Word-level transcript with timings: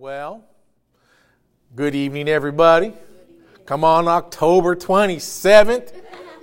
Well, 0.00 0.44
good 1.74 1.96
evening, 1.96 2.28
everybody. 2.28 2.92
Come 3.66 3.82
on, 3.82 4.06
October 4.06 4.76
27th, 4.76 5.92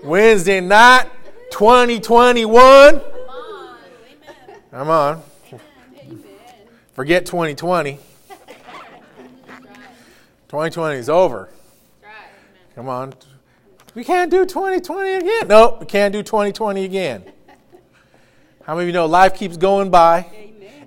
Wednesday 0.04 0.59
night, 0.59 1.09
2021. 1.51 2.99
Come 4.71 4.89
on. 4.89 5.23
Forget 6.95 7.25
2020. 7.25 7.97
2020 10.49 10.97
is 10.97 11.07
over. 11.07 11.47
Come 12.75 12.89
on. 12.89 13.13
We 13.93 14.03
can't 14.03 14.29
do 14.29 14.45
2020 14.45 15.11
again. 15.13 15.47
Nope, 15.47 15.79
we 15.79 15.85
can't 15.85 16.11
do 16.11 16.21
2020 16.21 16.83
again. 16.83 17.23
How 18.65 18.75
many 18.75 18.83
of 18.83 18.87
you 18.87 18.93
know 18.93 19.05
life 19.05 19.33
keeps 19.33 19.55
going 19.55 19.89
by? 19.89 20.25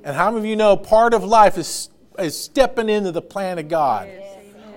And 0.04 0.14
how 0.14 0.30
many 0.30 0.40
of 0.40 0.44
you 0.44 0.56
know 0.56 0.76
part 0.76 1.14
of 1.14 1.24
life 1.24 1.56
is, 1.56 1.88
is 2.18 2.38
stepping 2.38 2.88
into 2.88 3.12
the 3.12 3.22
plan 3.22 3.58
of 3.58 3.68
God? 3.68 4.10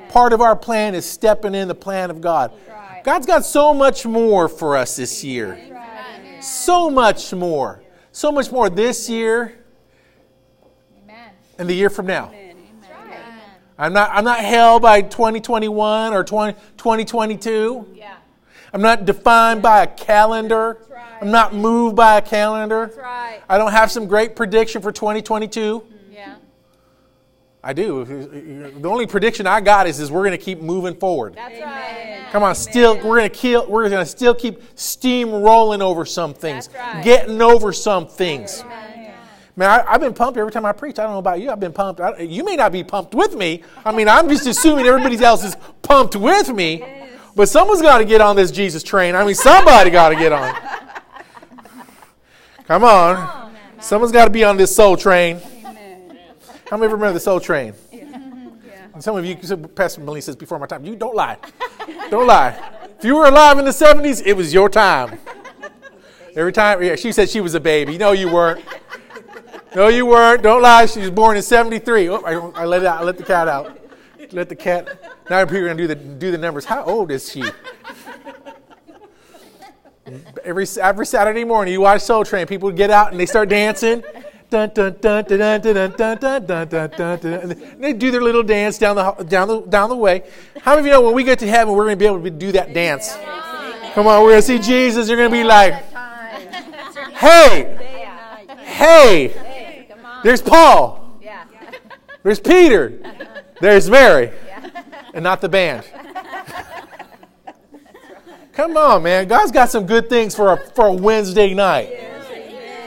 Part 0.09 0.33
of 0.33 0.41
our 0.41 0.55
plan 0.55 0.95
is 0.95 1.05
stepping 1.05 1.55
in 1.55 1.67
the 1.67 1.75
plan 1.75 2.09
of 2.11 2.21
God. 2.21 2.51
God's 3.03 3.25
got 3.25 3.45
so 3.45 3.73
much 3.73 4.05
more 4.05 4.47
for 4.47 4.77
us 4.77 4.95
this 4.95 5.23
year. 5.23 5.59
So 6.41 6.89
much 6.89 7.33
more. 7.33 7.81
So 8.11 8.31
much 8.31 8.51
more 8.51 8.69
this 8.69 9.09
year 9.09 9.57
and 11.57 11.69
the 11.69 11.73
year 11.73 11.89
from 11.89 12.07
now. 12.07 12.31
I'm 13.77 13.93
not, 13.93 14.11
I'm 14.13 14.23
not 14.23 14.39
held 14.39 14.83
by 14.83 15.01
2021 15.01 16.13
or 16.13 16.23
20, 16.23 16.53
2022. 16.77 17.87
Yeah. 17.95 18.15
I'm 18.73 18.81
not 18.81 19.05
defined 19.05 19.61
by 19.63 19.83
a 19.83 19.87
calendar. 19.87 20.77
right. 20.91 21.17
I'm 21.19 21.31
not 21.31 21.55
moved 21.55 21.95
by 21.95 22.17
a 22.17 22.21
calendar. 22.21 22.87
That's 22.87 22.97
right. 22.97 23.41
I 23.49 23.57
don't 23.57 23.71
have 23.71 23.91
some 23.91 24.05
great 24.07 24.35
prediction 24.35 24.81
for 24.81 24.91
2022. 24.91 25.83
Yeah. 27.63 27.69
I 27.69 27.73
do. 27.73 28.05
The 28.79 28.89
only 28.89 29.05
prediction 29.07 29.45
I 29.47 29.61
got 29.61 29.87
is, 29.87 29.99
is 29.99 30.11
we're 30.11 30.21
going 30.25 30.31
to 30.31 30.43
keep 30.43 30.61
moving 30.61 30.95
forward. 30.95 31.35
That's 31.35 31.59
right. 31.61 32.27
Come 32.31 32.43
on, 32.43 32.55
still 32.55 32.95
we're 32.95 33.17
going 33.17 33.29
to 33.29 33.35
kill. 33.35 33.67
We're 33.69 33.89
going 33.89 34.03
to 34.03 34.09
still 34.09 34.33
keep 34.33 34.61
steam 34.75 35.31
rolling 35.31 35.81
over 35.81 36.05
some 36.05 36.33
things, 36.33 36.67
That's 36.67 36.95
right. 36.95 37.03
getting 37.03 37.41
over 37.41 37.73
some 37.73 38.07
things. 38.07 38.61
Amen. 38.61 39.13
Man, 39.57 39.69
I, 39.69 39.93
I've 39.93 39.99
been 39.99 40.13
pumped 40.13 40.39
every 40.39 40.51
time 40.51 40.65
I 40.65 40.71
preach. 40.71 40.97
I 40.97 41.03
don't 41.03 41.11
know 41.11 41.19
about 41.19 41.41
you. 41.41 41.51
I've 41.51 41.59
been 41.59 41.73
pumped. 41.73 41.99
I, 41.99 42.19
you 42.19 42.45
may 42.45 42.55
not 42.55 42.71
be 42.71 42.85
pumped 42.85 43.13
with 43.13 43.35
me. 43.35 43.63
I 43.83 43.91
mean, 43.91 44.07
I'm 44.07 44.29
just 44.29 44.47
assuming 44.47 44.85
everybody 44.85 45.21
else 45.23 45.43
is 45.43 45.57
pumped 45.81 46.15
with 46.15 46.49
me. 46.49 46.83
But 47.35 47.49
someone's 47.49 47.81
got 47.81 47.97
to 47.97 48.05
get 48.05 48.21
on 48.21 48.37
this 48.37 48.49
Jesus 48.49 48.81
train. 48.81 49.13
I 49.13 49.25
mean, 49.25 49.35
somebody 49.35 49.89
got 49.89 50.09
to 50.09 50.15
get 50.15 50.31
on. 50.31 50.55
Come 52.65 52.85
on. 52.85 53.53
Someone's 53.81 54.13
got 54.13 54.25
to 54.25 54.31
be 54.31 54.43
on 54.45 54.55
this 54.55 54.73
soul 54.73 54.95
train. 54.95 55.41
How 56.71 56.77
many 56.77 56.89
remember 56.89 57.13
the 57.13 57.19
soul 57.19 57.39
train? 57.39 57.73
And 58.93 59.01
some 59.01 59.15
of 59.15 59.23
you, 59.25 59.37
Pastor 59.69 60.01
Melanie 60.01 60.19
says 60.19 60.35
before 60.35 60.59
my 60.59 60.65
time, 60.65 60.83
you 60.83 60.97
don't 60.97 61.15
lie. 61.15 61.37
Don't 62.09 62.27
lie. 62.27 62.49
If 62.99 63.05
you 63.05 63.15
were 63.15 63.25
alive 63.25 63.57
in 63.57 63.63
the 63.63 63.71
70s, 63.71 64.21
it 64.25 64.33
was 64.33 64.53
your 64.53 64.67
time. 64.67 65.17
Every 66.35 66.51
time, 66.51 66.83
yeah, 66.83 66.97
she 66.97 67.13
said 67.13 67.29
she 67.29 67.39
was 67.39 67.55
a 67.55 67.59
baby. 67.61 67.97
No, 67.97 68.11
you 68.11 68.29
weren't. 68.29 68.65
No, 69.73 69.87
you 69.87 70.05
weren't. 70.05 70.43
Don't 70.43 70.61
lie. 70.61 70.87
She 70.87 70.99
was 70.99 71.09
born 71.09 71.37
in 71.37 71.41
73. 71.41 72.09
Oh, 72.09 72.17
I, 72.17 72.63
I 72.63 72.65
let 72.65 72.81
it 72.81 72.85
out. 72.85 72.99
I 72.99 73.03
let 73.05 73.17
the 73.17 73.23
cat 73.23 73.47
out. 73.47 73.79
Let 74.33 74.49
the 74.49 74.57
cat. 74.57 74.89
Now 75.29 75.45
people 75.45 75.59
are 75.59 75.73
going 75.73 75.77
to 75.77 75.83
do 75.83 75.87
the, 75.87 75.95
do 75.95 76.31
the 76.31 76.37
numbers. 76.37 76.65
How 76.65 76.83
old 76.83 77.11
is 77.11 77.31
she? 77.31 77.45
Every, 80.43 80.65
every 80.81 81.05
Saturday 81.05 81.45
morning, 81.45 81.73
you 81.73 81.79
watch 81.79 82.01
Soul 82.01 82.25
Train. 82.25 82.45
People 82.45 82.71
get 82.71 82.89
out 82.89 83.11
and 83.11 83.19
they 83.19 83.25
start 83.25 83.47
dancing. 83.47 84.03
Dun, 84.51 84.69
dun, 84.73 84.97
dun, 84.99 85.23
dun, 85.23 85.61
dun, 85.61 85.61
dun, 85.61 85.91
dun, 85.95 86.19
dun, 86.19 86.45
dun, 86.45 86.89
dun, 86.89 87.19
dun, 87.19 87.79
they 87.79 87.93
do 87.93 88.11
their 88.11 88.19
little 88.21 88.43
dance 88.43 88.77
down 88.77 88.97
the, 88.97 89.23
down, 89.23 89.47
the, 89.47 89.61
down 89.61 89.87
the 89.87 89.95
way. 89.95 90.23
How 90.59 90.71
many 90.71 90.81
of 90.81 90.85
you 90.87 90.91
know 90.91 91.01
when 91.03 91.13
we 91.13 91.23
get 91.23 91.39
to 91.39 91.47
heaven, 91.47 91.73
we're 91.73 91.85
going 91.85 91.93
to 91.93 91.99
be 91.99 92.05
able 92.05 92.21
to 92.21 92.29
do 92.29 92.51
that 92.51 92.73
dance? 92.73 93.15
Come 93.93 94.07
on, 94.07 94.21
we're 94.23 94.31
going 94.31 94.41
to 94.41 94.47
see 94.47 94.59
Jesus. 94.59 95.07
You're 95.07 95.15
going 95.15 95.29
to 95.29 95.37
be 95.37 95.45
like, 95.45 95.75
hey, 97.13 97.77
hey, 98.65 99.87
there's 100.21 100.41
Paul, 100.41 101.17
there's 102.21 102.41
Peter, 102.41 102.99
there's 103.61 103.89
Mary, 103.89 104.31
and 105.13 105.23
not 105.23 105.39
the 105.39 105.47
band. 105.47 105.85
Come 108.51 108.75
on, 108.75 109.03
man. 109.03 109.29
God's 109.29 109.53
got 109.53 109.69
some 109.69 109.85
good 109.85 110.09
things 110.09 110.35
for 110.35 110.51
a, 110.51 110.57
for 110.57 110.87
a 110.87 110.93
Wednesday 110.93 111.53
night. 111.53 112.10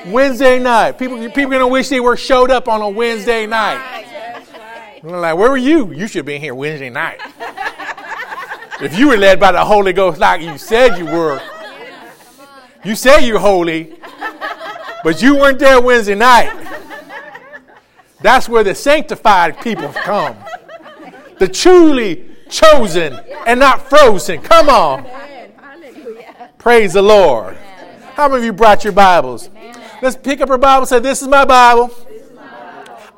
Wednesday 0.07 0.59
night. 0.59 0.99
People, 0.99 1.19
people 1.31 1.45
are 1.45 1.49
going 1.49 1.61
to 1.61 1.67
wish 1.67 1.89
they 1.89 2.01
were 2.01 2.17
showed 2.17 2.51
up 2.51 2.69
on 2.69 2.81
a 2.83 2.89
Wednesday 2.89 3.47
night. 3.47 4.05
They're 5.03 5.19
like, 5.19 5.37
where 5.37 5.51
were 5.51 5.57
you? 5.57 5.93
You 5.93 6.07
should 6.07 6.19
have 6.19 6.27
been 6.27 6.41
here 6.41 6.55
Wednesday 6.55 6.91
night. 6.91 7.21
If 8.81 8.99
you 8.99 9.09
were 9.09 9.17
led 9.17 9.39
by 9.39 9.53
the 9.53 9.65
Holy 9.65 9.93
Ghost 9.93 10.19
like 10.19 10.41
you 10.41 10.59
said 10.59 10.99
you 10.99 11.07
were. 11.07 11.41
You 12.85 12.95
say 12.95 13.27
you're 13.27 13.39
holy, 13.39 13.99
but 15.03 15.23
you 15.23 15.37
weren't 15.37 15.59
there 15.59 15.81
Wednesday 15.81 16.15
night. 16.15 16.53
That's 18.21 18.49
where 18.49 18.65
the 18.65 18.75
sanctified 18.75 19.61
people 19.61 19.89
come. 19.89 20.37
The 21.39 21.49
truly 21.49 22.29
chosen 22.51 23.19
and 23.47 23.59
not 23.61 23.89
frozen. 23.89 24.41
Come 24.43 24.69
on. 24.69 25.07
Praise 26.59 26.93
the 26.95 27.03
Lord. 27.03 27.57
How 28.15 28.29
many 28.29 28.41
of 28.41 28.45
you 28.45 28.53
brought 28.53 28.85
your 28.85 28.93
Bibles? 28.93 29.51
Let's 30.05 30.19
pick 30.19 30.43
up 30.43 30.51
our 30.51 30.59
Bible 30.59 30.83
and 30.83 30.89
say, 30.89 30.99
This 30.99 31.23
is 31.23 31.29
my 31.29 31.47
Bible. 31.47 31.91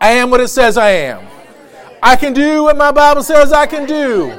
I 0.00 0.12
am 0.12 0.30
what 0.30 0.41
it 0.41 0.47
says 0.47 0.78
I 0.78 0.91
am. 0.91 1.26
I 2.00 2.14
can 2.14 2.32
do 2.32 2.62
what 2.62 2.76
my 2.76 2.92
Bible 2.92 3.24
says 3.24 3.52
I 3.52 3.66
can 3.66 3.88
do. 3.88 4.30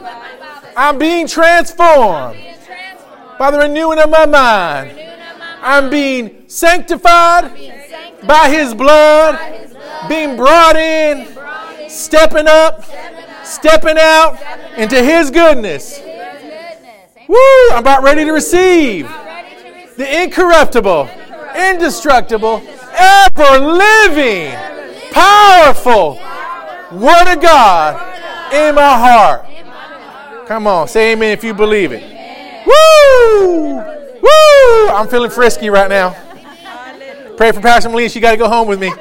I'm 0.77 0.97
being 0.97 1.27
transformed 1.27 2.39
by 3.37 3.51
the 3.51 3.57
renewing 3.57 3.99
of 3.99 4.09
my 4.09 4.25
mind. 4.25 4.97
I'm 5.61 5.89
being 5.89 6.45
sanctified 6.47 7.51
by 8.25 8.47
His 8.49 8.73
blood, 8.73 9.37
being 10.07 10.37
brought 10.37 10.77
in, 10.77 11.27
stepping 11.89 12.47
up, 12.47 12.85
stepping 13.43 13.97
out 13.99 14.39
into 14.77 15.03
His 15.03 15.31
goodness. 15.31 15.99
Woo! 17.27 17.69
I'm 17.71 17.79
about 17.79 18.03
ready 18.03 18.23
to 18.23 18.31
receive 18.31 19.05
the 19.97 20.23
incorruptible, 20.23 21.09
indestructible, 21.57 22.61
ever 22.93 23.59
living, 23.59 24.53
powerful 25.11 26.19
Word 26.91 27.33
of 27.33 27.41
God 27.41 28.53
in 28.53 28.75
my 28.75 28.97
heart. 28.97 29.45
Come 30.47 30.67
on, 30.67 30.87
say 30.87 31.11
amen 31.11 31.31
if 31.31 31.43
you 31.43 31.53
believe 31.53 31.91
it. 31.91 32.03
Woo! 32.65 33.75
Woo! 33.75 34.89
I'm 34.89 35.07
feeling 35.07 35.29
frisky 35.29 35.69
right 35.69 35.89
now. 35.89 36.15
Pray 37.35 37.51
for 37.51 37.61
Pastor 37.61 37.89
Melina. 37.89 38.09
She 38.09 38.19
got 38.19 38.31
to 38.31 38.37
go 38.37 38.47
home 38.47 38.67
with 38.67 38.79
me. 38.79 38.87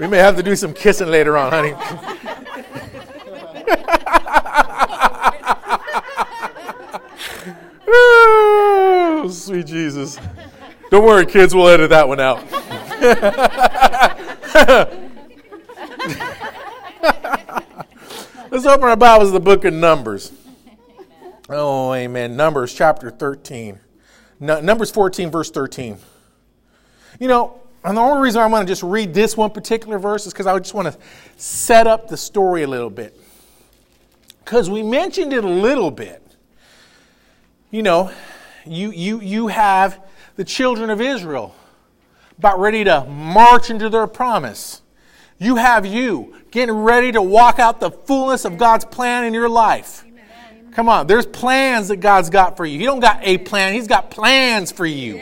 we 0.00 0.06
may 0.06 0.18
have 0.18 0.36
to 0.36 0.42
do 0.42 0.56
some 0.56 0.72
kissing 0.72 1.08
later 1.08 1.36
on, 1.36 1.52
honey. 1.52 1.74
Ooh, 7.90 9.30
sweet 9.30 9.66
Jesus. 10.00 10.18
Don't 10.90 11.04
worry, 11.04 11.26
kids, 11.26 11.54
we'll 11.54 11.68
edit 11.68 11.90
that 11.90 12.08
one 12.08 12.20
out. 12.20 12.42
Let's 18.50 18.66
open 18.66 18.88
our 18.88 18.96
Bibles 18.96 19.28
to 19.28 19.32
the 19.32 19.40
book 19.40 19.64
of 19.64 19.74
Numbers. 19.74 20.32
Oh, 21.48 21.92
amen. 21.92 22.36
Numbers 22.36 22.74
chapter 22.74 23.10
13. 23.10 23.78
Nu- 24.40 24.60
Numbers 24.60 24.90
14, 24.90 25.30
verse 25.30 25.50
13. 25.50 25.98
You 27.20 27.28
know, 27.28 27.60
and 27.84 27.96
the 27.96 28.00
only 28.00 28.22
reason 28.22 28.40
I 28.40 28.46
want 28.46 28.66
to 28.66 28.70
just 28.70 28.82
read 28.82 29.14
this 29.14 29.36
one 29.36 29.50
particular 29.50 29.98
verse 29.98 30.26
is 30.26 30.32
because 30.32 30.46
I 30.46 30.58
just 30.58 30.74
want 30.74 30.92
to 30.92 30.98
set 31.36 31.86
up 31.86 32.08
the 32.08 32.16
story 32.16 32.62
a 32.62 32.66
little 32.66 32.90
bit. 32.90 33.16
Because 34.44 34.68
we 34.68 34.82
mentioned 34.82 35.32
it 35.32 35.44
a 35.44 35.48
little 35.48 35.90
bit. 35.90 36.22
You 37.70 37.82
know, 37.82 38.10
you, 38.70 38.92
you, 38.92 39.20
you 39.20 39.48
have 39.48 40.00
the 40.36 40.44
children 40.44 40.90
of 40.90 41.00
Israel 41.00 41.54
about 42.38 42.60
ready 42.60 42.84
to 42.84 43.04
march 43.04 43.68
into 43.68 43.88
their 43.88 44.06
promise. 44.06 44.80
You 45.38 45.56
have 45.56 45.84
you 45.84 46.36
getting 46.50 46.76
ready 46.76 47.12
to 47.12 47.20
walk 47.20 47.58
out 47.58 47.80
the 47.80 47.90
fullness 47.90 48.44
of 48.44 48.58
God's 48.58 48.84
plan 48.84 49.24
in 49.24 49.34
your 49.34 49.48
life. 49.48 50.04
Come 50.72 50.88
on, 50.88 51.08
there's 51.08 51.26
plans 51.26 51.88
that 51.88 51.96
God's 51.96 52.30
got 52.30 52.56
for 52.56 52.64
you. 52.64 52.78
He 52.78 52.84
don't 52.84 53.00
got 53.00 53.18
a 53.22 53.38
plan, 53.38 53.74
He's 53.74 53.88
got 53.88 54.10
plans 54.10 54.70
for 54.70 54.86
you. 54.86 55.20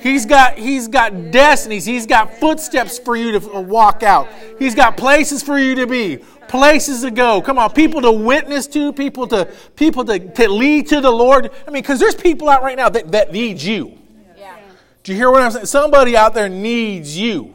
He's 0.00 0.26
got 0.26 0.58
He's 0.58 0.88
got 0.88 1.30
destinies. 1.30 1.84
He's 1.84 2.06
got 2.06 2.34
footsteps 2.34 2.98
for 2.98 3.16
you 3.16 3.38
to 3.38 3.60
walk 3.60 4.02
out. 4.02 4.28
He's 4.58 4.74
got 4.74 4.96
places 4.96 5.42
for 5.42 5.58
you 5.58 5.76
to 5.76 5.86
be, 5.86 6.18
places 6.48 7.02
to 7.02 7.10
go. 7.10 7.40
Come 7.42 7.58
on, 7.58 7.72
people 7.72 8.00
to 8.02 8.12
witness 8.12 8.66
to, 8.68 8.92
people 8.92 9.26
to 9.28 9.52
people 9.76 10.04
to, 10.04 10.18
to 10.18 10.48
lead 10.48 10.88
to 10.88 11.00
the 11.00 11.10
Lord. 11.10 11.50
I 11.66 11.70
mean, 11.70 11.82
because 11.82 11.98
there's 11.98 12.14
people 12.14 12.48
out 12.48 12.62
right 12.62 12.76
now 12.76 12.88
that, 12.88 13.12
that 13.12 13.32
need 13.32 13.60
you. 13.60 13.98
Yeah. 14.36 14.56
Do 15.02 15.12
you 15.12 15.18
hear 15.18 15.30
what 15.30 15.42
I'm 15.42 15.50
saying? 15.50 15.66
Somebody 15.66 16.16
out 16.16 16.34
there 16.34 16.48
needs 16.48 17.16
you. 17.16 17.54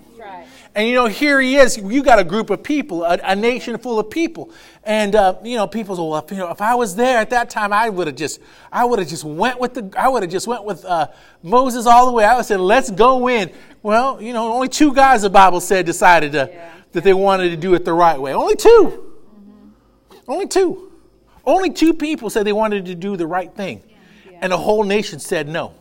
And 0.75 0.87
you 0.87 0.93
know, 0.93 1.07
here 1.07 1.41
he 1.41 1.55
is. 1.55 1.77
You 1.77 2.03
got 2.03 2.19
a 2.19 2.23
group 2.23 2.51
of 2.51 2.63
people, 2.63 3.03
a, 3.03 3.19
a 3.23 3.35
nation 3.35 3.77
full 3.79 3.99
of 3.99 4.09
people. 4.09 4.51
And 4.83 5.15
uh, 5.15 5.35
you 5.43 5.57
know, 5.57 5.67
people 5.67 5.95
say, 5.95 6.01
well, 6.01 6.17
if, 6.19 6.31
you 6.31 6.37
know, 6.37 6.51
if 6.51 6.61
I 6.61 6.75
was 6.75 6.95
there 6.95 7.17
at 7.17 7.31
that 7.31 7.49
time, 7.49 7.73
I 7.73 7.89
would 7.89 8.07
have 8.07 8.15
just, 8.15 8.39
I 8.71 8.85
would 8.85 8.99
have 8.99 9.07
just 9.07 9.23
went 9.23 9.59
with 9.59 9.73
the, 9.73 9.91
I 9.97 10.07
would 10.07 10.23
have 10.23 10.31
just 10.31 10.47
went 10.47 10.63
with 10.63 10.85
uh, 10.85 11.07
Moses 11.41 11.85
all 11.87 12.05
the 12.05 12.11
way. 12.11 12.23
I 12.23 12.33
would 12.33 12.37
have 12.37 12.45
said, 12.45 12.59
let's 12.59 12.91
go 12.91 13.27
in. 13.27 13.51
Well, 13.81 14.21
you 14.21 14.31
know, 14.31 14.53
only 14.53 14.69
two 14.69 14.93
guys 14.93 15.23
the 15.23 15.29
Bible 15.29 15.59
said 15.59 15.85
decided 15.85 16.33
to, 16.33 16.49
yeah. 16.51 16.71
That 16.91 17.03
they 17.03 17.13
wanted 17.13 17.49
to 17.49 17.57
do 17.57 17.73
it 17.73 17.85
the 17.85 17.93
right 17.93 18.19
way. 18.19 18.33
Only 18.33 18.55
2 18.55 18.69
mm-hmm. 18.69 20.31
Only 20.31 20.47
two. 20.47 20.91
Only 21.45 21.71
two 21.71 21.93
people 21.93 22.29
said 22.29 22.45
they 22.45 22.53
wanted 22.53 22.85
to 22.85 22.95
do 22.95 23.17
the 23.17 23.25
right 23.25 23.51
thing, 23.53 23.81
yeah. 24.29 24.37
and 24.41 24.51
the 24.51 24.57
whole 24.57 24.83
nation 24.83 25.19
said 25.19 25.47
no. 25.47 25.73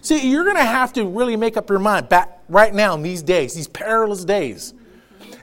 See, 0.00 0.28
you're 0.28 0.44
going 0.44 0.56
to 0.56 0.64
have 0.64 0.92
to 0.94 1.06
really 1.06 1.36
make 1.36 1.56
up 1.56 1.70
your 1.70 1.78
mind 1.78 2.08
back 2.08 2.40
right 2.48 2.74
now 2.74 2.94
in 2.94 3.02
these 3.02 3.22
days, 3.22 3.54
these 3.54 3.68
perilous 3.68 4.24
days, 4.24 4.74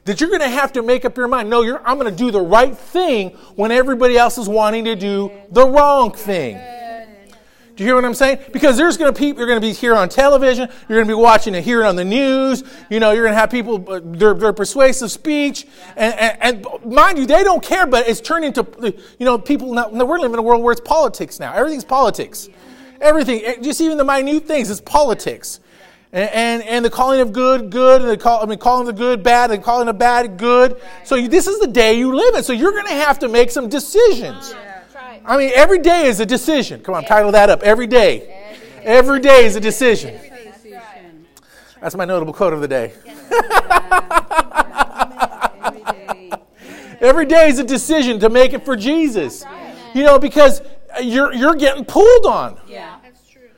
that 0.05 0.19
you're 0.19 0.29
going 0.29 0.41
to 0.41 0.49
have 0.49 0.73
to 0.73 0.83
make 0.83 1.05
up 1.05 1.17
your 1.17 1.27
mind. 1.27 1.49
No, 1.49 1.63
I'm 1.85 1.97
going 1.97 2.11
to 2.11 2.15
do 2.15 2.31
the 2.31 2.41
right 2.41 2.77
thing 2.77 3.29
when 3.55 3.71
everybody 3.71 4.17
else 4.17 4.37
is 4.37 4.49
wanting 4.49 4.85
to 4.85 4.95
do 4.95 5.31
the 5.49 5.67
wrong 5.67 6.11
thing. 6.11 6.55
You 7.81 7.87
hear 7.87 7.95
what 7.95 8.05
I'm 8.05 8.13
saying? 8.13 8.41
Because 8.51 8.77
there's 8.77 8.95
going 8.95 9.11
to 9.11 9.19
people 9.19 9.39
you're 9.39 9.47
going 9.47 9.59
to 9.59 9.67
be 9.67 9.73
here 9.73 9.95
on 9.95 10.07
television, 10.07 10.69
you're 10.87 10.99
going 10.99 11.07
to 11.07 11.15
be 11.15 11.19
watching 11.19 11.55
it 11.55 11.63
hearing 11.63 11.87
on 11.87 11.95
the 11.95 12.05
news. 12.05 12.63
You 12.91 12.99
know, 12.99 13.09
you're 13.09 13.23
going 13.23 13.33
to 13.33 13.39
have 13.39 13.49
people 13.49 13.83
uh, 13.91 13.99
their, 14.03 14.35
their 14.35 14.53
persuasive 14.53 15.09
speech, 15.09 15.65
and, 15.95 16.13
and, 16.13 16.63
and, 16.63 16.85
mind 16.85 17.17
you, 17.17 17.25
they 17.25 17.43
don't 17.43 17.63
care. 17.63 17.87
But 17.87 18.07
it's 18.07 18.21
turned 18.21 18.45
into 18.45 18.67
you 19.17 19.25
know 19.25 19.39
people. 19.39 19.73
Now, 19.73 19.89
we're 19.89 20.19
living 20.19 20.33
in 20.33 20.39
a 20.39 20.43
world 20.43 20.61
where 20.61 20.73
it's 20.73 20.81
politics 20.81 21.39
now. 21.39 21.53
Everything's 21.53 21.83
politics. 21.83 22.49
Everything, 22.99 23.41
eh, 23.43 23.55
just 23.63 23.81
even 23.81 23.97
the 23.97 24.03
minute 24.03 24.45
things, 24.45 24.69
it's 24.69 24.79
politics. 24.79 25.59
And, 26.13 26.29
and, 26.29 26.63
and, 26.63 26.85
the 26.85 26.91
calling 26.91 27.19
of 27.21 27.33
good, 27.33 27.71
good, 27.71 28.01
and 28.01 28.11
the 28.11 28.17
call, 28.17 28.43
I 28.43 28.45
mean, 28.45 28.59
calling 28.59 28.85
the 28.85 28.93
good 28.93 29.23
bad, 29.23 29.49
and 29.49 29.63
calling 29.63 29.87
the 29.87 29.93
bad 29.93 30.37
good. 30.37 30.79
So 31.03 31.15
you, 31.15 31.29
this 31.29 31.47
is 31.47 31.59
the 31.59 31.67
day 31.67 31.97
you 31.97 32.13
live 32.13 32.35
in. 32.35 32.43
So 32.43 32.53
you're 32.53 32.73
going 32.73 32.85
to 32.85 32.93
have 32.93 33.17
to 33.19 33.27
make 33.27 33.49
some 33.49 33.69
decisions. 33.69 34.53
I 35.25 35.37
mean, 35.37 35.51
every 35.53 35.79
day 35.79 36.07
is 36.07 36.19
a 36.19 36.25
decision. 36.25 36.81
Come 36.81 36.95
on, 36.95 37.05
title 37.05 37.31
that 37.31 37.49
up. 37.49 37.63
Every 37.63 37.87
day. 37.87 38.57
Every 38.83 39.19
day 39.19 39.45
is 39.45 39.55
a 39.55 39.59
decision. 39.59 40.19
That's 41.79 41.95
my 41.95 42.05
notable 42.05 42.33
quote 42.33 42.53
of 42.53 42.61
the 42.61 42.67
day. 42.67 42.93
Every 47.01 47.25
day 47.25 47.49
is 47.49 47.57
a 47.57 47.63
decision 47.63 48.19
to 48.19 48.29
make 48.29 48.53
it 48.53 48.63
for 48.63 48.75
Jesus. 48.75 49.43
You 49.95 50.03
know, 50.03 50.19
because 50.19 50.61
you're 51.01 51.33
you're 51.33 51.55
getting 51.55 51.83
pulled 51.83 52.27
on. 52.27 52.59
Yeah, 52.67 52.97
that's 53.01 53.27
true. 53.27 53.49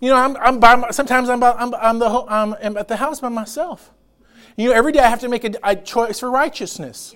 You 0.00 0.10
know, 0.10 0.16
I'm, 0.16 0.36
I'm 0.38 0.58
by 0.58 0.90
sometimes 0.90 1.28
I'm, 1.28 1.38
by, 1.38 1.52
I'm, 1.52 1.74
I'm, 1.74 1.98
the, 1.98 2.08
I'm, 2.08 2.54
I'm 2.62 2.76
at 2.78 2.88
the 2.88 2.96
house 2.96 3.20
by 3.20 3.28
myself. 3.28 3.92
You 4.56 4.70
know, 4.70 4.74
every 4.74 4.92
day 4.92 5.00
I 5.00 5.08
have 5.08 5.20
to 5.20 5.28
make 5.28 5.44
a, 5.44 5.52
a 5.62 5.76
choice 5.76 6.20
for 6.20 6.30
righteousness. 6.30 7.14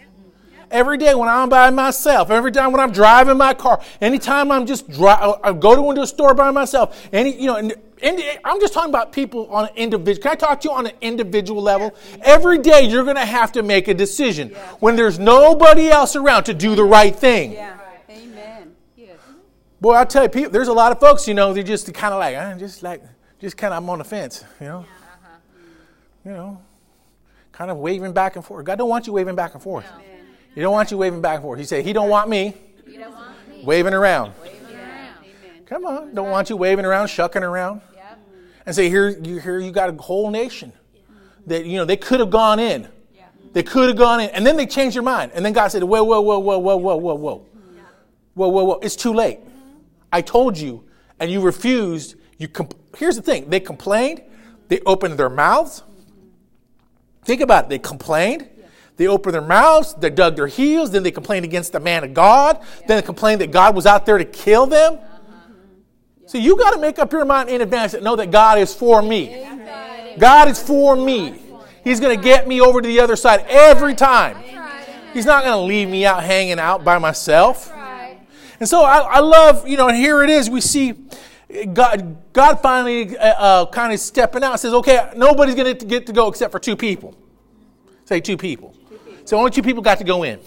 Every 0.71 0.99
day 0.99 1.15
when 1.15 1.29
I'm 1.29 1.49
by 1.49 1.71
myself, 1.71 2.31
every 2.31 2.53
time 2.53 2.71
when 2.71 2.81
I'm 2.81 2.93
driving 2.93 3.37
my 3.37 3.55
car, 3.55 3.83
anytime 4.01 4.53
I'm 4.53 4.67
just 4.67 4.89
dri- 4.89 5.09
I 5.09 5.53
go 5.53 5.75
to 5.75 5.91
into 5.91 6.03
a 6.03 6.07
store 6.07 6.33
by 6.33 6.53
myself, 6.53 7.09
any 7.13 7.41
you 7.41 7.47
know, 7.47 7.57
and, 7.57 7.75
and 8.03 8.23
I'm 8.45 8.61
just 8.61 8.73
talking 8.73 8.91
about 8.91 9.13
people 9.13 9.49
on 9.51 9.65
an 9.67 9.75
individual. 9.75 10.23
Can 10.23 10.33
I 10.33 10.35
talk 10.37 10.61
to 10.61 10.69
you 10.69 10.75
on 10.75 10.87
an 10.87 10.93
individual 11.01 11.61
level? 11.61 11.95
Every 12.23 12.59
day 12.59 12.83
you're 12.83 13.03
going 13.03 13.17
to 13.17 13.25
have 13.25 13.51
to 13.53 13.63
make 13.63 13.89
a 13.89 13.95
decision 13.95 14.51
when 14.79 14.95
there's 14.95 15.19
nobody 15.19 15.89
else 15.89 16.15
around 16.15 16.45
to 16.45 16.55
do 16.55 16.77
the 16.77 16.85
right 16.85 17.15
thing. 17.15 17.53
Yeah. 17.53 17.77
Amen. 18.09 18.75
Boy, 19.81 19.95
I 19.95 20.05
tell 20.05 20.23
you, 20.23 20.29
people, 20.29 20.51
there's 20.51 20.69
a 20.69 20.73
lot 20.73 20.93
of 20.93 21.01
folks, 21.01 21.27
you 21.27 21.35
know, 21.35 21.53
they're 21.53 21.63
just 21.63 21.93
kind 21.95 22.15
of 22.15 22.21
like, 22.21 22.37
I'm 22.37 22.59
just 22.59 22.83
like, 22.83 23.03
just 23.41 23.57
kind 23.57 23.75
of, 23.75 23.83
I'm 23.83 23.91
on 23.91 23.99
the 23.99 24.05
fence, 24.05 24.45
you 24.61 24.67
know, 24.67 24.79
uh-huh. 24.79 25.37
you 26.27 26.31
know, 26.31 26.63
kind 27.51 27.71
of 27.71 27.79
waving 27.79 28.13
back 28.13 28.37
and 28.37 28.45
forth. 28.45 28.67
God 28.67 28.79
don't 28.79 28.89
want 28.89 29.07
you 29.07 29.15
waving 29.15 29.35
back 29.35 29.55
and 29.55 29.63
forth. 29.63 29.85
No. 29.85 30.05
He 30.55 30.61
don't 30.61 30.73
want 30.73 30.91
you 30.91 30.99
waving 30.99 31.21
back 31.21 31.37
and 31.37 31.43
forth. 31.43 31.59
He 31.59 31.65
said, 31.65 31.85
He 31.85 31.93
don't 31.93 32.09
want 32.09 32.29
me, 32.29 32.55
don't 32.87 33.13
want 33.13 33.49
me. 33.49 33.63
waving 33.65 33.95
around. 33.95 34.33
Waving 34.43 34.77
around. 34.77 35.67
Come 35.67 35.85
on, 35.87 36.15
don't 36.15 36.31
want 36.31 36.51
you 36.51 36.57
waving 36.57 36.85
around, 36.85 37.09
shucking 37.09 37.43
around. 37.43 37.81
And 38.67 38.75
say, 38.75 38.89
here 38.89 39.09
you 39.09 39.41
here 39.41 39.59
you 39.59 39.73
got 39.73 39.89
a 39.89 39.95
whole 39.95 40.31
nation 40.31 40.73
that 41.47 41.65
you 41.65 41.79
know 41.79 41.85
they 41.85 41.97
could 41.97 42.21
have 42.21 42.31
gone 42.31 42.59
in. 42.59 42.89
They 43.53 43.65
could 43.65 43.89
have 43.89 43.97
gone 43.99 44.21
in, 44.21 44.31
and 44.31 44.47
then 44.47 44.57
they 44.57 44.67
changed 44.67 44.95
their 44.95 45.03
mind. 45.03 45.33
And 45.35 45.45
then 45.45 45.53
God 45.53 45.69
said, 45.69 45.83
"Whoa, 45.83 46.05
whoa, 46.05 46.21
whoa, 46.21 46.39
whoa, 46.39 46.59
whoa, 46.59 46.77
whoa, 46.77 46.97
whoa, 46.97 47.15
whoa, 47.15 47.47
whoa, 48.35 48.49
whoa, 48.49 48.65
whoa! 48.65 48.79
It's 48.81 48.95
too 48.95 49.13
late. 49.13 49.41
I 50.13 50.21
told 50.21 50.57
you, 50.57 50.85
and 51.19 51.31
you 51.31 51.41
refused. 51.41 52.15
You 52.39 52.47
comp- 52.47 52.75
here's 52.97 53.17
the 53.17 53.23
thing: 53.23 53.51
they 53.51 53.59
complained. 53.59 54.23
They 54.69 54.79
opened 54.87 55.19
their 55.19 55.31
mouths. 55.31 55.83
Think 57.25 57.41
about 57.41 57.65
it. 57.65 57.71
They 57.71 57.79
complained. 57.81 58.49
They 59.01 59.09
opened 59.09 59.33
their 59.33 59.41
mouths, 59.41 59.95
they 59.95 60.11
dug 60.11 60.37
their 60.37 60.47
heels, 60.47 60.91
then 60.91 61.03
they 61.03 61.11
complained 61.11 61.47
against 61.47 61.73
the 61.73 61.81
man 61.81 62.05
of 62.05 62.13
God, 62.13 62.61
then 62.87 62.99
they 62.99 63.03
complained 63.03 63.41
that 63.41 63.51
God 63.51 63.75
was 63.75 63.87
out 63.87 64.05
there 64.05 64.19
to 64.19 64.27
kill 64.27 64.67
them. 64.67 64.99
So 66.27 66.37
you 66.37 66.55
got 66.59 66.73
to 66.73 66.79
make 66.79 66.99
up 66.99 67.11
your 67.11 67.25
mind 67.25 67.49
in 67.49 67.63
advance 67.63 67.93
that 67.93 68.03
know 68.03 68.15
that 68.17 68.31
God 68.31 68.59
is 68.59 68.75
for 68.75 69.01
me. 69.01 69.49
God 70.19 70.49
is 70.49 70.63
for 70.63 70.97
me. 70.97 71.41
He's 71.83 71.99
going 71.99 72.15
to 72.15 72.23
get 72.23 72.47
me 72.47 72.61
over 72.61 72.83
to 72.83 72.87
the 72.87 73.01
other 73.01 73.17
side 73.17 73.47
every 73.49 73.95
time. 73.95 74.37
He's 75.15 75.25
not 75.25 75.45
going 75.45 75.57
to 75.57 75.65
leave 75.65 75.89
me 75.89 76.05
out 76.05 76.23
hanging 76.23 76.59
out 76.59 76.85
by 76.85 76.99
myself. 76.99 77.73
And 78.61 78.69
so 78.69 78.83
I, 78.83 78.99
I 78.99 79.21
love, 79.21 79.67
you 79.67 79.79
know, 79.79 79.89
and 79.89 79.97
here 79.97 80.23
it 80.23 80.29
is. 80.29 80.51
We 80.51 80.61
see 80.61 80.93
God, 81.73 82.19
God 82.35 82.61
finally 82.61 83.17
uh, 83.17 83.23
uh, 83.23 83.67
kind 83.71 83.95
of 83.95 83.99
stepping 83.99 84.45
out 84.45 84.51
and 84.51 84.61
says, 84.61 84.75
okay, 84.75 85.11
nobody's 85.17 85.55
going 85.55 85.75
to 85.75 85.87
get 85.87 86.07
to 86.09 86.13
go 86.13 86.29
except 86.29 86.53
for 86.53 86.59
two 86.59 86.77
people. 86.77 87.17
Say 88.05 88.21
two 88.21 88.37
people. 88.37 88.75
So 89.25 89.39
only 89.39 89.51
two 89.51 89.63
people 89.63 89.83
got 89.83 89.99
to 89.99 90.05
go 90.05 90.23
in. 90.23 90.41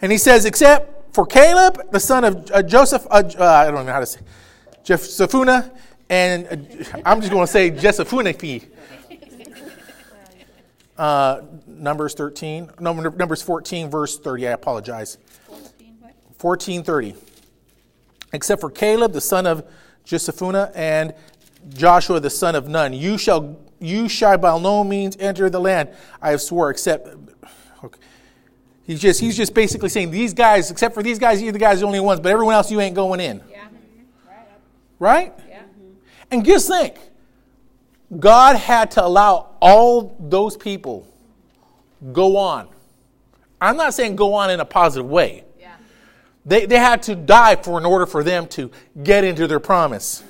And 0.00 0.12
he 0.12 0.18
says, 0.18 0.44
except 0.44 1.14
for 1.14 1.26
Caleb, 1.26 1.90
the 1.90 2.00
son 2.00 2.24
of 2.24 2.50
uh, 2.52 2.62
Joseph, 2.62 3.06
uh, 3.10 3.22
uh, 3.38 3.44
I 3.44 3.70
don't 3.70 3.86
know 3.86 3.92
how 3.92 4.00
to 4.00 4.06
say, 4.06 4.20
Jephunneh, 4.84 5.70
and 6.08 6.46
uh, 6.46 6.98
I'm 7.04 7.20
just 7.20 7.32
going 7.32 7.46
to 7.46 7.52
say 7.52 7.70
Jephunneh. 7.70 8.68
Uh, 10.96 11.42
Numbers 11.66 12.14
13, 12.14 12.70
no, 12.80 12.92
Numbers 12.92 13.40
14, 13.42 13.88
verse 13.88 14.18
30. 14.18 14.48
I 14.48 14.50
apologize. 14.52 15.18
14, 16.38 16.82
30. 16.82 17.14
Except 18.32 18.60
for 18.60 18.70
Caleb, 18.70 19.12
the 19.12 19.20
son 19.20 19.46
of 19.46 19.64
Jephunneh, 20.04 20.72
and 20.74 21.14
Joshua, 21.68 22.20
the 22.20 22.30
son 22.30 22.54
of 22.54 22.68
Nun. 22.68 22.92
You 22.92 23.18
shall, 23.18 23.58
you 23.80 24.08
shall 24.08 24.38
by 24.38 24.58
no 24.58 24.84
means 24.84 25.16
enter 25.18 25.48
the 25.50 25.60
land 25.60 25.90
I 26.20 26.30
have 26.30 26.40
swore, 26.40 26.70
except 26.70 27.08
Okay. 27.84 28.00
He's 28.84 29.00
just 29.00 29.20
he's 29.20 29.36
just 29.36 29.52
basically 29.52 29.90
saying 29.90 30.10
these 30.10 30.32
guys, 30.32 30.70
except 30.70 30.94
for 30.94 31.02
these 31.02 31.18
guys, 31.18 31.42
you're 31.42 31.52
the 31.52 31.58
guys 31.58 31.80
the 31.80 31.86
only 31.86 32.00
ones, 32.00 32.20
but 32.20 32.32
everyone 32.32 32.54
else 32.54 32.70
you 32.70 32.80
ain't 32.80 32.94
going 32.94 33.20
in. 33.20 33.42
Yeah. 33.50 33.68
Right? 34.98 35.34
Yeah. 35.48 35.62
And 36.30 36.44
just 36.44 36.68
think, 36.68 36.96
God 38.18 38.56
had 38.56 38.90
to 38.92 39.04
allow 39.04 39.56
all 39.60 40.16
those 40.18 40.56
people 40.56 41.06
go 42.12 42.36
on. 42.36 42.68
I'm 43.60 43.76
not 43.76 43.92
saying 43.92 44.16
go 44.16 44.34
on 44.34 44.50
in 44.50 44.60
a 44.60 44.64
positive 44.64 45.06
way. 45.06 45.44
Yeah. 45.60 45.74
They, 46.46 46.64
they 46.66 46.78
had 46.78 47.02
to 47.04 47.14
die 47.14 47.56
for 47.56 47.78
in 47.78 47.84
order 47.84 48.06
for 48.06 48.24
them 48.24 48.46
to 48.48 48.70
get 49.02 49.24
into 49.24 49.46
their 49.46 49.60
promise. 49.60 50.22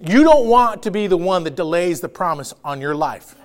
Mm-hmm. 0.00 0.10
You 0.10 0.24
don't 0.24 0.48
want 0.48 0.82
to 0.82 0.90
be 0.90 1.06
the 1.06 1.16
one 1.16 1.44
that 1.44 1.54
delays 1.54 2.00
the 2.00 2.08
promise 2.08 2.52
on 2.64 2.80
your 2.80 2.96
life. 2.96 3.36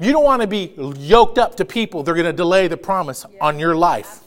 You 0.00 0.12
don't 0.12 0.24
want 0.24 0.42
to 0.42 0.48
be 0.48 0.74
yoked 0.98 1.38
up 1.38 1.56
to 1.56 1.64
people. 1.64 2.02
They're 2.02 2.14
going 2.14 2.26
to 2.26 2.32
delay 2.32 2.68
the 2.68 2.76
promise 2.76 3.24
yeah. 3.30 3.38
on 3.40 3.58
your 3.58 3.76
life. 3.76 4.20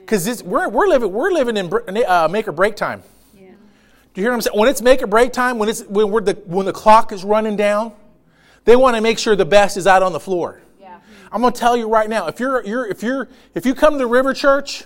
Because 0.00 0.26
right. 0.26 0.42
we're, 0.46 0.68
we're 0.68 0.88
living 0.88 1.12
we're 1.12 1.30
living 1.30 1.56
in 1.56 2.04
uh, 2.06 2.28
make 2.30 2.48
or 2.48 2.52
break 2.52 2.76
time. 2.76 3.02
Yeah. 3.34 3.50
Do 3.50 4.20
you 4.20 4.22
hear 4.22 4.30
what 4.30 4.36
I'm 4.36 4.42
saying? 4.42 4.58
When 4.58 4.68
it's 4.68 4.82
make 4.82 5.02
or 5.02 5.06
break 5.06 5.32
time, 5.32 5.58
when 5.58 5.68
it's 5.68 5.82
when 5.84 6.10
we're 6.10 6.20
the 6.20 6.34
when 6.44 6.66
the 6.66 6.72
clock 6.72 7.12
is 7.12 7.24
running 7.24 7.56
down, 7.56 7.92
they 8.64 8.76
want 8.76 8.96
to 8.96 9.02
make 9.02 9.18
sure 9.18 9.36
the 9.36 9.44
best 9.44 9.76
is 9.76 9.86
out 9.86 10.02
on 10.02 10.12
the 10.12 10.20
floor. 10.20 10.60
Yeah. 10.80 11.00
I'm 11.32 11.40
going 11.40 11.52
to 11.52 11.58
tell 11.58 11.76
you 11.76 11.88
right 11.88 12.08
now. 12.08 12.26
If 12.26 12.40
you're 12.40 12.64
you're 12.64 12.86
if 12.86 13.02
you're 13.02 13.28
if 13.54 13.64
you 13.64 13.74
come 13.74 13.98
to 13.98 14.06
River 14.06 14.34
Church, 14.34 14.84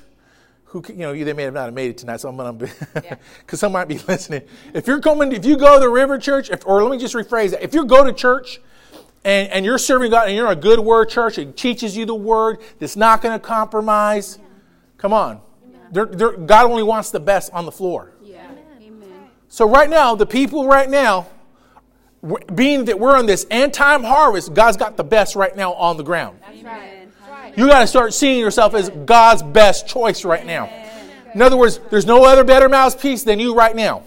who 0.66 0.82
you 0.88 0.94
know 0.96 1.12
they 1.12 1.32
may 1.32 1.42
have 1.42 1.54
not 1.54 1.66
have 1.66 1.74
made 1.74 1.90
it 1.90 1.98
tonight, 1.98 2.20
so 2.20 2.28
I'm 2.28 2.36
gonna 2.36 2.52
because 2.52 3.04
yeah. 3.04 3.16
some 3.54 3.72
might 3.72 3.88
be 3.88 3.98
listening. 3.98 4.42
If 4.74 4.86
you're 4.86 5.00
coming, 5.00 5.32
if 5.32 5.44
you 5.44 5.56
go 5.56 5.74
to 5.74 5.80
the 5.80 5.88
River 5.88 6.18
Church, 6.18 6.50
if, 6.50 6.66
or 6.66 6.82
let 6.82 6.90
me 6.90 6.98
just 6.98 7.14
rephrase 7.14 7.50
that: 7.50 7.62
if 7.62 7.74
you 7.74 7.84
go 7.84 8.04
to 8.04 8.12
church 8.12 8.60
and, 9.24 9.48
and 9.50 9.64
you're 9.64 9.78
serving 9.78 10.10
God 10.10 10.28
and 10.28 10.36
you're 10.36 10.50
a 10.50 10.56
good 10.56 10.80
word 10.80 11.08
church, 11.08 11.38
it 11.38 11.56
teaches 11.56 11.96
you 11.96 12.04
the 12.04 12.14
word 12.14 12.58
that's 12.78 12.96
not 12.96 13.22
going 13.22 13.38
to 13.38 13.44
compromise, 13.44 14.38
come 14.98 15.12
on. 15.12 15.40
They're, 15.92 16.06
they're, 16.06 16.36
God 16.36 16.70
only 16.70 16.82
wants 16.82 17.10
the 17.10 17.20
best 17.20 17.52
on 17.52 17.66
the 17.66 17.72
floor. 17.72 18.12
Yeah. 18.22 18.50
Amen. 18.80 19.28
So, 19.48 19.68
right 19.68 19.90
now, 19.90 20.14
the 20.14 20.26
people 20.26 20.66
right 20.66 20.88
now, 20.88 21.26
being 22.54 22.86
that 22.86 22.98
we're 22.98 23.16
on 23.16 23.26
this 23.26 23.46
end 23.50 23.74
time 23.74 24.02
harvest, 24.02 24.54
God's 24.54 24.78
got 24.78 24.96
the 24.96 25.04
best 25.04 25.36
right 25.36 25.54
now 25.54 25.74
on 25.74 25.98
the 25.98 26.02
ground. 26.02 26.38
That's 26.40 26.62
right. 26.62 27.08
You 27.56 27.66
got 27.66 27.80
to 27.80 27.86
start 27.86 28.14
seeing 28.14 28.40
yourself 28.40 28.74
as 28.74 28.88
God's 28.88 29.42
best 29.42 29.86
choice 29.86 30.24
right 30.24 30.46
now. 30.46 30.70
In 31.34 31.42
other 31.42 31.56
words, 31.56 31.80
there's 31.90 32.06
no 32.06 32.24
other 32.24 32.44
better 32.44 32.68
mouthpiece 32.68 33.24
than 33.24 33.38
you 33.38 33.54
right 33.54 33.76
now. 33.76 34.02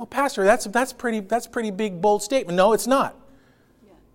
Well, 0.00 0.06
Pastor, 0.06 0.44
that's, 0.44 0.64
that's, 0.64 0.94
pretty, 0.94 1.20
that's 1.20 1.46
pretty 1.46 1.70
big, 1.70 2.00
bold 2.00 2.22
statement. 2.22 2.56
No, 2.56 2.72
it's 2.72 2.86
not. 2.86 3.14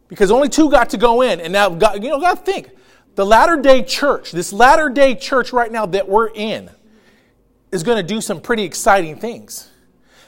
Because 0.07 0.31
only 0.31 0.49
two 0.49 0.69
got 0.69 0.89
to 0.91 0.97
go 0.97 1.21
in. 1.21 1.39
And 1.39 1.51
now, 1.51 1.69
God, 1.69 2.03
you 2.03 2.09
know, 2.09 2.19
got 2.19 2.37
to 2.37 2.43
think. 2.43 2.69
The 3.15 3.25
latter 3.25 3.57
day 3.57 3.81
church, 3.83 4.31
this 4.31 4.51
latter 4.53 4.89
day 4.89 5.15
church 5.15 5.53
right 5.53 5.71
now 5.71 5.85
that 5.87 6.07
we're 6.07 6.29
in, 6.29 6.69
is 7.71 7.83
going 7.83 7.97
to 7.97 8.03
do 8.03 8.21
some 8.21 8.41
pretty 8.41 8.63
exciting 8.63 9.17
things. 9.17 9.69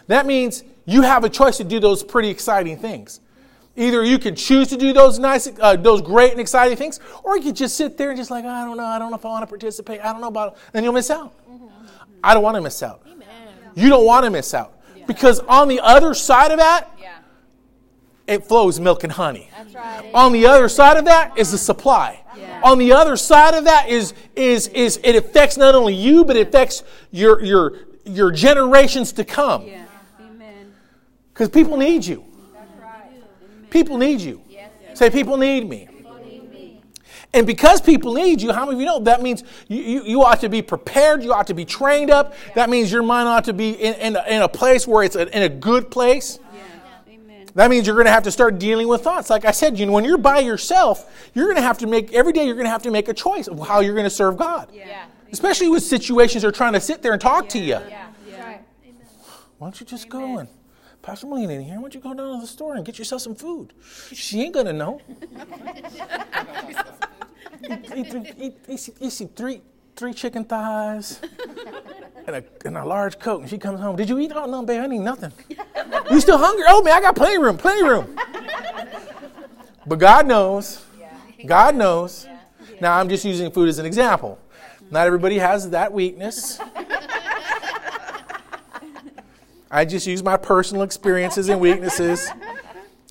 That 0.08 0.26
means 0.26 0.64
you 0.86 1.02
have 1.02 1.24
a 1.24 1.30
choice 1.30 1.58
to 1.58 1.64
do 1.64 1.80
those 1.80 2.04
pretty 2.04 2.30
exciting 2.30 2.78
things. 2.78 3.20
Either 3.76 4.04
you 4.04 4.18
can 4.18 4.36
choose 4.36 4.70
to 4.70 4.78
do 4.78 4.92
those 4.94 5.20
nice, 5.20 5.48
uh, 5.60 5.76
those 5.76 6.02
great 6.02 6.32
and 6.32 6.40
exciting 6.40 6.76
things, 6.78 7.00
or 7.24 7.38
you 7.38 7.44
can 7.44 7.54
just 7.54 7.76
sit 7.78 7.98
there 7.98 8.10
and 8.10 8.18
just 8.18 8.32
like, 8.32 8.44
I 8.44 8.66
don't 8.66 8.78
know, 8.78 8.86
I 8.86 8.98
don't 8.98 9.12
know 9.12 9.18
if 9.18 9.26
I 9.26 9.30
want 9.30 9.44
to 9.44 9.48
participate, 9.48 10.00
I 10.02 10.12
don't 10.12 10.22
know 10.22 10.30
about, 10.30 10.54
it. 10.54 10.60
and 10.74 10.84
you'll 10.84 10.94
miss 10.94 11.12
out. 11.12 11.34
I 12.24 12.34
don't 12.34 12.42
want 12.42 12.56
to 12.56 12.62
miss 12.62 12.82
out. 12.82 13.04
Amen. 13.06 13.28
You 13.76 13.90
don't 13.90 14.06
want 14.06 14.24
to 14.24 14.32
miss 14.32 14.54
out. 14.54 14.74
Because 15.06 15.40
on 15.42 15.68
the 15.68 15.80
other 15.82 16.14
side 16.16 16.52
of 16.52 16.58
that, 16.58 16.92
Yeah. 17.00 17.17
It 18.28 18.46
flows 18.46 18.80
milk 18.80 19.04
and 19.04 19.12
honey. 19.14 19.50
That's 19.58 19.74
right. 19.74 20.12
On 20.14 20.32
the 20.34 20.46
other 20.46 20.70
side 20.70 20.98
of 20.98 21.06
that 21.06 21.38
is 21.38 21.52
the 21.52 21.58
supply. 21.58 22.22
Yeah. 22.38 22.62
On 22.64 22.78
the 22.78 22.92
other 22.92 23.16
side 23.16 23.54
of 23.54 23.64
that 23.64 23.90
is 23.90 24.14
is 24.36 24.68
is 24.70 25.00
it 25.04 25.16
affects 25.16 25.58
not 25.58 25.76
only 25.76 25.94
you 25.94 26.26
but 26.26 26.36
it 26.36 26.50
affects 26.50 26.84
your 27.12 27.42
your 27.44 27.74
your 28.06 28.32
generations 28.32 29.12
to 29.14 29.24
come. 29.24 29.66
Yeah. 29.66 29.86
Amen. 30.20 30.74
Because 31.34 31.50
people 31.50 31.78
need 31.78 32.06
you. 32.06 32.24
Right. 32.82 33.70
People 33.70 33.98
need 33.98 34.22
you. 34.22 34.42
Yes. 34.50 34.72
Say 34.94 35.10
people 35.10 35.38
need 35.38 35.68
me. 35.68 35.90
And 37.34 37.46
because 37.46 37.82
people 37.82 38.14
need 38.14 38.42
you, 38.42 38.54
how 38.54 38.66
many 38.66 38.78
of 38.78 38.80
you 38.80 38.86
know 38.86 39.00
that 39.02 39.22
means 39.22 39.44
you, 39.68 39.82
you, 39.82 40.04
you 40.04 40.24
ought 40.24 40.40
to 40.40 40.50
be 40.50 40.62
prepared, 40.62 41.22
you 41.22 41.34
ought 41.34 41.48
to 41.48 41.54
be 41.54 41.66
trained 41.66 42.10
up. 42.10 42.34
That 42.56 42.70
means 42.70 42.92
your 42.92 43.04
mind 43.04 43.28
ought 43.28 43.44
to 43.44 43.54
be 43.54 43.72
in, 43.72 43.94
in, 43.96 44.16
a, 44.16 44.24
in 44.28 44.42
a 44.42 44.48
place 44.48 44.88
where 44.88 45.04
it's 45.04 45.16
a, 45.16 45.28
in 45.36 45.44
a 45.44 45.50
good 45.50 45.92
place. 45.92 46.40
Yeah. 47.58 47.64
Amen. 47.64 47.70
That 47.70 47.70
means 47.70 47.88
you're 47.88 47.96
going 47.96 48.06
to 48.06 48.12
have 48.12 48.24
to 48.24 48.32
start 48.32 48.60
dealing 48.60 48.88
with 48.88 49.02
thoughts. 49.02 49.30
Like 49.30 49.46
I 49.46 49.52
said, 49.52 49.78
you 49.80 49.86
know, 49.86 49.92
when 49.94 50.04
you're 50.06 50.18
by 50.18 50.40
yourself, 50.40 51.30
you're 51.34 51.46
going 51.46 51.56
to 51.58 51.62
have 51.62 51.78
to 51.80 51.88
make 51.88 52.14
every 52.14 52.34
day. 52.34 52.46
You're 52.46 52.56
going 52.56 52.66
to 52.66 52.72
have 52.72 52.84
to 52.84 52.92
make 52.92 53.08
a 53.08 53.14
choice 53.14 53.48
of 53.48 53.60
how 53.68 53.80
you're 53.80 53.96
going 53.96 54.06
to 54.06 54.10
serve 54.10 54.38
God, 54.38 54.70
Yeah. 54.74 55.06
especially 55.32 55.68
with 55.70 55.84
situations 55.84 56.44
that 56.44 56.50
are 56.50 56.52
trying 56.52 56.74
to 56.74 56.80
sit 56.80 57.02
there 57.02 57.14
and 57.14 57.22
talk 57.22 57.50
to 57.50 57.60
you. 57.60 57.80
Yeah. 57.90 58.08
That's 58.30 58.44
right. 58.46 58.62
Why 59.58 59.68
don't 59.68 59.80
you 59.80 59.86
just 59.86 60.08
go 60.10 60.38
and 60.38 60.48
Pastor 61.02 61.28
Molina 61.28 61.54
in 61.54 61.62
here? 61.64 61.76
Why 61.76 61.82
don't 61.82 61.96
you 61.96 62.02
go 62.02 62.14
down 62.14 62.36
to 62.36 62.42
the 62.42 62.48
store 62.48 62.76
and 62.76 62.86
get 62.86 63.00
yourself 63.00 63.22
some 63.22 63.34
food? 63.36 63.74
She 64.14 64.42
ain't 64.44 64.54
going 64.54 64.66
to 64.68 64.74
know. 64.74 65.02
eat, 67.64 67.86
eat, 67.96 68.16
eat, 68.38 68.58
eat, 68.68 68.90
eat, 69.00 69.22
eat 69.22 69.30
three 69.36 69.62
three 69.96 70.14
chicken 70.14 70.44
thighs 70.46 71.20
and 72.28 72.36
a, 72.36 72.44
and 72.66 72.78
a 72.78 72.86
large 72.86 73.18
coke. 73.18 73.42
And 73.42 73.50
she 73.50 73.58
comes 73.58 73.80
home. 73.80 73.96
Did 73.96 74.10
you 74.10 74.20
eat? 74.20 74.32
Oh 74.36 74.46
no, 74.46 74.64
babe, 74.64 74.82
I 74.82 74.94
eat 74.94 75.00
nothing. 75.00 75.32
You 76.10 76.22
still 76.22 76.38
hungry? 76.38 76.64
Oh 76.70 76.82
man, 76.84 76.94
I 76.94 77.02
got 77.02 77.18
plenty 77.18 77.36
of 77.36 77.42
room, 77.42 77.58
plenty 77.58 77.82
of 77.82 77.88
room. 77.88 78.20
But 79.86 80.00
God 80.00 80.28
knows. 80.28 80.84
God 81.46 81.76
knows. 81.76 82.28
Now 82.82 82.98
I'm 82.98 83.08
just 83.08 83.24
using 83.24 83.50
food 83.52 83.70
as 83.70 83.80
an 83.80 83.86
example. 83.86 84.38
Not 84.92 85.08
everybody 85.08 85.38
has 85.38 85.70
that 85.70 85.94
weakness. 85.94 86.60
I 89.72 89.86
just 89.86 90.06
use 90.08 90.22
my 90.24 90.36
personal 90.36 90.84
experiences 90.84 91.48
and 91.48 91.62
weaknesses. 91.62 92.30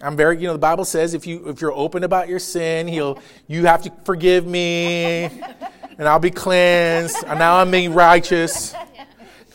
I'm 0.02 0.16
very, 0.16 0.38
you 0.38 0.46
know, 0.46 0.52
the 0.52 0.58
Bible 0.58 0.85
says 0.85 1.14
if 1.14 1.26
you 1.26 1.49
if 1.49 1.62
you're 1.62 1.73
open 1.73 2.04
about 2.04 2.28
your 2.28 2.38
sin, 2.38 2.88
he'll 2.88 3.18
you 3.46 3.64
have 3.64 3.82
to 3.82 3.92
forgive 4.04 4.46
me, 4.46 5.25
and 5.99 6.06
I'll 6.06 6.18
be 6.18 6.30
cleansed. 6.30 7.25
And 7.26 7.38
now 7.38 7.56
I'm 7.56 7.70
being 7.70 7.94
righteous. 7.94 8.75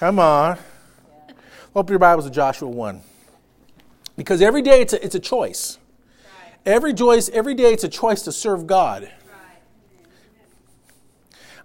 Come 0.01 0.17
on. 0.17 0.57
Open 1.75 1.93
your 1.93 1.99
Bibles 1.99 2.25
to 2.25 2.31
Joshua 2.31 2.67
1. 2.67 3.01
Because 4.17 4.41
every 4.41 4.63
day 4.63 4.81
it's 4.81 4.93
a, 4.93 5.05
it's 5.05 5.13
a 5.13 5.19
choice. 5.19 5.77
Every 6.65 6.91
choice, 6.91 7.29
every 7.29 7.53
day 7.53 7.71
it's 7.71 7.83
a 7.83 7.87
choice 7.87 8.23
to 8.23 8.31
serve 8.31 8.65
God. 8.65 9.11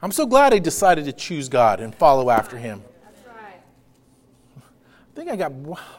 I'm 0.02 0.12
so 0.12 0.26
glad 0.26 0.52
I 0.52 0.58
decided 0.58 1.06
to 1.06 1.14
choose 1.14 1.48
God 1.48 1.80
and 1.80 1.94
follow 1.94 2.28
after 2.28 2.58
Him. 2.58 2.82
I 4.58 4.60
think 5.14 5.30
I 5.30 5.36
got, 5.36 5.52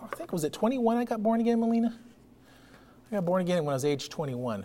I 0.03 0.15
think 0.15 0.32
was 0.32 0.44
it 0.44 0.53
21 0.53 0.96
I 0.96 1.06
got 1.06 1.24
born 1.24 1.41
again, 1.41 1.60
Melina? 1.60 1.98
I 3.12 3.15
got 3.15 3.25
born 3.25 3.41
again 3.41 3.65
when 3.65 3.74
I 3.74 3.77
was 3.77 3.84
age 3.84 4.10
21. 4.10 4.63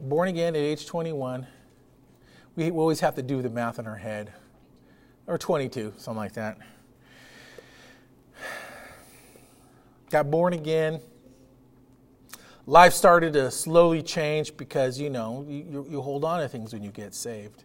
Born 0.00 0.28
again 0.30 0.56
at 0.56 0.62
age 0.62 0.86
21. 0.86 1.46
We, 2.56 2.70
we 2.70 2.78
always 2.78 3.00
have 3.00 3.16
to 3.16 3.22
do 3.22 3.42
the 3.42 3.50
math 3.50 3.78
in 3.78 3.86
our 3.86 3.96
head. 3.96 4.32
Or 5.26 5.38
22, 5.38 5.94
something 5.96 6.18
like 6.18 6.34
that. 6.34 6.58
Got 10.10 10.30
born 10.30 10.52
again. 10.52 11.00
Life 12.66 12.92
started 12.92 13.32
to 13.32 13.50
slowly 13.50 14.02
change 14.02 14.56
because, 14.56 15.00
you 15.00 15.10
know, 15.10 15.44
you, 15.48 15.86
you, 15.90 16.00
hold 16.00 16.24
on 16.24 16.40
to 16.40 16.48
things 16.48 16.72
when 16.72 16.82
you 16.82 16.90
get 16.90 17.14
saved. 17.14 17.64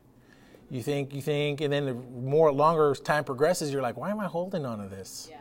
You 0.69 0.81
think, 0.81 1.13
you 1.13 1.21
think, 1.21 1.61
and 1.61 1.71
then 1.71 1.85
the 1.85 1.93
more 1.93 2.51
longer 2.51 2.95
time 2.95 3.23
progresses, 3.23 3.71
you're 3.71 3.81
like, 3.81 3.97
why 3.97 4.09
am 4.09 4.19
I 4.19 4.25
holding 4.25 4.65
on 4.65 4.79
to 4.79 4.87
this? 4.87 5.27
Yeah. 5.29 5.37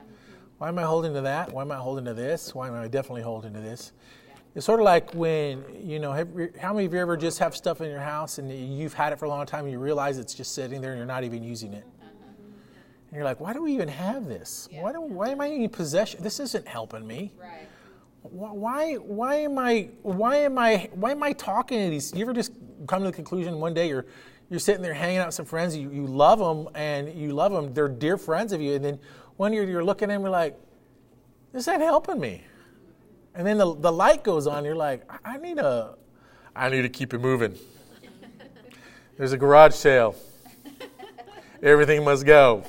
Why 0.59 0.69
am 0.69 0.79
I 0.79 0.83
holding 0.83 1.15
to 1.15 1.21
that? 1.23 1.53
Why 1.53 1.62
am 1.62 1.73
I 1.73 1.77
holding 1.77 2.05
to 2.05 2.15
this? 2.15 2.55
Why 2.55 2.69
am 2.69 2.75
I 2.75 2.89
definitely 2.89 3.23
holding 3.23 3.55
to 3.55 3.61
this? 3.61 3.93
It's 4.55 4.67
sort 4.67 4.81
of 4.81 4.85
like 4.85 5.15
when, 5.15 5.65
you 5.83 6.00
know, 6.00 6.12
have, 6.12 6.29
how 6.61 6.75
many 6.75 6.87
of 6.87 6.93
you 6.93 6.99
ever 6.99 7.17
just 7.17 7.39
have 7.39 7.57
stuff 7.57 7.81
in 7.81 7.89
your 7.89 8.00
house 8.00 8.39
and 8.39 8.50
you've 8.50 8.93
had 8.95 9.12
it 9.12 9.19
for 9.19 9.27
a 9.27 9.29
long 9.29 9.47
time 9.47 9.65
and 9.65 9.73
you 9.73 9.79
realize 9.79 10.19
it's 10.19 10.35
just 10.35 10.55
sitting 10.55 10.81
there 10.81 10.91
and 10.91 10.99
you're 10.99 11.07
not 11.07 11.23
even 11.23 11.43
using 11.43 11.73
it? 11.73 11.85
And 13.11 13.17
you're 13.17 13.25
like, 13.25 13.40
why 13.40 13.52
do 13.52 13.64
we 13.64 13.75
even 13.75 13.88
have 13.88 14.26
this? 14.26 14.69
Why, 14.71 14.93
do, 14.93 15.00
why 15.00 15.31
am 15.31 15.40
I 15.40 15.47
in 15.47 15.69
possession? 15.69 16.23
This 16.23 16.38
isn't 16.38 16.69
helping 16.69 17.05
me. 17.05 17.33
Right. 17.40 17.69
Why, 18.23 18.95
why 18.95 19.35
am 19.37 19.59
I, 19.59 19.88
why 20.02 20.37
am 20.37 20.59
I, 20.59 20.88
why 20.93 21.11
am 21.11 21.23
I 21.25 21.33
talking 21.33 21.83
to 21.83 21.90
these? 21.90 22.14
You 22.14 22.23
ever 22.23 22.33
just 22.33 22.52
come 22.87 23.02
to 23.02 23.07
the 23.07 23.12
conclusion 23.12 23.59
one 23.59 23.75
day 23.75 23.88
you're, 23.88 24.07
you're 24.49 24.61
sitting 24.61 24.83
there 24.83 24.95
hanging 24.95 25.19
out 25.19 25.26
with 25.26 25.35
some 25.35 25.45
friends, 25.45 25.76
you, 25.76 25.90
you 25.90 26.07
love 26.07 26.38
them 26.38 26.73
and 26.76 27.12
you 27.19 27.33
love 27.33 27.50
them, 27.50 27.75
they're 27.75 27.88
dear 27.88 28.17
friends 28.17 28.52
of 28.52 28.61
you, 28.61 28.75
and 28.75 28.85
then 28.85 29.00
one 29.37 29.52
year 29.52 29.64
you're 29.64 29.83
looking 29.83 30.09
at 30.09 30.14
them, 30.14 30.23
you're 30.23 30.31
like, 30.31 30.57
this 31.52 31.67
ain't 31.67 31.83
helping 31.83 32.21
me. 32.21 32.45
And 33.35 33.45
then 33.45 33.59
the, 33.59 33.75
the 33.75 33.90
light 33.90 34.23
goes 34.23 34.47
on, 34.47 34.64
you're 34.64 34.76
like, 34.76 35.02
I 35.25 35.37
need 35.37 35.59
a, 35.59 35.97
I 36.55 36.69
need 36.69 36.83
to 36.83 36.88
keep 36.88 37.12
it 37.12 37.19
moving. 37.19 37.57
There's 39.19 39.33
a 39.33 39.37
garage 39.37 39.75
sale. 39.75 40.14
Everything 41.61 42.05
must 42.05 42.25
go. 42.25 42.64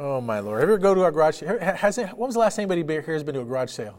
Oh 0.00 0.20
my 0.20 0.38
lord! 0.38 0.62
Ever 0.62 0.78
go 0.78 0.94
to 0.94 1.04
a 1.06 1.10
garage? 1.10 1.40
Has 1.40 1.98
it, 1.98 2.10
when 2.10 2.28
was 2.28 2.34
the 2.34 2.40
last 2.40 2.56
anybody 2.56 2.84
here 2.86 3.02
has 3.02 3.24
been 3.24 3.34
to 3.34 3.40
a 3.40 3.44
garage 3.44 3.72
sale? 3.72 3.98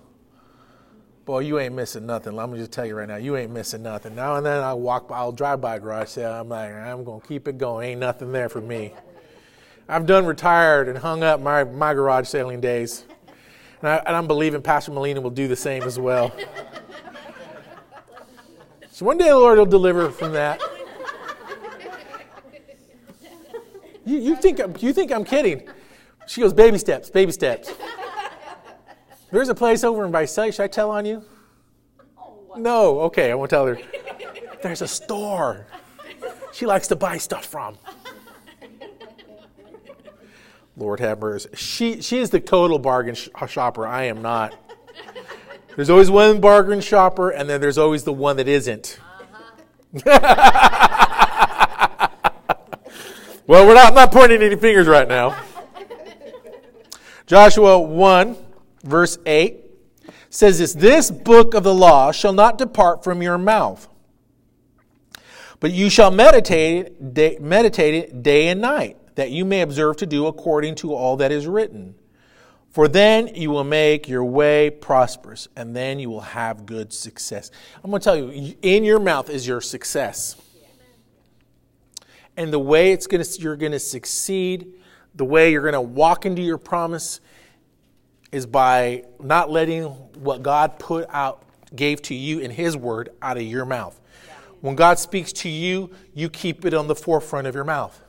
Boy, 1.25 1.39
you 1.39 1.60
ain't 1.60 1.75
missing 1.75 2.06
nothing. 2.06 2.38
Let 2.38 2.50
me 2.50 2.58
just 2.58 2.72
tell 2.72 2.86
you 2.86 2.96
right 2.96 3.08
now, 3.08 3.18
you 3.18 3.36
ain't 3.36 3.51
missing 3.51 3.84
nothing. 3.84 4.15
Now 4.15 4.36
and 4.36 4.46
then 4.46 4.63
I 4.63 4.74
walk 4.74 5.10
by, 5.10 5.18
I'll 5.18 5.34
drive 5.34 5.60
by 5.60 5.75
a 5.75 5.79
garage 5.79 6.08
sale. 6.08 6.32
I'm 6.32 6.48
like, 6.48 6.72
I'm 6.72 7.03
gonna 7.03 7.20
keep 7.20 7.50
it 7.50 7.58
going. 7.58 7.89
Ain't 7.89 8.00
nothing 8.00 8.32
there 8.32 8.48
for 8.48 8.62
me. 8.62 8.94
I've 9.89 10.06
done 10.06 10.25
retired 10.25 10.88
and 10.88 10.98
hung 10.98 11.22
up 11.22 11.41
my, 11.41 11.65
my 11.65 11.94
garage 11.94 12.27
selling 12.29 12.62
days, 12.62 13.03
and, 13.82 13.89
I, 13.89 13.98
and 14.06 14.15
I'm 14.15 14.27
believing 14.27 14.62
Pastor 14.62 14.91
Molina 14.91 15.20
will 15.20 15.32
do 15.32 15.50
the 15.50 15.56
same 15.56 15.84
as 15.84 16.00
well. 16.00 16.32
So 18.91 19.06
one 19.06 19.18
day 19.18 19.27
the 19.27 19.38
Lord 19.38 19.58
will 19.58 19.65
deliver 19.65 20.10
from 20.12 20.32
that. 20.32 20.62
You, 24.06 24.18
you 24.18 24.36
think 24.38 24.60
you 24.82 24.94
think 24.94 25.12
I'm 25.12 25.25
kidding? 25.25 25.68
She 26.29 26.41
goes, 26.41 26.53
baby 26.53 26.77
steps, 26.77 27.09
baby 27.09 27.31
steps. 27.31 27.74
There's 29.31 29.50
a 29.50 29.55
place 29.55 29.83
over 29.83 30.05
in 30.05 30.12
Visalia. 30.12 30.51
Should 30.51 30.62
I 30.62 30.67
tell 30.67 30.91
on 30.91 31.03
you? 31.03 31.24
No. 32.55 33.00
Okay, 33.01 33.31
I 33.31 33.33
won't 33.33 33.50
tell 33.50 33.65
her. 33.65 33.79
There's 34.62 34.83
a 34.83 34.88
store 34.88 35.65
she 36.53 36.67
likes 36.67 36.88
to 36.89 36.95
buy 36.95 37.17
stuff 37.17 37.45
from. 37.45 37.79
Lord 40.77 41.00
have 41.00 41.19
mercy. 41.19 41.50
She, 41.55 42.00
she 42.03 42.19
is 42.19 42.29
the 42.29 42.39
total 42.39 42.77
bargain 42.77 43.15
sh- 43.15 43.29
shopper. 43.48 43.88
I 43.88 44.03
am 44.03 44.21
not. 44.21 44.53
There's 45.75 45.89
always 45.89 46.12
one 46.12 46.39
bargain 46.39 46.79
shopper, 46.79 47.31
and 47.31 47.50
then 47.50 47.59
there's 47.59 47.79
always 47.79 48.03
the 48.03 48.13
one 48.13 48.38
that 48.38 48.48
isn't. 48.48 49.00
Uh-huh. 50.05 52.07
well, 53.48 53.65
we're 53.65 53.74
not, 53.74 53.95
not 53.95 54.12
pointing 54.12 54.43
any 54.43 54.55
fingers 54.55 54.86
right 54.86 55.07
now. 55.07 55.36
Joshua 57.29 57.79
1, 57.79 58.36
verse 58.83 59.19
8 59.24 59.57
says 60.31 60.57
this 60.57 60.74
This 60.74 61.12
book 61.12 61.53
of 61.53 61.62
the 61.62 61.75
law 61.75 62.12
shall 62.12 62.33
not 62.33 62.57
depart 62.57 63.03
from 63.03 63.21
your 63.21 63.38
mouth, 63.38 63.88
but 65.59 65.71
you 65.71 65.91
shall 65.91 66.09
meditate 66.09 66.88
it, 66.88 67.13
day, 67.13 67.38
meditate 67.39 67.93
it 67.93 68.24
day 68.24 68.48
and 68.48 68.59
night, 68.59 68.98
that 69.13 69.29
you 69.29 69.45
may 69.45 69.62
observe 69.62 69.98
to 69.98 70.07
do 70.07 70.25
according 70.25 70.74
to 70.77 70.95
all 70.95 71.17
that 71.17 71.31
is 71.31 71.45
written. 71.45 71.93
For 72.71 72.88
then 72.88 73.36
you 73.36 73.51
will 73.51 73.63
make 73.63 74.09
your 74.09 74.25
way 74.25 74.71
prosperous, 74.71 75.48
and 75.55 75.75
then 75.75 76.00
you 76.00 76.09
will 76.09 76.21
have 76.21 76.65
good 76.65 76.91
success. 76.91 77.51
I'm 77.83 77.91
going 77.91 78.01
to 78.01 78.03
tell 78.03 78.17
you, 78.17 78.55
in 78.63 78.83
your 78.83 79.00
mouth 79.00 79.29
is 79.29 79.45
your 79.45 79.62
success. 79.62 80.36
And 82.36 82.51
the 82.51 82.57
way 82.57 82.91
it's 82.91 83.05
going 83.05 83.24
to, 83.24 83.39
you're 83.39 83.55
going 83.55 83.74
to 83.74 83.79
succeed, 83.79 84.79
the 85.16 85.25
way 85.25 85.51
you're 85.51 85.62
going 85.62 85.74
to 85.74 85.82
walk 85.82 86.25
into 86.25 86.42
your 86.42 86.58
promise 86.58 87.20
is 88.32 88.46
by 88.46 89.04
not 89.20 89.50
letting 89.50 89.86
what 89.86 90.44
God 90.44 90.80
put 90.80 91.08
out, 91.10 91.44
gave 91.75 92.01
to 92.04 92.16
you 92.16 92.39
in 92.39 92.51
His 92.51 92.78
Word 92.78 93.10
out 93.22 93.38
of 93.38 93.44
your 93.44 93.66
mouth. 93.66 94.00
When 94.62 94.75
God 94.75 95.00
speaks 95.00 95.32
to 95.34 95.50
you, 95.50 95.89
you 96.13 96.30
keep 96.30 96.66
it 96.66 96.74
on 96.74 96.88
the 96.88 96.96
forefront 96.96 97.48
of 97.48 97.56
your 97.56 97.63
mouth. 97.63 98.00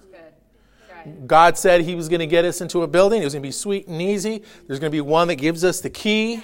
God 1.26 1.56
said 1.56 1.80
He 1.82 1.94
was 1.94 2.08
going 2.08 2.20
to 2.20 2.26
get 2.26 2.44
us 2.44 2.60
into 2.60 2.82
a 2.82 2.86
building. 2.86 3.22
It 3.22 3.24
was 3.24 3.32
going 3.32 3.42
to 3.42 3.48
be 3.48 3.52
sweet 3.52 3.88
and 3.88 4.02
easy. 4.02 4.42
There's 4.66 4.78
going 4.78 4.90
to 4.90 4.94
be 4.94 5.00
one 5.00 5.28
that 5.28 5.36
gives 5.36 5.64
us 5.64 5.80
the 5.80 5.90
key. 5.90 6.42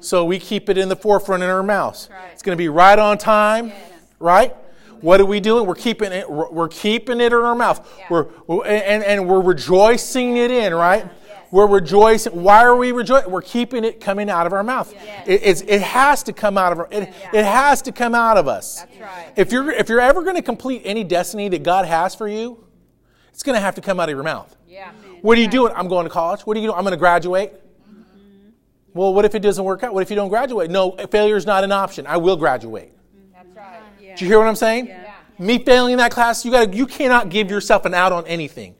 So 0.00 0.24
we 0.24 0.40
keep 0.40 0.68
it 0.68 0.76
in 0.76 0.88
the 0.88 0.96
forefront 0.96 1.44
in 1.44 1.48
our 1.48 1.62
mouths. 1.62 2.08
It's 2.32 2.42
going 2.42 2.56
to 2.56 2.60
be 2.60 2.68
right 2.68 2.98
on 2.98 3.18
time, 3.18 3.70
right? 4.18 4.56
What 5.02 5.20
are 5.20 5.26
we 5.26 5.40
doing? 5.40 5.66
We're 5.66 5.74
keeping 5.74 6.12
it. 6.12 6.30
We're 6.30 6.68
keeping 6.68 7.20
it 7.20 7.32
in 7.32 7.38
our 7.38 7.54
mouth. 7.54 7.86
We're 8.08 8.28
and, 8.64 9.04
and 9.04 9.28
we're 9.28 9.40
rejoicing 9.40 10.36
it 10.38 10.50
in, 10.50 10.72
right? 10.72 11.06
We're 11.50 11.66
rejoicing. 11.66 12.42
Why 12.42 12.62
are 12.62 12.74
we 12.74 12.92
rejoicing? 12.92 13.30
We're 13.30 13.42
keeping 13.42 13.84
it 13.84 14.00
coming 14.00 14.30
out 14.30 14.46
of 14.46 14.54
our 14.54 14.62
mouth. 14.62 14.94
It, 15.26 15.42
it's, 15.42 15.60
it 15.60 15.82
has 15.82 16.22
to 16.22 16.32
come 16.32 16.56
out 16.56 16.72
of 16.72 16.78
our, 16.78 16.88
it, 16.90 17.12
it 17.34 17.44
has 17.44 17.82
to 17.82 17.92
come 17.92 18.14
out 18.14 18.38
of 18.38 18.48
us. 18.48 18.78
That's 18.78 18.98
right. 18.98 19.32
If 19.36 19.52
you're 19.52 19.70
if 19.70 19.90
you're 19.90 20.00
ever 20.00 20.22
going 20.22 20.36
to 20.36 20.42
complete 20.42 20.82
any 20.84 21.04
destiny 21.04 21.50
that 21.50 21.62
God 21.62 21.84
has 21.84 22.14
for 22.14 22.26
you, 22.26 22.64
it's 23.30 23.42
going 23.42 23.56
to 23.56 23.60
have 23.60 23.74
to 23.74 23.82
come 23.82 24.00
out 24.00 24.08
of 24.08 24.14
your 24.14 24.22
mouth. 24.22 24.56
Yeah. 24.66 24.92
What 25.20 25.36
are 25.36 25.40
you 25.40 25.48
doing? 25.48 25.74
I'm 25.76 25.88
going 25.88 26.04
to 26.04 26.10
college. 26.10 26.42
What 26.42 26.56
are 26.56 26.60
you 26.60 26.68
doing? 26.68 26.78
I'm 26.78 26.84
going 26.84 26.92
to 26.92 26.96
graduate. 26.96 27.52
Mm-hmm. 27.52 28.50
Well, 28.94 29.12
what 29.12 29.24
if 29.24 29.34
it 29.34 29.40
doesn't 29.40 29.64
work 29.64 29.82
out? 29.82 29.92
What 29.92 30.02
if 30.02 30.10
you 30.10 30.16
don't 30.16 30.30
graduate? 30.30 30.70
No, 30.70 30.92
failure 31.10 31.36
is 31.36 31.44
not 31.44 31.64
an 31.64 31.72
option. 31.72 32.06
I 32.06 32.16
will 32.16 32.36
graduate. 32.36 32.92
That's 34.12 34.16
right. 34.16 34.16
Yeah. 34.16 34.16
Do 34.16 34.24
you 34.24 34.30
hear 34.30 34.38
what 34.38 34.48
I'm 34.48 34.56
saying? 34.56 34.94
Me 35.38 35.58
failing 35.58 35.92
in 35.92 35.98
that 35.98 36.10
class, 36.12 36.44
you 36.44 36.50
got 36.50 36.72
you 36.74 36.86
cannot 36.86 37.28
give 37.30 37.50
yourself 37.50 37.84
an 37.84 37.94
out 37.94 38.12
on 38.12 38.26
anything. 38.26 38.74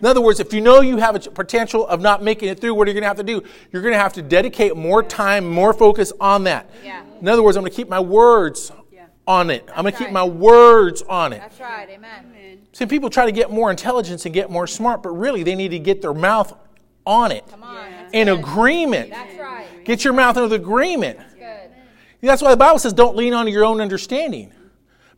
In 0.00 0.06
other 0.06 0.22
words, 0.22 0.40
if 0.40 0.54
you 0.54 0.62
know 0.62 0.80
you 0.80 0.96
have 0.96 1.14
a 1.14 1.30
potential 1.30 1.86
of 1.86 2.00
not 2.00 2.22
making 2.22 2.48
it 2.48 2.58
through, 2.58 2.74
what 2.74 2.88
are 2.88 2.90
you 2.90 2.94
going 2.94 3.02
to 3.02 3.08
have 3.08 3.18
to 3.18 3.22
do? 3.22 3.42
You're 3.70 3.82
going 3.82 3.92
to 3.92 3.98
have 3.98 4.14
to 4.14 4.22
dedicate 4.22 4.74
more 4.74 5.02
time, 5.02 5.46
more 5.46 5.74
focus 5.74 6.10
on 6.18 6.44
that. 6.44 6.70
Yeah. 6.82 7.02
In 7.20 7.28
other 7.28 7.42
words, 7.42 7.58
I'm 7.58 7.62
going 7.62 7.70
to 7.70 7.76
keep 7.76 7.90
my 7.90 8.00
words 8.00 8.72
Yeah. 8.90 9.04
on 9.26 9.50
it. 9.50 9.68
I'm 9.76 9.82
going 9.82 9.92
to 9.92 9.98
keep 9.98 10.10
my 10.10 10.24
words 10.24 11.02
on 11.02 11.34
it. 11.34 11.40
That's 11.40 11.60
right. 11.60 11.86
Amen. 11.90 12.60
See, 12.72 12.86
people 12.86 13.10
try 13.10 13.26
to 13.26 13.32
get 13.32 13.50
more 13.50 13.70
intelligence 13.70 14.24
and 14.24 14.32
get 14.32 14.48
more 14.50 14.66
smart, 14.66 15.02
but 15.02 15.10
really 15.10 15.42
they 15.42 15.54
need 15.54 15.72
to 15.72 15.78
get 15.78 16.00
their 16.00 16.14
mouth 16.14 16.56
on 17.04 17.30
it. 17.30 17.46
Come 17.50 17.62
on. 17.62 17.90
That's 17.90 18.14
In 18.14 18.28
agreement. 18.30 19.10
That's 19.10 19.38
right. 19.38 19.66
Get 19.84 20.02
your 20.02 20.14
mouth 20.14 20.38
into 20.38 20.54
agreement. 20.54 21.18
Good. 21.38 21.70
That's 22.22 22.40
why 22.40 22.50
the 22.52 22.56
Bible 22.56 22.78
says 22.78 22.94
don't 22.94 23.16
lean 23.16 23.34
on 23.34 23.46
your 23.48 23.66
own 23.66 23.82
understanding, 23.82 24.50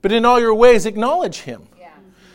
but 0.03 0.13
in 0.13 0.25
all 0.25 0.39
your 0.41 0.55
ways 0.55 0.85
acknowledge 0.85 1.41
Him. 1.41 1.69
Yeah. 1.79 1.91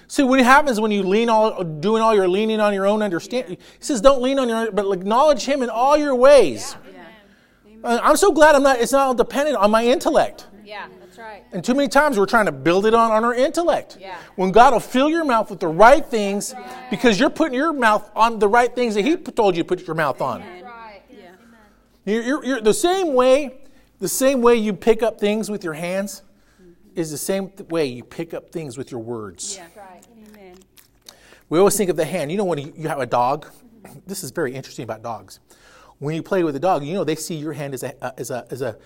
See, 0.08 0.24
what 0.24 0.40
happens 0.40 0.80
when 0.80 0.92
you 0.92 1.04
lean 1.04 1.30
all, 1.30 1.64
doing 1.64 2.02
all 2.02 2.16
your 2.16 2.28
leaning 2.28 2.60
on 2.60 2.74
your 2.74 2.88
own 2.88 3.02
understanding? 3.02 3.58
He 3.58 3.84
says, 3.84 4.02
don't 4.02 4.22
lean 4.22 4.40
on 4.40 4.50
your 4.50 4.58
own, 4.58 4.76
but 4.76 4.90
acknowledge 4.92 5.44
Him 5.44 5.62
in 5.62 5.70
all 5.70 5.98
your 5.98 6.16
ways. 6.16 6.76
Uh, 7.84 8.00
I'm 8.02 8.18
so 8.18 8.32
glad 8.32 8.56
I'm 8.56 8.64
not, 8.64 8.80
it's 8.80 8.92
not 8.92 9.08
all 9.08 9.14
dependent 9.14 9.58
on 9.58 9.70
my 9.70 9.86
intellect. 9.86 10.48
Yeah. 10.66 10.88
That's 11.00 11.18
right. 11.18 11.44
And 11.52 11.64
too 11.64 11.74
many 11.74 11.88
times 11.88 12.18
we're 12.18 12.26
trying 12.26 12.48
to 12.48 12.52
build 12.52 12.86
it 12.86 12.94
on, 12.94 13.12
on 13.12 13.24
our 13.24 13.34
intellect. 13.34 13.98
Yeah. 14.00 14.18
When 14.36 14.52
God 14.52 14.74
will 14.74 14.80
fill 14.80 15.10
your 15.10 15.24
mouth 15.24 15.50
with 15.50 15.60
the 15.60 15.68
right 15.68 16.06
things 16.06 16.56
because 16.90 17.20
you're 17.20 17.30
putting 17.30 17.54
your 17.54 17.74
mouth 17.74 18.10
on 18.16 18.40
the 18.40 18.48
right 18.48 18.74
things 18.74 18.96
that 18.96 19.04
He 19.06 19.16
told 19.16 19.56
you 19.56 19.64
to 19.64 19.68
put 19.68 19.86
your 19.86 19.96
mouth 19.96 20.22
on. 20.22 20.42
That's 20.42 20.64
right. 20.64 21.02
Yeah. 21.10 21.32
You're, 22.06 22.24
you're, 22.24 22.46
you're 22.46 22.62
the 22.62 22.74
same 22.74 23.14
way, 23.14 23.60
the 24.00 24.08
same 24.08 24.42
way 24.42 24.56
you 24.56 24.74
pick 24.74 25.04
up 25.04 25.20
things 25.20 25.50
with 25.50 25.64
your 25.64 25.74
hands 25.74 26.24
is 26.98 27.12
the 27.12 27.18
same 27.18 27.52
way 27.70 27.86
you 27.86 28.04
pick 28.04 28.34
up 28.34 28.52
things 28.52 28.76
with 28.76 28.92
your 28.92 29.00
words. 29.00 29.56
That's 29.56 29.78
right. 29.78 30.04
Amen. 30.30 30.56
We 31.48 31.60
always 31.60 31.78
think 31.78 31.92
of 31.92 31.96
the 31.96 32.06
hand. 32.06 32.32
You 32.32 32.38
know 32.38 32.44
when 32.44 32.74
you 32.76 32.88
have 32.88 33.00
a 33.00 33.06
dog. 33.06 33.46
Mm-hmm. 33.46 34.00
This 34.08 34.24
is 34.24 34.32
very 34.32 34.54
interesting 34.54 34.84
about 34.84 35.04
dogs. 35.04 35.40
When 36.00 36.16
you 36.16 36.24
play 36.24 36.44
with 36.44 36.56
a 36.56 36.60
dog, 36.60 36.84
you 36.84 36.96
know 36.96 37.04
they 37.04 37.16
see 37.16 37.36
your 37.36 37.54
hand 37.54 37.76
as 37.76 37.84
a 37.84 38.20
as 38.20 38.32
a 38.32 38.48
as 38.50 38.62
a 38.64 38.78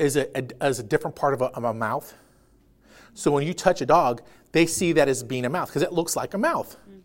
as 0.00 0.16
a, 0.16 0.62
as 0.62 0.80
a 0.80 0.82
different 0.82 1.14
part 1.14 1.32
of 1.32 1.42
a, 1.42 1.46
of 1.46 1.62
a 1.62 1.72
mouth. 1.72 2.12
So 3.14 3.30
when 3.30 3.46
you 3.46 3.54
touch 3.54 3.80
a 3.80 3.86
dog, 3.86 4.22
they 4.50 4.66
see 4.66 4.92
that 4.92 5.08
as 5.08 5.22
being 5.22 5.44
a 5.44 5.48
mouth 5.48 5.68
because 5.68 5.82
it 5.82 5.92
looks 5.92 6.16
like 6.16 6.34
a 6.34 6.38
mouth. 6.38 6.76
Mm-hmm. 6.76 6.98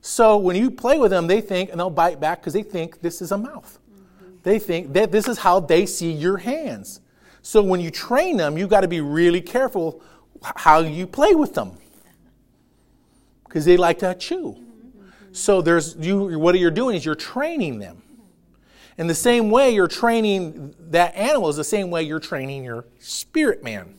So 0.00 0.36
when 0.36 0.56
you 0.56 0.70
play 0.70 0.98
with 0.98 1.12
them, 1.12 1.28
they 1.28 1.40
think 1.40 1.70
and 1.70 1.78
they'll 1.78 1.90
bite 1.90 2.18
back 2.18 2.40
because 2.40 2.54
they 2.54 2.64
think 2.64 3.00
this 3.02 3.22
is 3.22 3.30
a 3.30 3.38
mouth. 3.38 3.78
Mm-hmm. 3.88 4.32
They 4.42 4.58
think 4.58 4.92
that 4.94 5.12
this 5.12 5.28
is 5.28 5.38
how 5.38 5.60
they 5.60 5.86
see 5.86 6.10
your 6.10 6.38
hands. 6.38 7.00
So 7.48 7.62
when 7.62 7.80
you 7.80 7.90
train 7.90 8.36
them, 8.36 8.58
you 8.58 8.66
got 8.66 8.82
to 8.82 8.88
be 8.88 9.00
really 9.00 9.40
careful 9.40 10.02
how 10.42 10.80
you 10.80 11.06
play 11.06 11.34
with 11.34 11.54
them 11.54 11.78
because 13.46 13.64
they 13.64 13.78
like 13.78 14.00
to 14.00 14.14
chew. 14.14 14.54
So 15.32 15.62
there's 15.62 15.96
you. 15.96 16.38
What 16.38 16.58
you're 16.58 16.70
doing 16.70 16.94
is 16.94 17.06
you're 17.06 17.14
training 17.14 17.78
them. 17.78 18.02
In 18.98 19.06
the 19.06 19.14
same 19.14 19.48
way 19.48 19.70
you're 19.70 19.88
training 19.88 20.74
that 20.90 21.14
animal 21.14 21.48
is 21.48 21.56
the 21.56 21.64
same 21.64 21.88
way 21.88 22.02
you're 22.02 22.20
training 22.20 22.64
your 22.64 22.84
spirit 22.98 23.64
man. 23.64 23.94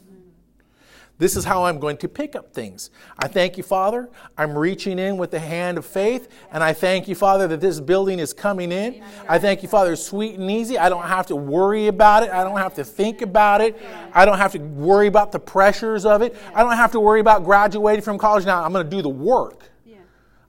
This 1.20 1.36
is 1.36 1.44
how 1.44 1.66
I'm 1.66 1.80
going 1.80 1.98
to 1.98 2.08
pick 2.08 2.34
up 2.34 2.54
things. 2.54 2.92
I 3.20 3.28
thank 3.28 3.58
you, 3.58 3.64
Father. 3.64 4.10
I'm 4.38 4.58
reaching 4.58 4.98
in 4.98 5.18
with 5.18 5.32
the 5.32 5.40
hand 5.40 5.78
of 5.78 5.86
faith, 5.86 6.30
and 6.50 6.64
I 6.64 6.72
thank 6.72 7.10
you, 7.10 7.14
Father, 7.14 7.46
that 7.50 7.60
this 7.60 7.82
building 7.82 8.20
is 8.20 8.32
coming 8.34 8.72
in. 8.72 9.04
I 9.28 9.38
thank 9.38 9.62
you, 9.62 9.68
Father, 9.68 9.92
it's 9.92 10.04
sweet 10.04 10.40
and 10.40 10.50
easy. 10.50 10.78
I 10.78 10.88
don't 10.88 11.04
have 11.04 11.28
to 11.28 11.36
worry 11.36 11.88
about 11.88 12.24
it. 12.24 12.30
I 12.32 12.46
don't 12.46 12.58
have 12.58 12.74
to 12.76 12.86
think 12.86 13.22
about 13.22 13.60
it. 13.60 13.78
I 14.14 14.24
don't 14.24 14.38
have 14.38 14.54
to 14.54 14.60
worry 14.60 15.08
about 15.08 15.34
the 15.34 15.40
pressures 15.40 16.06
of 16.06 16.22
it. 16.22 16.38
I 16.56 16.64
don't 16.64 16.78
have 16.78 16.94
to 16.94 17.02
worry 17.02 17.20
about 17.20 17.44
graduating 17.44 18.02
from 18.02 18.18
college. 18.18 18.46
Now 18.46 18.64
I'm 18.64 18.72
going 18.72 18.90
to 18.90 18.90
do 18.90 19.02
the 19.02 19.10
work. 19.10 19.70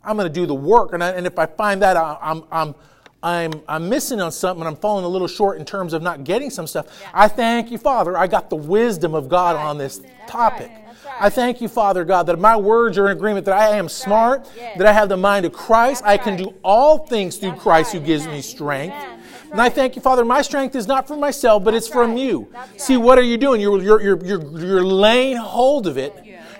I'm 0.02 0.16
going 0.16 0.28
to 0.28 0.32
do 0.32 0.46
the 0.46 0.54
work, 0.54 0.92
and, 0.94 1.04
I, 1.04 1.10
and 1.10 1.26
if 1.26 1.38
I 1.38 1.46
find 1.46 1.82
that 1.82 1.96
I, 1.96 2.16
I'm, 2.22 2.44
I'm, 2.50 2.74
I'm, 3.22 3.52
I'm 3.68 3.88
missing 3.88 4.20
on 4.20 4.32
something, 4.32 4.62
and 4.66 4.68
I'm 4.68 4.80
falling 4.80 5.04
a 5.04 5.08
little 5.08 5.28
short 5.28 5.58
in 5.58 5.64
terms 5.64 5.92
of 5.92 6.00
not 6.02 6.24
getting 6.24 6.48
some 6.50 6.66
stuff, 6.66 6.86
I 7.12 7.28
thank 7.28 7.70
you, 7.70 7.76
Father. 7.78 8.16
I 8.16 8.26
got 8.26 8.48
the 8.48 8.56
wisdom 8.56 9.14
of 9.14 9.28
God 9.28 9.56
on 9.56 9.76
this 9.76 10.00
topic. 10.26 10.70
That's 10.86 11.04
right. 11.04 11.14
I 11.20 11.28
thank 11.28 11.60
you, 11.60 11.68
Father 11.68 12.04
God, 12.04 12.24
that 12.24 12.38
my 12.38 12.56
words 12.56 12.96
are 12.96 13.06
in 13.10 13.16
agreement, 13.16 13.44
that 13.44 13.58
I 13.58 13.76
am 13.76 13.88
smart, 13.90 14.48
Yes. 14.56 14.78
that 14.78 14.86
I 14.86 14.92
have 14.92 15.10
the 15.10 15.18
mind 15.18 15.44
of 15.44 15.52
Christ. 15.52 16.02
I 16.06 16.16
can 16.16 16.36
right. 16.36 16.44
do 16.44 16.54
all 16.64 16.98
things 16.98 17.36
through 17.36 17.50
That's 17.50 17.62
Christ 17.62 17.92
right. 17.92 18.00
who 18.00 18.06
gives 18.06 18.22
Amen. 18.24 18.36
me 18.36 18.42
strength. 18.42 18.94
Amen. 18.94 19.16
And 19.52 19.60
I 19.60 19.68
thank 19.68 19.96
you, 19.96 20.02
Father. 20.02 20.24
My 20.24 20.42
strength 20.42 20.74
is 20.76 20.86
not 20.86 21.06
from 21.08 21.20
myself, 21.20 21.62
but 21.64 21.74
it's 21.74 21.88
from 21.88 22.16
you. 22.16 22.48
That's 22.52 22.84
See, 22.84 22.96
right. 22.96 23.04
what 23.04 23.18
are 23.18 23.22
you 23.22 23.36
doing? 23.36 23.60
You're, 23.60 23.82
you're, 23.82 24.00
you're, 24.00 24.24
you're, 24.24 24.58
you're 24.58 24.84
laying 24.84 25.36
hold 25.36 25.86
of 25.86 25.98
it. 25.98 26.14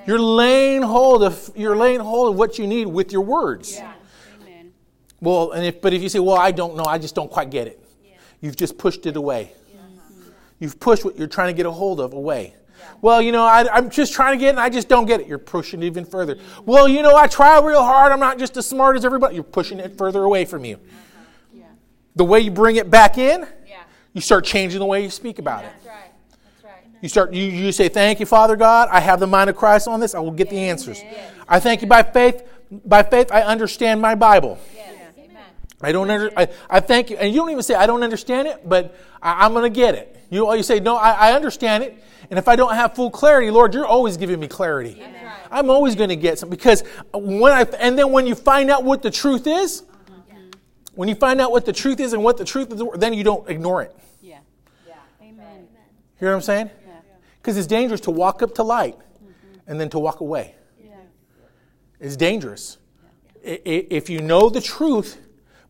You're 0.07 0.19
laying 0.19 0.83
hold 0.83 1.23
of 1.23 1.51
you're 1.55 1.77
laying 1.77 2.01
hold 2.01 2.31
of 2.33 2.37
what 2.37 2.59
you 2.59 2.67
need 2.67 2.87
with 2.87 3.13
your 3.13 3.21
words. 3.23 3.77
Yeah. 3.77 3.93
Well, 5.21 5.53
and 5.53 5.65
if 5.67 5.81
but 5.81 5.93
if 5.93 6.03
you 6.03 6.09
say, 6.09 6.19
"Well, 6.19 6.37
I 6.37 6.51
don't 6.51 6.77
know. 6.77 6.85
I 6.85 6.99
just 6.99 7.15
don't 7.15 7.31
quite 7.31 7.51
get 7.51 7.67
it," 7.67 7.83
you've 8.41 8.57
just 8.57 8.79
pushed 8.79 9.07
it 9.07 9.17
away. 9.17 9.53
You've 10.59 10.79
pushed 10.79 11.05
what 11.05 11.19
you're 11.19 11.29
trying 11.29 11.49
to 11.49 11.57
get 11.57 11.67
a 11.67 11.71
hold 11.71 12.01
of 12.01 12.13
away. 12.13 12.55
Well, 13.03 13.23
you 13.23 13.33
know, 13.33 13.45
I, 13.45 13.67
I'm 13.73 13.89
just 13.89 14.13
trying 14.13 14.39
to 14.39 14.41
get 14.41 14.49
it, 14.49 14.51
and 14.51 14.61
I 14.61 14.69
just 14.69 14.89
don't 14.89 15.07
get 15.07 15.21
it. 15.21 15.27
You're 15.27 15.39
pushing 15.39 15.83
it 15.83 15.87
even 15.87 16.05
further. 16.05 16.37
Well, 16.67 16.87
you 16.87 17.03
know, 17.03 17.17
I 17.17 17.29
try 17.29 17.59
real 17.61 17.83
hard. 17.83 18.13
I'm 18.13 18.21
not 18.21 18.39
just 18.39 18.57
as 18.59 18.67
smart 18.67 18.97
as 18.97 19.05
everybody. 19.07 19.35
You're 19.37 19.45
pushing 19.45 19.79
it 19.79 19.97
further 19.97 20.23
away 20.23 20.45
from 20.45 20.67
you. 20.67 20.75
Uh-huh. 20.77 20.97
Yeah. 21.55 21.65
The 22.17 22.25
way 22.27 22.41
you 22.41 22.51
bring 22.51 22.77
it 22.77 22.91
back 22.91 23.17
in, 23.17 23.47
Yeah. 23.67 23.81
you 24.13 24.21
start 24.21 24.45
changing 24.45 24.81
the 24.81 24.87
way 24.87 25.03
you 25.03 25.09
speak 25.09 25.39
about 25.39 25.65
it. 25.65 25.73
That's 25.73 25.87
right. 25.87 26.13
That's 26.63 26.65
right. 26.65 26.85
You 27.01 27.09
start 27.09 27.33
you, 27.33 27.45
you 27.45 27.73
say, 27.73 27.89
Thank 27.89 28.21
you, 28.21 28.27
Father 28.27 28.57
God. 28.57 28.91
I 28.93 29.01
have 29.01 29.19
the 29.19 29.27
mind 29.27 29.49
of 29.49 29.57
Christ 29.57 29.89
on 29.89 29.99
this. 30.01 30.15
I 30.15 30.19
will 30.19 30.31
get 30.31 30.51
the 30.51 30.59
answers. 30.59 31.03
I 31.49 31.59
thank 31.59 31.81
you 31.81 31.89
by 31.89 32.03
faith. 32.03 32.43
By 32.85 33.03
faith, 33.03 33.33
I 33.33 33.43
understand 33.43 34.01
my 34.03 34.15
Bible. 34.15 34.59
Yes. 35.83 35.83
Amen. 35.83 35.89
I 35.89 35.93
don't 35.93 36.11
under, 36.11 36.31
I, 36.37 36.49
I 36.69 36.81
thank 36.81 37.11
you. 37.11 37.17
And 37.17 37.33
you 37.33 37.41
don't 37.41 37.51
even 37.51 37.63
say, 37.63 37.75
I 37.75 37.87
don't 37.87 38.03
understand 38.03 38.49
it, 38.49 38.69
but 38.69 38.97
I, 39.23 39.45
I'm 39.45 39.53
going 39.53 39.71
to 39.71 39.75
get 39.75 39.95
it. 39.95 40.17
You, 40.31 40.53
you 40.55 40.63
say, 40.63 40.81
No, 40.81 40.97
I, 40.97 41.31
I 41.31 41.33
understand 41.33 41.85
it. 41.85 42.03
And 42.31 42.39
if 42.39 42.47
I 42.47 42.55
don't 42.55 42.75
have 42.75 42.95
full 42.95 43.11
clarity, 43.11 43.51
Lord, 43.51 43.75
you're 43.75 43.87
always 43.87 44.17
giving 44.17 44.39
me 44.39 44.47
clarity. 44.47 45.03
I'm 45.51 45.69
always 45.69 45.97
going 45.97 46.11
to 46.11 46.17
get 46.17 46.39
some 46.39 46.49
because 46.49 46.85
when 47.13 47.53
I 47.53 47.63
and 47.81 47.99
then 47.99 48.13
when 48.13 48.27
you 48.27 48.37
find 48.37 48.71
out 48.71 48.85
what 48.85 49.03
the 49.03 49.11
truth 49.11 49.49
is, 49.49 49.83
mm-hmm. 49.83 50.51
when 50.95 51.09
you 51.09 51.17
find 51.17 51.41
out 51.41 51.51
what 51.51 51.67
the 51.67 51.73
truth 51.73 51.99
is 51.99 52.13
and 52.13 52.23
what 52.23 52.37
the 52.37 52.45
truth 52.45 52.73
is, 52.73 52.81
then 52.95 53.15
you 53.15 53.25
don't 53.25 53.49
ignore 53.51 53.83
it. 53.83 53.97
Yeah. 54.23 54.39
Yeah. 54.87 54.95
Amen. 55.21 55.67
Hear 56.21 56.29
what 56.29 56.37
I'm 56.37 56.41
saying? 56.41 56.71
Yeah. 56.87 56.93
Because 57.43 57.57
it's 57.57 57.67
dangerous 57.67 58.01
to 58.03 58.13
walk 58.13 58.43
up 58.43 58.55
to 58.57 58.63
light 58.63 58.97
mm-hmm. 58.97 59.59
and 59.67 59.81
then 59.81 59.89
to 59.91 59.99
walk 59.99 60.21
away. 60.21 60.55
Yeah. 60.81 60.95
It's 61.99 62.17
dangerous. 62.17 62.79
I- 63.45 63.61
i- 63.67 63.87
If 63.91 64.09
you 64.09 64.21
know 64.21 64.49
the 64.51 64.61
truth, 64.61 65.19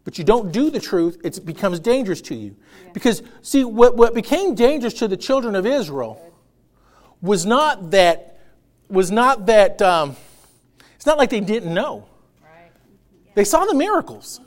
but 0.05 0.19
you 0.19 0.25
don't 0.25 0.51
do 0.51 0.71
the 0.71 0.81
truth, 0.81 1.21
it 1.23 1.45
becomes 1.45 1.79
dangerous 1.79 2.21
to 2.23 2.35
you. 2.35 2.57
Because, 2.93 3.23
see, 3.43 3.65
what, 3.65 3.97
what 3.97 4.15
became 4.15 4.55
dangerous 4.55 4.95
to 4.95 5.09
the 5.09 5.17
children 5.17 5.55
of 5.55 5.67
Israel 5.67 6.21
was 7.21 7.45
not 7.45 7.91
that, 7.91 8.41
was 8.89 9.11
not 9.11 9.47
that, 9.47 9.83
um, 9.83 10.17
it's 10.97 11.07
not 11.07 11.19
like 11.19 11.31
they 11.31 11.41
didn't 11.41 11.73
know. 11.73 12.07
Right. 12.43 12.71
They 13.35 13.45
saw 13.45 13.65
the 13.67 13.75
miracles. 13.75 14.41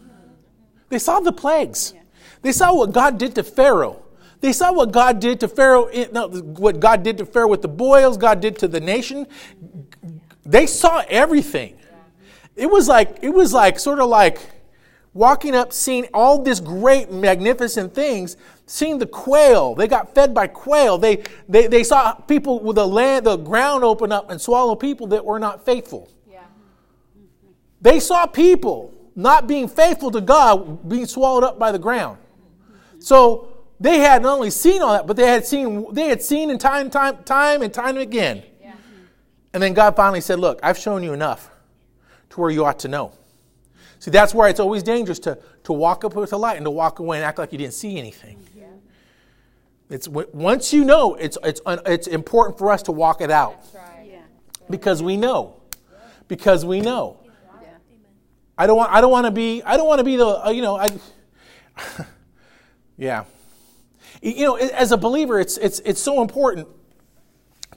They 0.90 1.00
saw 1.00 1.20
the 1.20 1.32
plagues. 1.32 1.94
They 2.42 2.52
saw 2.52 2.76
what 2.76 2.92
God 2.92 3.18
did 3.18 3.36
to 3.36 3.44
Pharaoh. 3.44 4.04
They 4.42 4.52
saw 4.52 4.74
what 4.74 4.92
God 4.92 5.20
did 5.20 5.40
to 5.40 5.48
Pharaoh, 5.48 5.90
no, 6.12 6.28
what 6.28 6.80
God 6.80 7.02
did 7.02 7.18
to 7.20 7.26
Pharaoh 7.26 7.48
with 7.48 7.62
the 7.62 7.70
boils, 7.70 8.18
God 8.18 8.42
did 8.42 8.60
to 8.60 8.68
the 8.68 8.82
nation. 8.82 9.26
They 10.46 10.66
saw 10.68 11.02
everything. 11.08 11.78
It 12.56 12.70
was 12.70 12.90
like, 12.90 13.20
it 13.22 13.30
was 13.30 13.54
like 13.54 13.80
sort 13.80 14.00
of 14.00 14.10
like 14.10 14.42
walking 15.14 15.56
up, 15.56 15.74
seeing 15.74 16.08
all 16.14 16.42
this 16.42 16.60
great, 16.60 17.12
magnificent 17.12 17.94
things, 17.94 18.38
seeing 18.66 18.98
the 18.98 19.06
quail. 19.06 19.76
They 19.76 19.88
got 19.88 20.14
fed 20.16 20.34
by 20.34 20.48
quail. 20.48 20.98
They, 20.98 21.24
they, 21.48 21.68
they 21.68 21.84
saw 21.84 22.14
people 22.14 22.60
with 22.60 22.76
the 22.76 22.88
land, 22.88 23.26
the 23.26 23.38
ground 23.38 23.84
open 23.84 24.12
up 24.12 24.30
and 24.30 24.42
swallow 24.42 24.76
people 24.76 25.08
that 25.08 25.24
were 25.24 25.40
not 25.40 25.66
faithful. 25.66 26.10
Yeah. 26.30 26.42
They 27.82 28.00
saw 28.00 28.26
people 28.26 28.94
not 29.16 29.48
being 29.48 29.68
faithful 29.68 30.10
to 30.12 30.22
God 30.22 30.90
being 30.90 31.06
swallowed 31.06 31.44
up 31.44 31.60
by 31.60 31.72
the 31.72 31.80
ground. 31.80 32.18
So 33.00 33.50
they 33.80 34.00
had 34.00 34.22
not 34.22 34.36
only 34.36 34.50
seen 34.50 34.82
all 34.82 34.94
that, 34.94 35.06
but 35.06 35.18
they 35.18 35.28
had 35.28 35.46
seen 35.46 35.94
they 35.94 36.08
had 36.08 36.22
seen 36.22 36.50
in 36.50 36.58
time, 36.58 36.90
time, 36.90 37.24
time 37.26 37.62
and 37.62 37.74
time 37.74 37.98
again. 37.98 38.44
Yeah. 38.62 38.74
And 39.54 39.62
then 39.62 39.74
God 39.74 39.96
finally 39.96 40.22
said, 40.22 40.40
Look, 40.40 40.60
I've 40.64 40.78
shown 40.78 41.04
you 41.04 41.14
enough 41.14 41.52
to 42.32 42.42
where 42.42 42.50
you 42.50 42.66
ought 42.66 42.80
to 42.80 42.88
know. 42.88 43.12
See, 44.04 44.12
that's 44.12 44.34
why 44.34 44.50
it's 44.50 44.60
always 44.60 44.84
dangerous 44.84 45.18
to, 45.20 45.38
to 45.64 45.72
walk 45.72 46.04
up 46.04 46.14
with 46.14 46.32
the 46.32 46.38
light 46.38 46.58
and 46.58 46.66
to 46.66 46.70
walk 46.70 47.00
away 47.00 47.16
and 47.16 47.24
act 47.24 47.38
like 47.38 47.54
you 47.54 47.58
didn't 47.58 47.74
see 47.74 47.98
anything. 47.98 48.38
It's 49.90 50.10
once 50.10 50.74
you 50.74 50.84
know, 50.84 51.16
it's 51.16 51.38
it's 51.42 51.62
it's 51.66 52.08
important 52.08 52.58
for 52.58 52.70
us 52.70 52.82
to 52.84 52.92
walk 52.92 53.22
it 53.22 53.32
out 53.32 53.64
right. 53.74 54.10
Yeah. 54.12 54.20
because 54.70 55.02
we 55.02 55.16
know, 55.16 55.62
because 56.28 56.66
we 56.66 56.82
know. 56.82 57.18
Yeah. 57.62 57.70
I 58.58 58.68
don't 58.68 58.76
want 58.76 58.92
I 58.92 59.00
don't 59.00 59.12
want 59.12 59.26
to 59.26 59.32
be 59.32 59.64
I 59.64 59.78
don't 59.78 59.88
want 59.88 60.00
to 60.00 60.04
be 60.04 60.18
the 60.18 60.48
uh, 60.48 60.50
you 60.50 60.62
know 60.62 60.76
I 60.76 60.90
yeah 62.98 63.24
you 64.22 64.44
know 64.44 64.56
as 64.58 64.92
a 64.92 64.98
believer 64.98 65.40
it's 65.40 65.58
it's 65.58 65.80
it's 65.80 66.02
so 66.02 66.22
important 66.22 66.68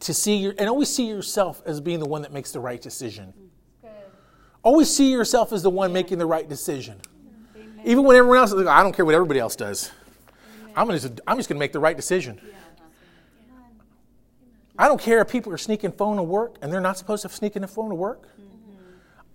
to 0.01 0.13
see 0.13 0.39
your 0.39 0.55
and 0.59 0.69
always 0.69 0.89
see 0.89 1.07
yourself 1.07 1.63
as 1.67 1.81
being 1.81 2.01
the 2.01 2.09
one 2.09 2.23
that 2.23 2.33
makes 2.33 2.51
the 2.51 2.59
right 2.59 2.83
decision. 2.83 3.33
Always 4.67 4.93
see 4.93 5.13
yourself 5.13 5.53
as 5.53 5.63
the 5.63 5.71
one 5.71 5.93
making 5.93 6.19
the 6.19 6.27
right 6.27 6.49
decision. 6.49 7.01
Even 7.85 8.03
when 8.03 8.17
everyone 8.17 8.39
else 8.39 8.53
I 8.53 8.83
don't 8.83 8.93
care 8.93 9.05
what 9.05 9.15
everybody 9.15 9.39
else 9.39 9.55
does. 9.55 9.93
I'm 10.75 10.91
just 10.91 11.21
I'm 11.25 11.37
just 11.37 11.49
going 11.49 11.57
to 11.57 11.61
make 11.61 11.73
the 11.73 11.79
right 11.79 11.95
decision. 11.95 12.41
I 14.77 14.89
don't 14.89 15.01
care 15.01 15.21
if 15.21 15.29
people 15.29 15.53
are 15.53 15.57
sneaking 15.57 15.93
phone 15.93 16.17
to 16.17 16.25
work 16.25 16.57
and 16.61 16.73
they're 16.73 16.81
not 16.81 16.99
supposed 16.99 17.23
to 17.23 17.29
sneak 17.29 17.55
in 17.55 17.63
a 17.63 17.69
phone 17.69 17.91
to 17.91 17.95
work. 17.95 18.29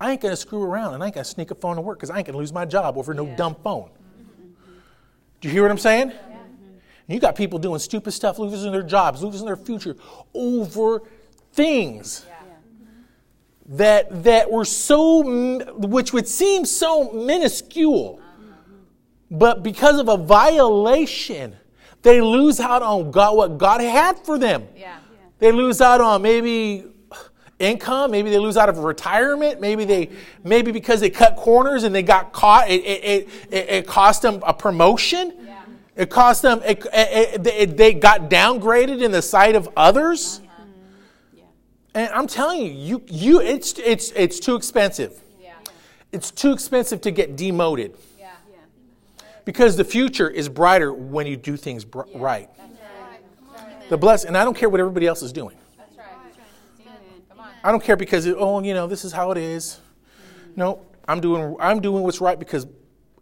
I 0.02 0.12
ain't 0.12 0.20
going 0.20 0.34
to 0.34 0.36
screw 0.36 0.63
around 0.63 0.96
and 0.96 1.02
I 1.02 1.06
ain't 1.06 1.15
going 1.15 1.24
to 1.24 1.30
sneak 1.30 1.50
a 1.50 1.56
phone 1.56 1.78
to 1.78 1.82
work 1.82 2.00
because 2.00 2.10
I 2.10 2.17
ain't 2.17 2.28
going 2.28 2.34
to 2.34 2.39
lose 2.39 2.52
my 2.52 2.65
job 2.65 2.98
over 2.98 3.13
no 3.13 3.26
dumb 3.38 3.56
phone. 3.63 3.89
Do 5.39 5.48
you 5.48 5.54
hear 5.54 5.62
what 5.62 5.72
I'm 5.72 5.78
saying? 5.78 6.12
And 6.12 7.08
you 7.08 7.22
got 7.22 7.38
people 7.38 7.58
doing 7.58 7.80
stupid 7.80 8.12
stuff, 8.12 8.38
losing 8.38 8.74
their 8.74 8.84
jobs, 8.84 9.24
losing 9.24 9.46
their 9.46 9.56
future 9.56 9.96
over 10.34 11.04
things 11.54 12.26
that 13.72 14.24
that 14.24 14.52
were 14.52 14.66
so 14.66 15.64
which 15.78 16.14
would 16.14 16.28
seem 16.28 16.66
so 16.66 17.12
minuscule. 17.12 18.20
But 19.30 19.64
because 19.64 19.98
of 19.98 20.10
a 20.10 20.18
violation, 20.18 21.56
they 22.02 22.20
lose 22.20 22.60
out 22.60 22.84
on 22.84 23.12
God, 23.12 23.38
what 23.38 23.58
God 23.58 23.80
had 23.80 24.20
for 24.26 24.38
them. 24.38 24.68
Yeah. 24.76 24.98
They 25.40 25.54
lose 25.54 25.80
out 25.80 26.02
on 26.02 26.22
maybe 26.22 26.84
income, 27.60 28.12
maybe 28.12 28.30
they 28.30 28.40
lose 28.40 28.58
out 28.58 28.68
of 28.68 28.78
retirement, 28.80 29.62
maybe 29.62 29.86
they 29.86 30.10
maybe 30.44 30.72
because 30.74 31.00
they 31.00 31.10
cut 31.10 31.38
corners 31.38 31.84
and 31.84 31.96
they 31.96 32.04
got 32.04 32.34
caught, 32.34 32.70
it 32.70 32.82
it, 32.84 33.30
it, 33.52 33.70
it, 33.70 33.88
cost 33.88 34.22
them 34.22 34.42
a 34.46 34.54
promotion. 34.54 35.34
Yeah. 35.46 35.64
It 35.96 36.10
cost 36.10 36.42
them 36.42 36.62
it, 36.66 36.86
it- 36.94 37.78
they 37.78 37.94
got 37.94 38.30
downgraded 38.30 39.02
in 39.02 39.12
the 39.12 39.22
sight 39.22 39.56
of 39.56 39.70
others. 39.78 40.41
And 41.94 42.10
I'm 42.14 42.28
telling 42.28 42.62
you, 42.62 42.72
you 42.72 43.04
you 43.08 43.42
it's 43.42 43.78
it's 43.80 44.12
it's 44.12 44.40
too 44.40 44.56
expensive. 44.56 45.22
Yeah. 45.42 45.54
It's 46.12 46.32
too 46.32 46.54
expensive 46.54 47.02
to 47.02 47.12
get 47.12 47.36
demoted 47.36 47.96
Yeah. 48.20 48.32
because 49.44 49.76
the 49.76 49.84
future 49.84 50.30
is 50.30 50.48
brighter 50.48 50.94
when 50.94 51.28
you 51.28 51.36
do 51.36 51.58
things 51.58 51.84
br- 51.84 52.04
right. 52.16 52.50
That's 52.58 52.70
right. 52.72 53.20
That's 53.54 53.64
right. 53.66 53.90
The 53.90 53.98
bless, 53.98 54.24
and 54.24 54.38
I 54.38 54.46
don't 54.46 54.56
care 54.56 54.70
what 54.70 54.80
everybody 54.80 55.06
else 55.06 55.22
is 55.22 55.34
doing. 55.34 55.58
That's 55.78 55.98
right. 55.98 56.08
Come 57.30 57.40
on. 57.40 57.50
I 57.64 57.72
don't 57.72 57.84
care 57.84 57.98
because 57.98 58.26
oh, 58.26 58.62
you 58.64 58.74
know, 58.74 58.88
this 58.88 59.04
is 59.04 59.12
how 59.12 59.32
it 59.32 59.38
is. 59.38 59.80
Mm. 60.54 60.58
No, 60.58 60.86
I'm 61.10 61.20
doing 61.20 61.58
I'm 61.60 61.82
doing 61.82 62.04
what's 62.04 62.22
right 62.22 62.40
because 62.40 62.68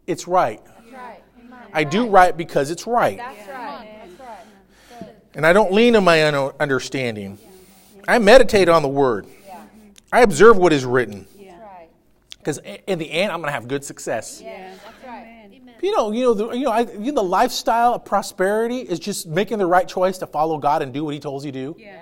it's 0.06 0.28
right. 0.28 0.62
That's 0.64 0.92
right. 0.94 1.24
I 1.74 1.84
do 1.84 2.08
right 2.08 2.38
because 2.38 2.70
it's 2.70 2.86
right, 2.86 3.18
That's 3.18 3.48
right. 3.50 3.88
That's 4.20 5.02
right. 5.02 5.16
and 5.34 5.46
I 5.46 5.54
don't 5.54 5.72
lean 5.74 5.96
on 5.96 6.04
my 6.04 6.24
own 6.24 6.54
understanding. 6.60 7.40
I 8.10 8.20
meditate 8.20 8.70
on 8.70 8.82
the 8.82 8.90
Word. 8.90 9.28
Yeah. 9.46 9.62
I 10.12 10.22
observe 10.22 10.58
what 10.58 10.74
is 10.74 10.84
written 10.86 11.28
That's 11.38 11.60
right. 11.62 11.90
because 12.40 12.58
in 12.88 13.00
the 13.00 13.12
end, 13.12 13.32
I'm 13.32 13.40
going 13.40 13.50
to 13.50 13.54
have 13.54 13.68
good 13.68 13.84
success. 13.84 14.42
Yeah. 14.44 14.74
That's 14.84 15.06
right. 15.06 15.26
You 15.82 15.96
know, 15.96 16.12
you 16.12 16.24
know, 16.24 16.34
the, 16.34 16.52
you 16.52 16.66
know, 16.66 16.72
I, 16.72 16.82
you 16.82 17.12
know, 17.12 17.22
the 17.22 17.24
lifestyle 17.24 17.94
of 17.94 18.04
prosperity 18.04 18.80
is 18.80 19.00
just 19.00 19.28
making 19.28 19.60
the 19.60 19.66
right 19.66 19.88
choice 19.88 20.18
to 20.18 20.28
follow 20.28 20.58
God 20.58 20.82
and 20.82 20.94
do 20.94 21.06
what 21.06 21.14
He 21.14 21.22
tells 21.22 21.46
you 21.46 21.54
to 21.54 21.60
do. 21.60 21.76
Yeah. 21.80 22.02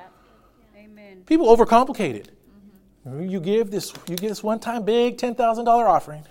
Amen. 0.76 1.24
People 1.28 1.56
overcomplicate 1.56 2.16
it. 2.16 2.30
You 3.06 3.40
give 3.40 3.70
this, 3.70 3.94
you 4.08 4.16
give 4.16 4.30
this 4.30 4.44
one-time 4.44 4.84
big 4.84 5.18
ten 5.18 5.36
thousand 5.36 5.66
dollar 5.66 5.88
offering, 5.88 6.24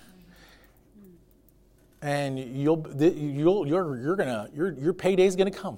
and 2.01 2.37
you'll, 2.37 2.83
th- 2.83 3.15
you'll, 3.15 3.65
you're, 3.65 3.97
you're 3.97 4.15
gonna, 4.15 4.49
your, 4.53 4.73
your 4.73 4.93
payday's 4.93 5.35
gonna 5.35 5.49
come. 5.49 5.77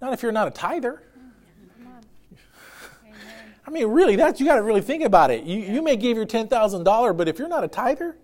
Not 0.00 0.12
if 0.14 0.22
you're 0.22 0.32
not 0.32 0.48
a 0.48 0.50
tither. 0.50 1.02
I 3.68 3.70
mean, 3.70 3.88
really, 3.88 4.16
that's 4.16 4.40
you 4.40 4.46
got 4.46 4.54
to 4.54 4.62
really 4.62 4.80
think 4.80 5.04
about 5.04 5.30
it. 5.30 5.44
You, 5.44 5.58
you 5.58 5.82
may 5.82 5.94
give 5.94 6.16
your 6.16 6.24
ten 6.24 6.48
thousand 6.48 6.84
dollar, 6.84 7.12
but 7.12 7.28
if 7.28 7.38
you're 7.38 7.48
not 7.48 7.64
a 7.64 7.68
tither, 7.68 8.16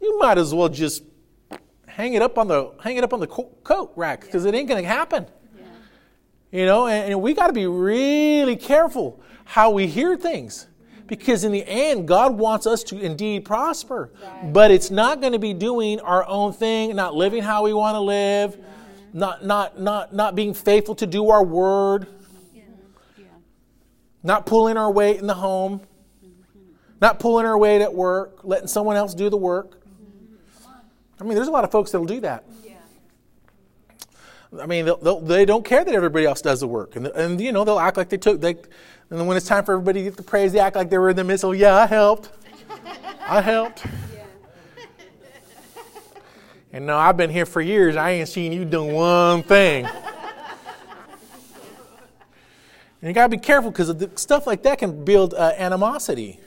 you 0.00 0.18
might 0.18 0.38
as 0.38 0.54
well 0.54 0.70
just 0.70 1.02
hang 1.86 2.14
it 2.14 2.22
up 2.22 2.38
on 2.38 2.48
the 2.48 2.72
hang 2.82 2.96
it 2.96 3.04
up 3.04 3.12
on 3.12 3.20
the 3.20 3.26
coat 3.26 3.92
rack 3.96 4.22
because 4.22 4.46
it 4.46 4.54
ain't 4.54 4.66
going 4.66 4.82
to 4.82 4.88
happen. 4.88 5.26
You 6.50 6.64
know, 6.64 6.86
and, 6.86 7.12
and 7.12 7.20
we 7.20 7.34
got 7.34 7.48
to 7.48 7.52
be 7.52 7.66
really 7.66 8.56
careful 8.56 9.20
how 9.44 9.72
we 9.72 9.86
hear 9.86 10.16
things. 10.16 10.68
Because 11.06 11.44
in 11.44 11.52
the 11.52 11.64
end, 11.66 12.08
God 12.08 12.38
wants 12.38 12.66
us 12.66 12.82
to 12.84 12.98
indeed 12.98 13.44
prosper. 13.44 14.10
But 14.42 14.70
it's 14.70 14.90
not 14.90 15.20
going 15.20 15.34
to 15.34 15.38
be 15.38 15.52
doing 15.52 16.00
our 16.00 16.26
own 16.26 16.54
thing, 16.54 16.96
not 16.96 17.14
living 17.14 17.42
how 17.42 17.64
we 17.64 17.74
want 17.74 17.94
to 17.94 18.00
live, 18.00 18.56
not, 19.12 19.44
not, 19.44 19.78
not, 19.78 20.14
not 20.14 20.34
being 20.34 20.54
faithful 20.54 20.94
to 20.94 21.06
do 21.06 21.28
our 21.28 21.44
word, 21.44 22.06
not 24.28 24.44
pulling 24.44 24.76
our 24.76 24.90
weight 24.92 25.18
in 25.18 25.26
the 25.26 25.34
home, 25.34 25.80
not 27.00 27.18
pulling 27.18 27.46
our 27.46 27.56
weight 27.56 27.80
at 27.80 27.94
work, 27.94 28.40
letting 28.44 28.68
someone 28.68 28.94
else 28.94 29.14
do 29.14 29.30
the 29.30 29.38
work. 29.38 29.80
I 31.18 31.24
mean, 31.24 31.34
there's 31.34 31.48
a 31.48 31.50
lot 31.50 31.64
of 31.64 31.72
folks 31.72 31.90
that'll 31.90 32.06
do 32.06 32.20
that. 32.20 32.44
I 34.60 34.66
mean, 34.66 34.84
they'll, 34.84 34.98
they'll, 34.98 35.20
they 35.20 35.44
don't 35.46 35.64
care 35.64 35.84
that 35.84 35.94
everybody 35.94 36.26
else 36.26 36.42
does 36.42 36.60
the 36.60 36.66
work, 36.68 36.96
and, 36.96 37.06
and 37.08 37.40
you 37.40 37.52
know 37.52 37.64
they'll 37.64 37.78
act 37.78 37.96
like 37.96 38.08
they 38.08 38.16
took. 38.16 38.40
They, 38.40 38.50
and 38.50 39.18
then 39.18 39.26
when 39.26 39.36
it's 39.36 39.46
time 39.46 39.64
for 39.64 39.74
everybody 39.74 40.00
to 40.00 40.04
get 40.04 40.16
the 40.16 40.22
praise, 40.22 40.52
they 40.52 40.58
act 40.58 40.76
like 40.76 40.90
they 40.90 40.98
were 40.98 41.10
in 41.10 41.16
the 41.16 41.24
midst. 41.24 41.44
Oh 41.44 41.52
yeah, 41.52 41.74
I 41.76 41.86
helped. 41.86 42.30
I 43.20 43.40
helped. 43.40 43.84
And 46.70 46.84
no, 46.84 46.98
I've 46.98 47.16
been 47.16 47.30
here 47.30 47.46
for 47.46 47.62
years. 47.62 47.96
I 47.96 48.10
ain't 48.10 48.28
seen 48.28 48.52
you 48.52 48.66
do 48.66 48.84
one 48.84 49.42
thing. 49.42 49.88
And 53.00 53.08
you 53.08 53.14
gotta 53.14 53.28
be 53.28 53.38
careful 53.38 53.70
because 53.70 53.94
stuff 54.16 54.46
like 54.46 54.62
that 54.64 54.78
can 54.78 55.04
build 55.04 55.34
uh, 55.34 55.52
animosity. 55.56 56.40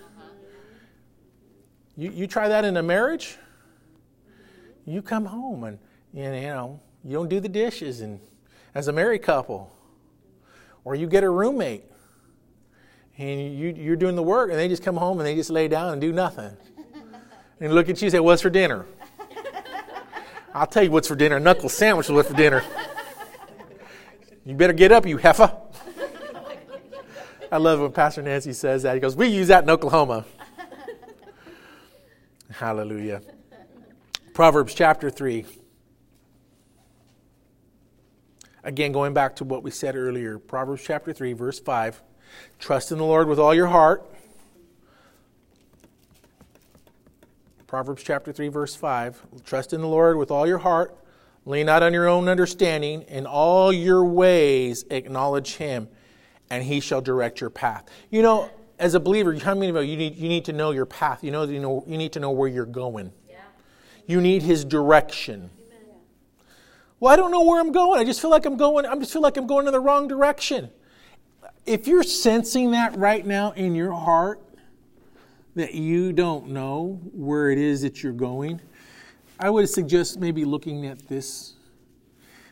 You, 1.95 2.11
you 2.11 2.27
try 2.27 2.49
that 2.49 2.65
in 2.65 2.75
a 2.77 2.83
marriage. 2.83 3.37
You 4.85 5.01
come 5.01 5.25
home 5.25 5.63
and 5.63 5.79
you 6.13 6.23
know 6.23 6.79
you 7.03 7.13
don't 7.13 7.29
do 7.29 7.39
the 7.39 7.49
dishes, 7.49 8.01
and 8.01 8.19
as 8.75 8.87
a 8.87 8.91
married 8.91 9.21
couple, 9.21 9.71
or 10.83 10.95
you 10.95 11.07
get 11.07 11.23
a 11.23 11.29
roommate, 11.29 11.83
and 13.17 13.57
you, 13.57 13.69
you're 13.69 13.95
doing 13.95 14.15
the 14.15 14.23
work, 14.23 14.49
and 14.49 14.59
they 14.59 14.67
just 14.67 14.83
come 14.83 14.97
home 14.97 15.19
and 15.19 15.27
they 15.27 15.35
just 15.35 15.49
lay 15.49 15.67
down 15.67 15.93
and 15.93 16.01
do 16.01 16.11
nothing, 16.11 16.57
and 17.61 17.73
look 17.73 17.87
at 17.87 18.01
you 18.01 18.07
and 18.07 18.11
say, 18.11 18.19
"What's 18.19 18.41
for 18.41 18.49
dinner?" 18.49 18.85
I'll 20.53 20.67
tell 20.67 20.83
you 20.83 20.91
what's 20.91 21.07
for 21.07 21.15
dinner. 21.15 21.39
Knuckle 21.39 21.69
sandwich 21.69 22.07
is 22.07 22.11
what's 22.11 22.27
for 22.27 22.35
dinner. 22.35 22.61
You 24.43 24.53
better 24.53 24.73
get 24.73 24.91
up, 24.91 25.05
you 25.05 25.15
heifer. 25.15 25.60
I 27.51 27.57
love 27.57 27.81
when 27.81 27.91
Pastor 27.91 28.21
Nancy 28.21 28.53
says 28.53 28.83
that. 28.83 28.93
He 28.93 29.01
goes, 29.01 29.15
We 29.15 29.27
use 29.27 29.49
that 29.49 29.63
in 29.63 29.69
Oklahoma. 29.69 30.25
Hallelujah. 32.51 33.21
Proverbs 34.33 34.73
chapter 34.73 35.09
3. 35.09 35.45
Again, 38.63 38.91
going 38.91 39.13
back 39.13 39.35
to 39.37 39.43
what 39.43 39.63
we 39.63 39.71
said 39.71 39.95
earlier, 39.95 40.39
Proverbs 40.39 40.83
chapter 40.85 41.11
3, 41.11 41.33
verse 41.33 41.59
5. 41.59 42.01
Trust 42.59 42.91
in 42.91 42.99
the 42.99 43.03
Lord 43.03 43.27
with 43.27 43.39
all 43.39 43.53
your 43.53 43.67
heart. 43.67 44.09
Proverbs 47.67 48.03
chapter 48.03 48.31
3, 48.31 48.47
verse 48.49 48.75
5. 48.75 49.21
Trust 49.43 49.73
in 49.73 49.81
the 49.81 49.87
Lord 49.87 50.17
with 50.17 50.31
all 50.31 50.47
your 50.47 50.59
heart. 50.59 50.95
Lean 51.45 51.65
not 51.65 51.83
on 51.83 51.91
your 51.91 52.07
own 52.07 52.29
understanding. 52.29 53.01
In 53.03 53.25
all 53.25 53.73
your 53.73 54.05
ways 54.05 54.85
acknowledge 54.89 55.55
him, 55.55 55.89
and 56.51 56.63
he 56.63 56.81
shall 56.81 57.01
direct 57.01 57.39
your 57.39 57.49
path. 57.49 57.85
You 58.11 58.21
know, 58.21 58.49
as 58.77 58.93
a 58.93 58.99
believer, 58.99 59.33
how 59.39 59.55
many 59.55 59.69
of 59.69 59.75
you, 59.77 59.91
you 59.91 59.97
need, 59.97 60.17
you 60.17 60.27
need 60.27 60.45
to 60.45 60.53
know 60.53 60.71
your 60.71 60.85
path? 60.85 61.23
You 61.23 61.31
know, 61.31 61.43
you 61.43 61.59
know, 61.59 61.83
you 61.87 61.97
need 61.97 62.11
to 62.13 62.19
know 62.19 62.31
where 62.31 62.49
you're 62.49 62.65
going. 62.65 63.11
You 64.05 64.19
need 64.19 64.41
his 64.43 64.65
direction. 64.65 65.49
Well, 66.99 67.13
I 67.13 67.15
don't 67.15 67.31
know 67.31 67.43
where 67.43 67.61
I'm 67.61 67.71
going. 67.71 67.99
I 67.99 68.03
just 68.03 68.19
feel 68.19 68.29
like 68.29 68.45
I'm 68.45 68.57
going, 68.57 68.85
I 68.85 68.95
just 68.95 69.13
feel 69.13 69.21
like 69.21 69.37
I'm 69.37 69.47
going 69.47 69.65
in 69.65 69.71
the 69.71 69.79
wrong 69.79 70.07
direction. 70.07 70.69
If 71.65 71.87
you're 71.87 72.03
sensing 72.03 72.71
that 72.71 72.97
right 72.97 73.25
now 73.25 73.51
in 73.51 73.73
your 73.73 73.93
heart, 73.93 74.41
that 75.55 75.73
you 75.73 76.11
don't 76.11 76.49
know 76.49 76.99
where 77.13 77.49
it 77.49 77.57
is 77.57 77.81
that 77.83 78.03
you're 78.03 78.13
going, 78.13 78.59
I 79.39 79.49
would 79.49 79.69
suggest 79.69 80.19
maybe 80.19 80.43
looking 80.43 80.85
at 80.85 81.07
this, 81.07 81.53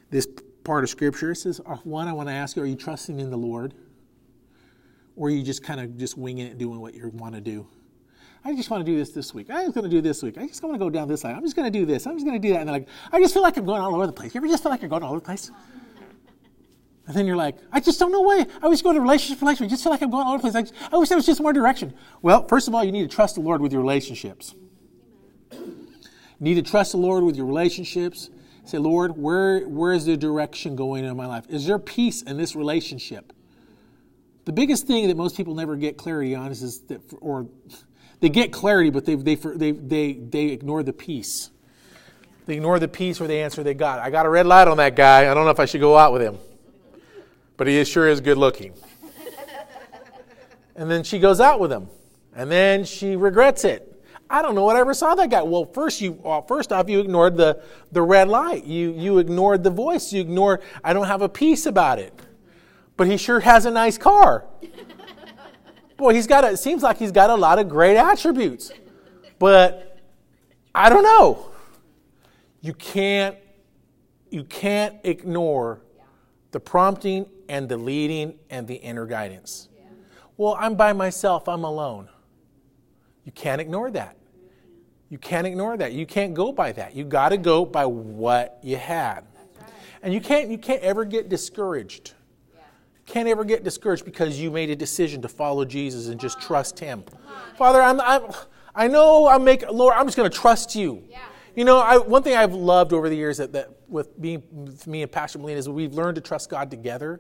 this 0.10 0.28
part 0.64 0.84
of 0.84 0.90
Scripture. 0.90 1.32
It 1.32 1.38
says, 1.38 1.60
uh, 1.66 1.76
one, 1.78 2.08
I 2.08 2.14
want 2.14 2.30
to 2.30 2.34
ask 2.34 2.56
you, 2.56 2.64
are 2.64 2.66
you 2.66 2.76
trusting 2.76 3.20
in 3.20 3.30
the 3.30 3.38
Lord? 3.38 3.74
Or 5.20 5.30
you 5.30 5.44
just 5.44 5.62
kind 5.62 5.82
of 5.82 5.98
just 5.98 6.18
winging 6.18 6.48
it 6.48 6.52
and 6.52 6.60
doing 6.60 6.80
what 6.80 6.94
you 6.94 7.10
want 7.10 7.36
to 7.36 7.42
do? 7.42 7.68
I 8.46 8.56
just 8.56 8.70
want 8.70 8.86
to 8.86 8.90
do 8.90 8.98
this 8.98 9.10
this 9.10 9.34
week. 9.34 9.48
I'm 9.50 9.66
just 9.66 9.76
going 9.76 9.84
to 9.84 9.90
do 9.90 10.00
this 10.00 10.24
week. 10.24 10.38
I 10.38 10.48
just 10.48 10.64
want 10.64 10.74
to 10.76 10.80
go 10.80 10.90
down 10.90 11.10
this 11.10 11.20
side. 11.20 11.36
I'm 11.36 11.44
just 11.44 11.58
going 11.58 11.70
to 11.70 11.78
do 11.78 11.86
this. 11.86 12.08
I'm 12.08 12.14
just 12.14 12.26
going 12.26 12.42
to 12.42 12.48
do 12.48 12.54
that. 12.54 12.62
And 12.62 12.70
like, 12.70 12.88
I 13.12 13.20
just 13.20 13.34
feel 13.34 13.44
like 13.44 13.58
I'm 13.58 13.66
going 13.66 13.82
all 13.82 13.94
over 13.94 14.08
the 14.08 14.14
place. 14.14 14.34
You 14.34 14.40
ever 14.40 14.48
just 14.48 14.64
feel 14.64 14.72
like 14.72 14.82
you're 14.82 14.90
going 14.90 15.04
all 15.04 15.10
over 15.10 15.20
the 15.20 15.26
place? 15.26 15.52
And 17.06 17.18
then 17.18 17.28
you're 17.28 17.36
like, 17.36 17.58
I 17.70 17.82
just 17.82 18.00
don't 18.00 18.14
know 18.14 18.22
why. 18.22 18.46
I 18.62 18.64
always 18.64 18.82
go 18.82 18.94
to 18.94 19.02
relationship, 19.02 19.42
relationship. 19.42 19.66
I 19.66 19.70
just 19.72 19.84
feel 19.84 19.92
like 19.92 20.02
I'm 20.02 20.10
going 20.10 20.26
all 20.26 20.36
over 20.36 20.48
the 20.48 20.52
place. 20.52 20.56
I, 20.56 20.62
just, 20.62 20.94
I 20.94 20.98
wish 20.98 21.10
there 21.10 21.18
was 21.18 21.26
just 21.26 21.42
more 21.42 21.52
direction. 21.52 21.94
Well, 22.22 22.48
first 22.48 22.70
of 22.70 22.74
all, 22.74 22.86
you 22.86 22.94
need 22.94 23.10
to 23.10 23.14
trust 23.14 23.36
the 23.36 23.42
Lord 23.42 23.60
with 23.60 23.74
your 23.74 23.82
relationships. 23.82 24.56
You 25.52 25.90
need 26.40 26.56
to 26.56 26.62
trust 26.62 26.94
the 26.94 26.98
Lord 26.98 27.26
with 27.26 27.36
your 27.36 27.46
relationships. 27.46 28.30
Say, 28.64 28.78
Lord, 28.78 29.18
where, 29.18 29.68
where 29.68 29.92
is 29.92 30.06
the 30.06 30.16
direction 30.16 30.78
going 30.78 31.04
in 31.04 31.18
my 31.18 31.26
life? 31.26 31.44
Is 31.50 31.68
there 31.68 31.80
peace 31.80 32.22
in 32.22 32.38
this 32.38 32.56
relationship? 32.56 33.34
The 34.50 34.54
biggest 34.54 34.88
thing 34.88 35.08
that 35.10 35.16
most 35.16 35.38
people 35.38 35.54
never 35.54 35.76
get 35.76 35.96
clarity 35.96 36.34
on 36.34 36.52
is, 36.52 36.64
is 36.64 36.80
that, 36.88 37.02
or 37.22 37.48
they 38.20 38.30
get 38.30 38.52
clarity, 38.52 38.90
but 38.90 39.06
they, 39.06 39.14
they, 39.14 39.36
they, 39.36 39.72
they, 39.72 40.14
they 40.14 40.46
ignore 40.48 40.82
the 40.82 40.92
peace. 40.92 41.52
They 42.48 42.56
ignore 42.56 42.80
the 42.80 42.88
peace 42.88 43.22
or 43.22 43.28
the 43.28 43.36
answer 43.36 43.62
they 43.62 43.76
got. 43.76 44.00
I 44.00 44.10
got 44.10 44.26
a 44.26 44.30
red 44.30 44.48
light 44.48 44.68
on 44.68 44.78
that 44.78 44.96
guy. 44.96 45.30
I 45.30 45.34
don't 45.36 45.46
know 45.46 45.52
if 45.52 45.60
I 45.60 45.66
should 45.66 45.82
go 45.82 45.98
out 45.98 46.14
with 46.14 46.24
him 46.24 46.40
but 47.60 47.68
he 47.68 47.76
is, 47.76 47.90
sure 47.90 48.08
is 48.08 48.22
good 48.22 48.38
looking. 48.38 48.74
and 50.78 50.90
then 50.90 51.04
she 51.04 51.20
goes 51.20 51.42
out 51.42 51.60
with 51.60 51.74
him, 51.74 51.90
and 52.34 52.50
then 52.50 52.86
she 52.86 53.18
regrets 53.18 53.66
it. 53.66 53.86
I 54.30 54.42
don't 54.42 54.56
know 54.56 54.64
what 54.64 54.78
I 54.78 54.80
ever 54.80 54.94
saw 54.94 55.14
that 55.16 55.30
guy. 55.30 55.42
Well, 55.42 55.66
first 55.66 56.00
you 56.00 56.14
well, 56.14 56.42
first 56.44 56.72
off 56.72 56.88
you 56.88 57.02
ignored 57.02 57.36
the 57.36 57.62
the 57.92 58.02
red 58.02 58.30
light. 58.30 58.64
You 58.64 58.94
you 58.94 59.18
ignored 59.18 59.64
the 59.66 59.72
voice. 59.72 60.14
You 60.14 60.22
ignored 60.22 60.62
I 60.84 60.94
don't 60.94 61.08
have 61.08 61.22
a 61.22 61.28
peace 61.28 61.66
about 61.66 62.00
it. 62.00 62.14
But 63.00 63.08
he 63.08 63.16
sure 63.16 63.40
has 63.40 63.66
a 63.66 63.72
nice 63.72 63.98
car. 63.98 64.44
Boy, 65.96 66.14
he's 66.14 66.28
got 66.28 66.44
a, 66.44 66.50
it 66.50 66.58
seems 66.58 66.84
like 66.84 66.98
he's 66.98 67.14
got 67.14 67.30
a 67.30 67.36
lot 67.36 67.58
of 67.58 67.70
great 67.70 67.96
attributes. 67.96 68.74
But 69.40 70.02
I 70.76 70.90
don't 70.90 71.04
know. 71.04 71.50
You 72.60 72.74
can't 72.74 73.38
you 74.30 74.44
can't 74.44 74.98
ignore 75.06 75.80
the 76.52 76.60
prompting 76.60 77.26
and 77.48 77.70
the 77.70 77.78
leading 77.78 78.38
and 78.50 78.68
the 78.68 78.76
inner 78.76 79.06
guidance. 79.06 79.70
Yeah. 79.78 79.86
Well, 80.36 80.58
I'm 80.60 80.76
by 80.76 80.92
myself, 80.92 81.48
I'm 81.48 81.64
alone. 81.64 82.10
You 83.24 83.32
can't 83.32 83.62
ignore 83.62 83.92
that. 83.92 84.18
You 85.08 85.18
can't 85.18 85.48
ignore 85.48 85.78
that. 85.78 85.94
You 85.94 86.06
can't 86.06 86.34
go 86.34 86.52
by 86.52 86.74
that. 86.74 86.98
You 86.98 87.06
got 87.06 87.30
to 87.30 87.38
go 87.38 87.64
by 87.64 87.86
what 87.86 88.60
you 88.62 88.76
had. 88.76 89.22
Right. 89.22 89.70
And 90.04 90.14
you 90.14 90.20
can't 90.20 90.50
you 90.50 90.58
can't 90.58 90.84
ever 90.84 91.06
get 91.06 91.30
discouraged. 91.30 92.16
Can't 93.10 93.28
ever 93.28 93.44
get 93.44 93.64
discouraged 93.64 94.06
because 94.06 94.40
you 94.40 94.52
made 94.52 94.70
a 94.70 94.76
decision 94.76 95.22
to 95.24 95.28
follow 95.28 95.66
Jesus 95.66 96.10
and 96.10 96.20
just 96.20 96.40
trust 96.40 96.80
him. 96.80 97.04
Father, 97.58 97.82
I'm, 97.82 98.00
I'm 98.02 98.32
I 98.76 98.88
know 98.88 99.28
I'm 99.28 99.44
making 99.44 99.70
Lord, 99.70 99.96
I'm 99.98 100.06
just 100.06 100.16
going 100.16 100.30
to 100.30 100.38
trust 100.38 100.76
you. 100.76 101.04
Yeah. 101.10 101.18
You 101.56 101.66
know, 101.66 101.80
I, 101.80 101.98
one 101.98 102.22
thing 102.22 102.38
I've 102.38 102.54
loved 102.54 102.94
over 102.94 103.10
the 103.10 103.16
years 103.16 103.38
that, 103.38 103.52
that 103.54 103.72
with, 103.88 104.16
me, 104.20 104.38
with 104.52 104.86
me 104.86 105.02
and 105.02 105.12
Pastor 105.12 105.40
Molina 105.40 105.58
is 105.58 105.68
we've 105.68 105.94
learned 105.94 106.16
to 106.16 106.22
trust 106.22 106.52
God 106.52 106.70
together 106.70 107.20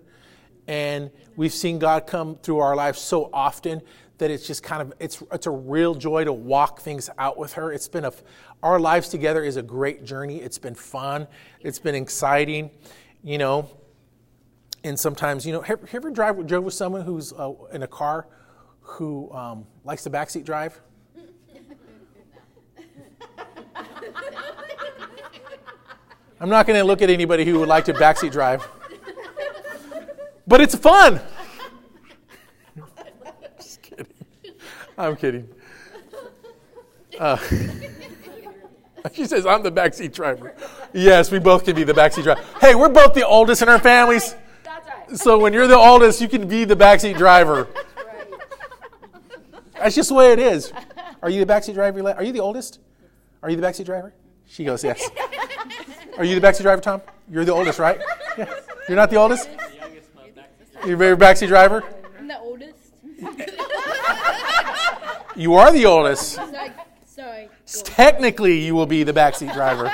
and 0.67 1.10
we've 1.36 1.52
seen 1.52 1.80
God 1.80 2.06
come 2.06 2.38
through 2.43 2.60
our 2.60 2.75
lives 2.75 2.99
so 2.99 3.32
often 3.34 3.82
that 4.19 4.30
it's 4.30 4.45
just 4.45 4.62
kind 4.62 4.84
of 4.84 4.93
it's 4.99 5.23
it's 5.32 5.47
a 5.47 5.52
real 5.52 5.95
joy 5.95 6.23
to 6.23 6.34
walk 6.34 6.82
things 6.82 7.10
out 7.17 7.38
with 7.38 7.54
her. 7.54 7.73
It's 7.73 7.88
been 7.88 8.06
a 8.06 8.13
our 8.62 8.80
lives 8.80 9.10
together 9.10 9.43
is 9.43 9.58
a 9.58 9.63
great 9.63 10.04
journey. 10.04 10.38
It's 10.38 10.60
been 10.60 10.75
fun. 10.75 11.28
It's 11.62 11.80
been 11.80 11.95
exciting, 11.95 12.69
you 13.23 13.39
know. 13.39 13.69
And 14.83 14.99
sometimes, 14.99 15.45
you 15.45 15.51
know, 15.51 15.61
have, 15.61 15.81
have 15.81 15.93
you 15.93 15.97
ever 15.97 16.09
drive 16.09 16.47
drove 16.47 16.63
with 16.63 16.73
someone 16.73 17.01
who's 17.01 17.33
uh, 17.33 17.51
in 17.73 17.83
a 17.83 17.87
car 17.87 18.27
who 18.81 19.31
um, 19.33 19.65
likes 19.83 20.03
to 20.03 20.09
backseat 20.09 20.45
drive? 20.45 20.79
I'm 26.41 26.47
not 26.49 26.65
going 26.65 26.79
to 26.79 26.85
look 26.85 27.01
at 27.01 27.09
anybody 27.09 27.43
who 27.43 27.59
would 27.59 27.67
like 27.67 27.83
to 27.85 27.93
backseat 27.93 28.31
drive. 28.31 28.65
But 30.47 30.61
it's 30.61 30.75
fun. 30.75 31.19
Just 33.57 33.81
kidding. 33.81 34.07
I'm 34.97 35.15
kidding. 35.17 35.49
Uh, 37.19 37.37
she 39.13 39.25
says, 39.25 39.45
I'm 39.45 39.61
the 39.61 39.71
backseat 39.71 40.13
driver. 40.13 40.55
Yes, 40.93 41.29
we 41.29 41.39
both 41.39 41.65
can 41.65 41.75
be 41.75 41.83
the 41.83 41.93
backseat 41.93 42.23
driver. 42.23 42.41
Hey, 42.61 42.73
we're 42.75 42.87
both 42.87 43.13
the 43.13 43.27
oldest 43.27 43.61
in 43.61 43.67
our 43.67 43.79
families. 43.79 44.35
That's 45.09 45.21
right. 45.21 45.23
So 45.23 45.39
when 45.39 45.53
you're 45.53 45.67
the 45.67 45.77
oldest, 45.77 46.21
you 46.21 46.29
can 46.29 46.47
be 46.47 46.65
the 46.65 46.75
backseat 46.75 47.17
driver. 47.17 47.67
That's 49.73 49.95
just 49.95 50.09
the 50.09 50.15
way 50.15 50.31
it 50.31 50.39
is. 50.39 50.71
Are 51.21 51.29
you 51.29 51.43
the 51.43 51.51
backseat 51.51 51.73
driver? 51.73 52.11
Are 52.11 52.23
you 52.23 52.31
the 52.31 52.39
oldest? 52.39 52.79
Are 53.41 53.49
you 53.49 53.55
the 53.55 53.65
backseat 53.65 53.85
driver? 53.85 54.13
She 54.45 54.63
goes, 54.63 54.83
yes. 54.83 55.09
Are 56.17 56.23
you 56.23 56.39
the 56.39 56.45
backseat 56.45 56.63
driver, 56.63 56.81
Tom? 56.81 57.01
You're 57.29 57.45
the 57.45 57.53
oldest, 57.53 57.79
right? 57.79 57.99
Yeah. 58.37 58.53
You're 58.87 58.97
not 58.97 59.09
the 59.09 59.17
oldest? 59.17 59.49
You're 60.85 61.13
a 61.13 61.17
backseat 61.17 61.47
driver? 61.47 61.83
I'm 62.17 62.27
the 62.27 62.39
oldest. 62.39 62.75
you 65.35 65.55
are 65.55 65.71
the 65.71 65.85
oldest. 65.85 66.33
Sorry. 66.33 66.71
Sorry. 67.05 67.49
Technically, 67.83 68.59
you 68.59 68.75
will 68.75 68.85
be 68.85 69.03
the 69.03 69.13
backseat 69.13 69.53
driver. 69.53 69.91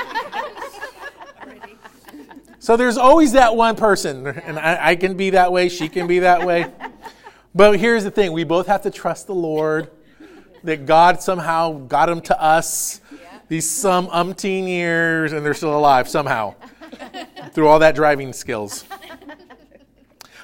So 2.65 2.75
there's 2.75 2.97
always 2.97 3.33
that 3.33 3.55
one 3.55 3.75
person, 3.75 4.25
and 4.25 4.57
I, 4.57 4.87
I, 4.87 4.95
can 4.95 5.15
be 5.15 5.29
that 5.29 5.51
way, 5.51 5.69
she 5.69 5.87
can 5.87 6.07
be 6.07 6.17
that 6.19 6.43
way. 6.43 6.65
But 7.53 7.79
here's 7.79 8.03
the 8.03 8.09
thing 8.09 8.31
we 8.31 8.43
both 8.43 8.65
have 8.65 8.81
to 8.81 8.89
trust 8.89 9.27
the 9.27 9.35
Lord, 9.35 9.91
that 10.63 10.87
God 10.87 11.21
somehow 11.21 11.73
got 11.73 12.07
them 12.07 12.21
to 12.21 12.41
us 12.41 13.01
these 13.49 13.69
some 13.69 14.07
umpteen 14.07 14.67
years, 14.67 15.31
and 15.31 15.45
they're 15.45 15.53
still 15.53 15.77
alive 15.77 16.09
somehow 16.09 16.55
through 17.51 17.67
all 17.67 17.77
that 17.79 17.93
driving 17.93 18.33
skills. 18.33 18.83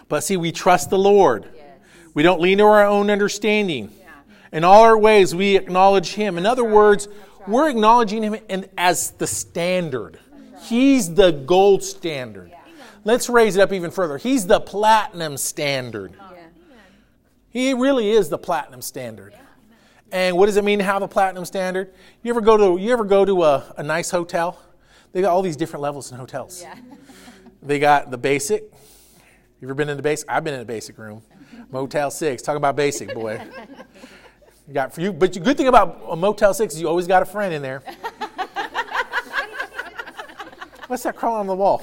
But 0.08 0.24
see, 0.24 0.38
we 0.38 0.52
trust 0.52 0.92
the 0.92 1.00
Lord. 1.00 1.50
Yes. 1.56 1.66
We 2.14 2.22
don't 2.22 2.40
lean 2.40 2.60
to 2.60 2.66
our 2.66 2.86
own 2.86 3.10
understanding. 3.10 3.92
Yeah. 4.00 4.12
In 4.60 4.64
all 4.64 4.84
our 4.84 4.98
ways, 4.98 5.34
we 5.34 5.58
acknowledge 5.58 6.14
Him. 6.14 6.38
In 6.38 6.46
other 6.46 6.64
words, 6.64 7.08
we're 7.48 7.68
acknowledging 7.68 8.22
Him 8.22 8.36
in, 8.48 8.70
as 8.78 9.10
the 9.12 9.26
standard. 9.26 10.20
He's 10.64 11.14
the 11.14 11.32
gold 11.32 11.84
standard. 11.84 12.52
Let's 13.04 13.30
raise 13.30 13.56
it 13.56 13.62
up 13.62 13.74
even 13.74 13.92
further. 13.92 14.18
He's 14.18 14.46
the 14.46 14.60
platinum 14.60 15.38
standard. 15.38 16.14
He 17.50 17.74
really 17.74 18.12
is 18.12 18.30
the 18.30 18.38
platinum 18.38 18.82
standard. 18.82 19.34
And 20.12 20.38
what 20.38 20.46
does 20.46 20.58
it 20.58 20.64
mean 20.64 20.80
to 20.80 20.86
have 20.86 21.02
a 21.02 21.08
platinum 21.08 21.46
standard? 21.46 21.94
You 22.22 22.32
ever 22.32 22.42
go 22.42 22.58
to 22.58 22.82
you 22.82 22.92
ever 22.92 23.06
go 23.06 23.26
to 23.26 23.44
a, 23.44 23.74
a 23.78 23.84
nice 23.84 24.12
hotel? 24.12 24.60
They 25.14 25.22
got 25.22 25.32
all 25.32 25.42
these 25.42 25.58
different 25.58 25.82
levels 25.82 26.12
in 26.12 26.18
hotels. 26.18 26.62
Yeah. 26.62 26.76
they 27.62 27.80
got 27.80 28.12
the 28.12 28.18
basic, 28.18 28.64
you 29.60 29.68
ever 29.68 29.74
been 29.74 29.90
in 29.90 29.98
the 29.98 30.04
basic? 30.04 30.30
I've 30.30 30.44
been 30.44 30.54
in 30.54 30.62
a 30.62 30.66
basic 30.66 30.98
room. 30.98 31.22
Motel 31.70 32.12
6. 32.12 32.42
Talk 32.42 32.58
about 32.58 32.76
basic, 32.76 33.14
boy. 33.14 33.42
You 34.68 34.76
got 34.76 34.94
for 34.94 35.02
you, 35.02 35.12
but 35.12 35.34
the 35.34 35.40
good 35.42 35.58
thing 35.58 35.68
about 35.68 36.02
a 36.08 36.16
Motel 36.16 36.54
6 36.54 36.76
is 36.76 36.80
you 36.80 36.88
always 36.88 37.06
got 37.06 37.22
a 37.22 37.26
friend 37.26 37.54
in 37.54 37.62
there. 37.62 37.82
What's 40.92 41.04
that 41.04 41.16
crawling 41.16 41.40
on 41.40 41.48
the 41.48 41.56
wall? 41.56 41.82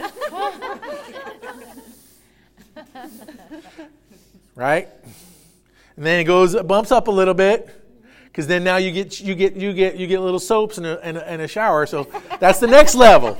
right? 4.54 4.86
And 5.96 6.04
then 6.04 6.20
it 6.20 6.24
goes, 6.24 6.54
bumps 6.54 6.92
up 6.92 7.08
a 7.08 7.10
little 7.10 7.32
bit, 7.32 7.70
because 8.26 8.46
then 8.46 8.62
now 8.62 8.76
you 8.76 8.92
get 8.92 9.18
you 9.18 9.34
get 9.34 9.56
you 9.56 9.72
get 9.72 9.96
you 9.96 10.06
get 10.06 10.20
little 10.20 10.38
soaps 10.38 10.76
and 10.76 10.86
a, 10.86 11.02
and 11.02 11.16
a, 11.16 11.26
and 11.26 11.40
a 11.40 11.48
shower. 11.48 11.86
So 11.86 12.06
that's 12.38 12.60
the 12.60 12.66
next 12.66 12.94
level. 12.94 13.38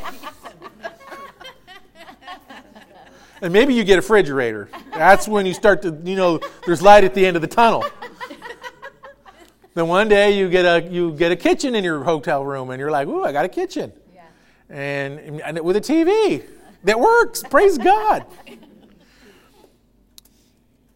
And 3.43 3.53
maybe 3.53 3.75
you 3.75 3.85
get 3.85 3.97
a 3.99 4.01
refrigerator. 4.01 4.71
That's 4.95 5.29
when 5.29 5.45
you 5.45 5.53
start 5.53 5.83
to, 5.83 5.95
you 6.03 6.17
know, 6.17 6.41
there's 6.65 6.81
light 6.81 7.05
at 7.05 7.13
the 7.13 7.27
end 7.27 7.37
of 7.37 7.43
the 7.43 7.47
tunnel. 7.47 7.85
Then 9.75 9.87
one 9.87 10.09
day 10.09 10.31
you 10.31 10.49
get 10.49 10.65
a 10.65 10.89
you 10.91 11.13
get 11.13 11.31
a 11.31 11.37
kitchen 11.37 11.75
in 11.75 11.85
your 11.85 12.05
hotel 12.05 12.43
room, 12.43 12.71
and 12.71 12.81
you're 12.81 12.91
like, 12.91 13.07
"Ooh, 13.07 13.23
I 13.23 13.33
got 13.33 13.45
a 13.45 13.51
kitchen,". 13.51 13.93
And, 14.71 15.41
and 15.41 15.61
with 15.61 15.77
a 15.77 15.81
TV 15.81 16.45
that 16.85 16.99
works. 16.99 17.43
Praise 17.43 17.79
God. 17.79 18.25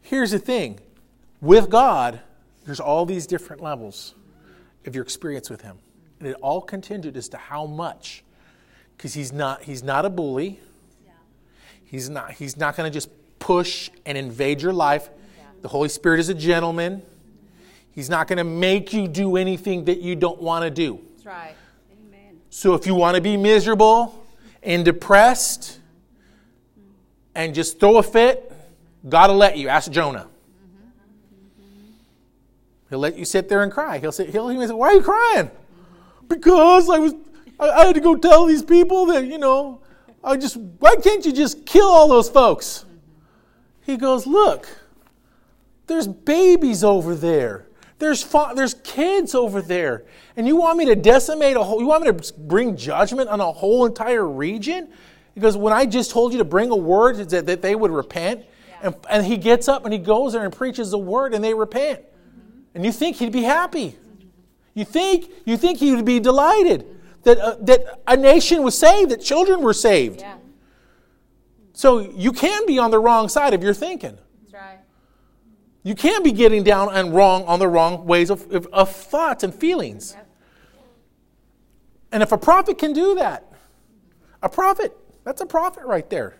Here's 0.02 0.30
the 0.30 0.38
thing: 0.38 0.80
with 1.40 1.70
God, 1.70 2.20
there's 2.64 2.80
all 2.80 3.06
these 3.06 3.26
different 3.26 3.62
levels 3.62 4.14
of 4.86 4.94
your 4.94 5.04
experience 5.04 5.50
with 5.50 5.62
Him. 5.62 5.78
And 6.20 6.28
it 6.28 6.36
all 6.40 6.60
contingent 6.60 7.16
as 7.16 7.28
to 7.30 7.36
how 7.36 7.66
much. 7.66 8.22
Because 8.96 9.14
he's 9.14 9.32
not, 9.32 9.64
he's 9.64 9.82
not 9.82 10.04
a 10.04 10.10
bully. 10.10 10.60
He's 11.84 12.08
not, 12.08 12.30
he's 12.30 12.56
not 12.56 12.76
going 12.76 12.88
to 12.88 12.94
just 12.94 13.08
push 13.40 13.90
and 14.06 14.16
invade 14.16 14.62
your 14.62 14.72
life. 14.72 15.10
The 15.60 15.68
Holy 15.68 15.88
Spirit 15.88 16.20
is 16.20 16.28
a 16.28 16.34
gentleman. 16.34 17.02
He's 17.90 18.08
not 18.08 18.28
going 18.28 18.36
to 18.36 18.44
make 18.44 18.92
you 18.92 19.08
do 19.08 19.36
anything 19.36 19.86
that 19.86 20.00
you 20.00 20.14
don't 20.14 20.40
want 20.40 20.62
to 20.62 20.70
do. 20.70 21.00
That's 21.14 21.26
right. 21.26 21.54
So 22.54 22.74
if 22.74 22.86
you 22.86 22.94
want 22.94 23.14
to 23.14 23.22
be 23.22 23.38
miserable 23.38 24.26
and 24.62 24.84
depressed 24.84 25.80
and 27.34 27.54
just 27.54 27.80
throw 27.80 27.96
a 27.96 28.02
fit, 28.02 28.52
God 29.08 29.30
will 29.30 29.38
let 29.38 29.56
you. 29.56 29.68
Ask 29.68 29.90
Jonah. 29.90 30.28
He'll 32.90 32.98
let 32.98 33.16
you 33.16 33.24
sit 33.24 33.48
there 33.48 33.62
and 33.62 33.72
cry. 33.72 33.96
He'll 33.96 34.12
say, 34.12 34.30
he'll 34.30 34.52
even 34.52 34.68
say, 34.68 34.74
Why 34.74 34.88
are 34.88 34.92
you 34.92 35.02
crying? 35.02 35.50
Because 36.28 36.90
I 36.90 36.98
was 36.98 37.14
I, 37.58 37.70
I 37.70 37.86
had 37.86 37.94
to 37.94 38.02
go 38.02 38.16
tell 38.16 38.44
these 38.44 38.62
people 38.62 39.06
that, 39.06 39.24
you 39.24 39.38
know, 39.38 39.80
I 40.22 40.36
just 40.36 40.58
why 40.78 40.96
can't 40.96 41.24
you 41.24 41.32
just 41.32 41.64
kill 41.64 41.86
all 41.86 42.06
those 42.06 42.28
folks? 42.28 42.84
He 43.80 43.96
goes, 43.96 44.26
Look, 44.26 44.68
there's 45.86 46.06
babies 46.06 46.84
over 46.84 47.14
there. 47.14 47.66
There's, 48.02 48.22
fa- 48.22 48.52
there's 48.54 48.74
kids 48.74 49.34
over 49.34 49.62
there. 49.62 50.04
And 50.36 50.46
you 50.46 50.56
want 50.56 50.78
me 50.78 50.86
to 50.86 50.96
decimate 50.96 51.56
a 51.56 51.62
whole, 51.62 51.80
you 51.80 51.86
want 51.86 52.04
me 52.04 52.12
to 52.12 52.34
bring 52.38 52.76
judgment 52.76 53.28
on 53.28 53.40
a 53.40 53.50
whole 53.50 53.86
entire 53.86 54.26
region? 54.26 54.88
Because 55.34 55.56
when 55.56 55.72
I 55.72 55.86
just 55.86 56.10
told 56.10 56.32
you 56.32 56.38
to 56.38 56.44
bring 56.44 56.70
a 56.70 56.76
word 56.76 57.16
that, 57.30 57.46
that 57.46 57.62
they 57.62 57.74
would 57.74 57.90
repent, 57.90 58.44
and, 58.82 58.94
and 59.08 59.24
he 59.24 59.36
gets 59.36 59.68
up 59.68 59.84
and 59.84 59.92
he 59.92 59.98
goes 59.98 60.32
there 60.32 60.44
and 60.44 60.52
preaches 60.52 60.90
the 60.90 60.98
word 60.98 61.34
and 61.34 61.42
they 61.42 61.54
repent. 61.54 62.00
And 62.74 62.84
you 62.84 62.92
think 62.92 63.16
he'd 63.16 63.32
be 63.32 63.42
happy. 63.42 63.96
You 64.74 64.84
think, 64.84 65.30
you 65.44 65.56
think 65.56 65.78
he 65.78 65.94
would 65.94 66.04
be 66.04 66.18
delighted 66.18 66.86
that, 67.22 67.38
uh, 67.38 67.56
that 67.60 68.00
a 68.06 68.16
nation 68.16 68.62
was 68.62 68.76
saved, 68.76 69.10
that 69.10 69.22
children 69.22 69.62
were 69.62 69.74
saved. 69.74 70.20
Yeah. 70.20 70.36
So 71.72 72.00
you 72.00 72.32
can 72.32 72.66
be 72.66 72.78
on 72.78 72.90
the 72.90 72.98
wrong 72.98 73.28
side 73.28 73.54
of 73.54 73.62
your 73.62 73.74
thinking. 73.74 74.18
You 75.84 75.94
can't 75.94 76.22
be 76.22 76.32
getting 76.32 76.62
down 76.62 76.94
and 76.94 77.12
wrong 77.12 77.44
on 77.44 77.58
the 77.58 77.66
wrong 77.68 78.06
ways 78.06 78.30
of, 78.30 78.50
of, 78.52 78.66
of 78.72 78.90
thoughts 78.94 79.42
and 79.42 79.52
feelings. 79.54 80.14
Yep. 80.16 80.28
And 82.12 82.22
if 82.22 82.30
a 82.30 82.38
prophet 82.38 82.78
can 82.78 82.92
do 82.92 83.16
that, 83.16 83.50
a 84.42 84.48
prophet, 84.48 84.96
that's 85.24 85.40
a 85.40 85.46
prophet 85.46 85.84
right 85.84 86.08
there. 86.08 86.36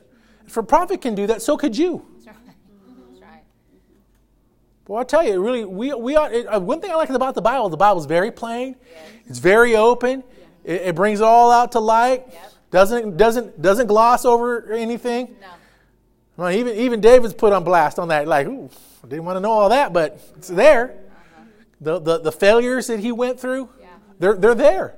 If 0.47 0.57
a 0.57 0.63
prophet 0.63 1.01
can 1.01 1.15
do 1.15 1.27
that, 1.29 1.43
so 1.43 1.57
could 1.57 1.77
you. 1.77 2.07
That's 2.15 2.27
right. 2.27 2.37
That's 3.11 3.21
right. 3.23 3.43
Well, 4.87 5.01
I 5.01 5.05
tell 5.05 5.25
you, 5.27 5.43
really, 5.43 5.65
we, 5.65 5.93
we 5.95 6.15
ought, 6.15 6.33
it, 6.33 6.47
uh, 6.47 6.61
one 6.61 6.81
thing 6.81 6.91
I 6.91 6.95
like 6.95 7.11
about 7.11 7.35
the 7.35 7.43
Bible, 7.43 7.69
the 7.69 7.77
Bible 7.77 8.01
is 8.01 8.07
very 8.07 8.31
plain, 8.31 8.77
it's 9.27 9.39
very 9.39 9.75
open, 9.77 10.23
it, 10.65 10.83
it 10.83 10.95
brings 10.95 11.21
it 11.21 11.25
all 11.25 11.51
out 11.51 11.73
to 11.73 11.81
light, 11.81 12.25
Yep. 12.33 12.53
doesn't, 12.71 13.17
doesn't, 13.17 13.63
doesn't 13.63 13.87
gloss 13.87 14.25
over 14.25 14.73
anything. 14.73 15.37
No. 15.41 15.47
Well, 16.37 16.51
even, 16.51 16.77
even 16.77 17.01
David's 17.01 17.35
put 17.35 17.53
on 17.53 17.65
blast 17.65 17.99
on 17.99 18.09
that, 18.09 18.27
like, 18.29 18.47
ooh, 18.47 18.69
I 19.05 19.09
didn't 19.09 19.25
want 19.25 19.37
to 19.37 19.41
know 19.41 19.51
all 19.51 19.69
that, 19.71 19.93
but 19.93 20.21
it's 20.37 20.49
there. 20.49 20.95
The, 21.81 21.99
the, 21.99 22.19
the 22.19 22.33
failures 22.33 22.87
that 22.87 23.01
he 23.01 23.11
went 23.11 23.41
through, 23.41 23.69
Yeah. 23.81 23.89
they're, 24.19 24.37
they're 24.37 24.55
there. 24.55 24.95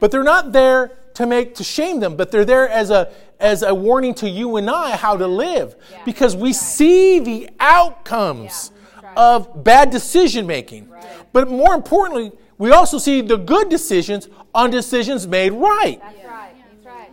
But 0.00 0.10
they're 0.10 0.22
not 0.22 0.52
there 0.52 0.92
to 1.14 1.26
make 1.26 1.54
to 1.54 1.64
shame 1.64 2.00
them, 2.00 2.16
but 2.16 2.30
they're 2.30 2.44
there 2.44 2.68
as 2.68 2.90
a 2.90 3.10
as 3.40 3.62
a 3.62 3.74
warning 3.74 4.14
to 4.14 4.28
you 4.28 4.56
and 4.56 4.68
I 4.70 4.96
how 4.96 5.16
to 5.16 5.26
live. 5.26 5.76
Yeah. 5.90 6.02
Because 6.04 6.36
we 6.36 6.52
see 6.52 7.18
the 7.20 7.48
outcomes 7.60 8.70
Yeah, 9.02 9.08
right. 9.08 9.16
of 9.16 9.64
bad 9.64 9.90
decision 9.90 10.46
making. 10.46 10.90
But 11.32 11.48
more 11.50 11.74
importantly, 11.74 12.32
we 12.58 12.70
also 12.72 12.98
see 12.98 13.20
the 13.22 13.36
good 13.38 13.68
decisions 13.70 14.28
on 14.54 14.70
decisions 14.70 15.26
made 15.26 15.52
right. 15.52 15.98
That's 16.00 16.24
right. 16.24 16.52
That's 16.74 16.86
right. 16.86 17.10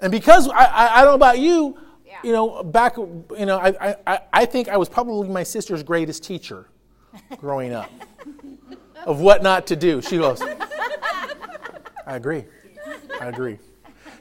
And 0.00 0.10
because 0.12 0.48
I, 0.48 0.64
I, 0.64 0.94
I 0.94 1.02
don't 1.02 1.10
know 1.12 1.14
about 1.14 1.38
you, 1.38 1.76
Yeah. 2.22 2.28
you 2.28 2.32
know, 2.32 2.62
back, 2.62 2.96
you 2.96 3.46
know, 3.46 3.58
I, 3.58 3.96
I, 4.06 4.20
I 4.32 4.44
think 4.44 4.68
I 4.68 4.76
was 4.76 4.88
probably 4.88 5.28
my 5.28 5.42
sister's 5.42 5.82
greatest 5.82 6.22
teacher 6.24 6.66
growing 7.38 7.72
up 7.72 7.90
of 9.06 9.20
what 9.20 9.42
not 9.42 9.66
to 9.68 9.76
do. 9.76 10.02
She 10.02 10.18
goes, 10.18 10.40
I 12.06 12.16
agree. 12.16 12.44
I 13.20 13.26
agree. 13.26 13.58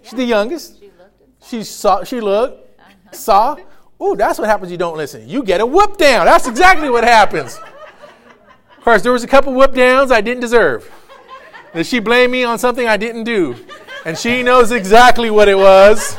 She's 0.01 0.13
the 0.13 0.23
youngest. 0.23 0.79
She 0.79 0.85
looked 0.85 1.43
She 1.43 1.63
saw, 1.63 2.03
she 2.03 2.21
looked, 2.21 2.79
saw. 3.13 3.57
Ooh, 4.01 4.15
that's 4.15 4.37
what 4.39 4.47
happens. 4.47 4.71
You 4.71 4.77
don't 4.77 4.97
listen. 4.97 5.27
You 5.27 5.43
get 5.43 5.61
a 5.61 5.65
whoop 5.65 5.97
down. 5.97 6.25
That's 6.25 6.47
exactly 6.47 6.89
what 6.89 7.03
happens. 7.03 7.57
Of 8.77 8.83
course, 8.83 9.01
there 9.01 9.11
was 9.11 9.23
a 9.23 9.27
couple 9.27 9.53
whoop 9.53 9.73
downs 9.73 10.11
I 10.11 10.21
didn't 10.21 10.41
deserve. 10.41 10.89
That 11.73 11.85
she 11.85 11.99
blamed 11.99 12.31
me 12.31 12.43
on 12.43 12.57
something 12.59 12.87
I 12.87 12.97
didn't 12.97 13.25
do, 13.25 13.55
and 14.05 14.17
she 14.17 14.43
knows 14.43 14.71
exactly 14.71 15.29
what 15.29 15.47
it 15.49 15.57
was. 15.57 16.15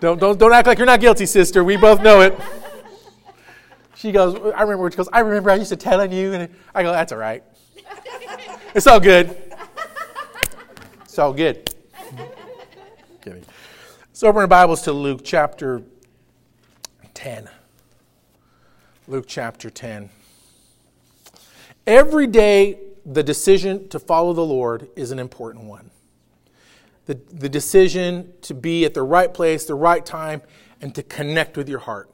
Don't, 0.00 0.18
don't, 0.18 0.38
don't 0.38 0.52
act 0.52 0.66
like 0.66 0.78
you're 0.78 0.86
not 0.86 1.00
guilty, 1.00 1.26
sister. 1.26 1.62
We 1.62 1.76
both 1.76 2.02
know 2.02 2.20
it. 2.20 2.38
She 3.94 4.10
goes, 4.10 4.34
I 4.56 4.62
remember, 4.62 4.90
she 4.90 4.96
goes, 4.96 5.08
I 5.12 5.20
remember 5.20 5.50
I 5.50 5.54
used 5.54 5.68
to 5.68 5.76
tell 5.76 6.00
on 6.00 6.10
you. 6.10 6.32
And 6.32 6.52
I 6.74 6.82
go, 6.82 6.90
that's 6.90 7.12
all 7.12 7.18
right. 7.18 7.44
It's 8.74 8.88
all 8.88 8.98
good. 8.98 9.36
It's 11.02 11.18
all 11.18 11.32
good. 11.32 11.72
Kidding. 13.20 13.44
So 14.12 14.26
open 14.26 14.40
our 14.40 14.48
Bibles 14.48 14.82
to 14.82 14.92
Luke 14.92 15.20
chapter 15.22 15.82
10. 17.14 17.48
Luke 19.06 19.26
chapter 19.28 19.70
10. 19.70 20.10
Every 21.86 22.26
day, 22.26 22.80
the 23.06 23.22
decision 23.22 23.88
to 23.90 24.00
follow 24.00 24.32
the 24.32 24.44
Lord 24.44 24.88
is 24.96 25.12
an 25.12 25.20
important 25.20 25.66
one. 25.66 25.91
The, 27.06 27.14
the 27.32 27.48
decision 27.48 28.32
to 28.42 28.54
be 28.54 28.84
at 28.84 28.94
the 28.94 29.02
right 29.02 29.32
place, 29.32 29.64
the 29.64 29.74
right 29.74 30.04
time, 30.04 30.42
and 30.80 30.94
to 30.94 31.02
connect 31.02 31.56
with 31.56 31.68
your 31.68 31.80
heart. 31.80 32.12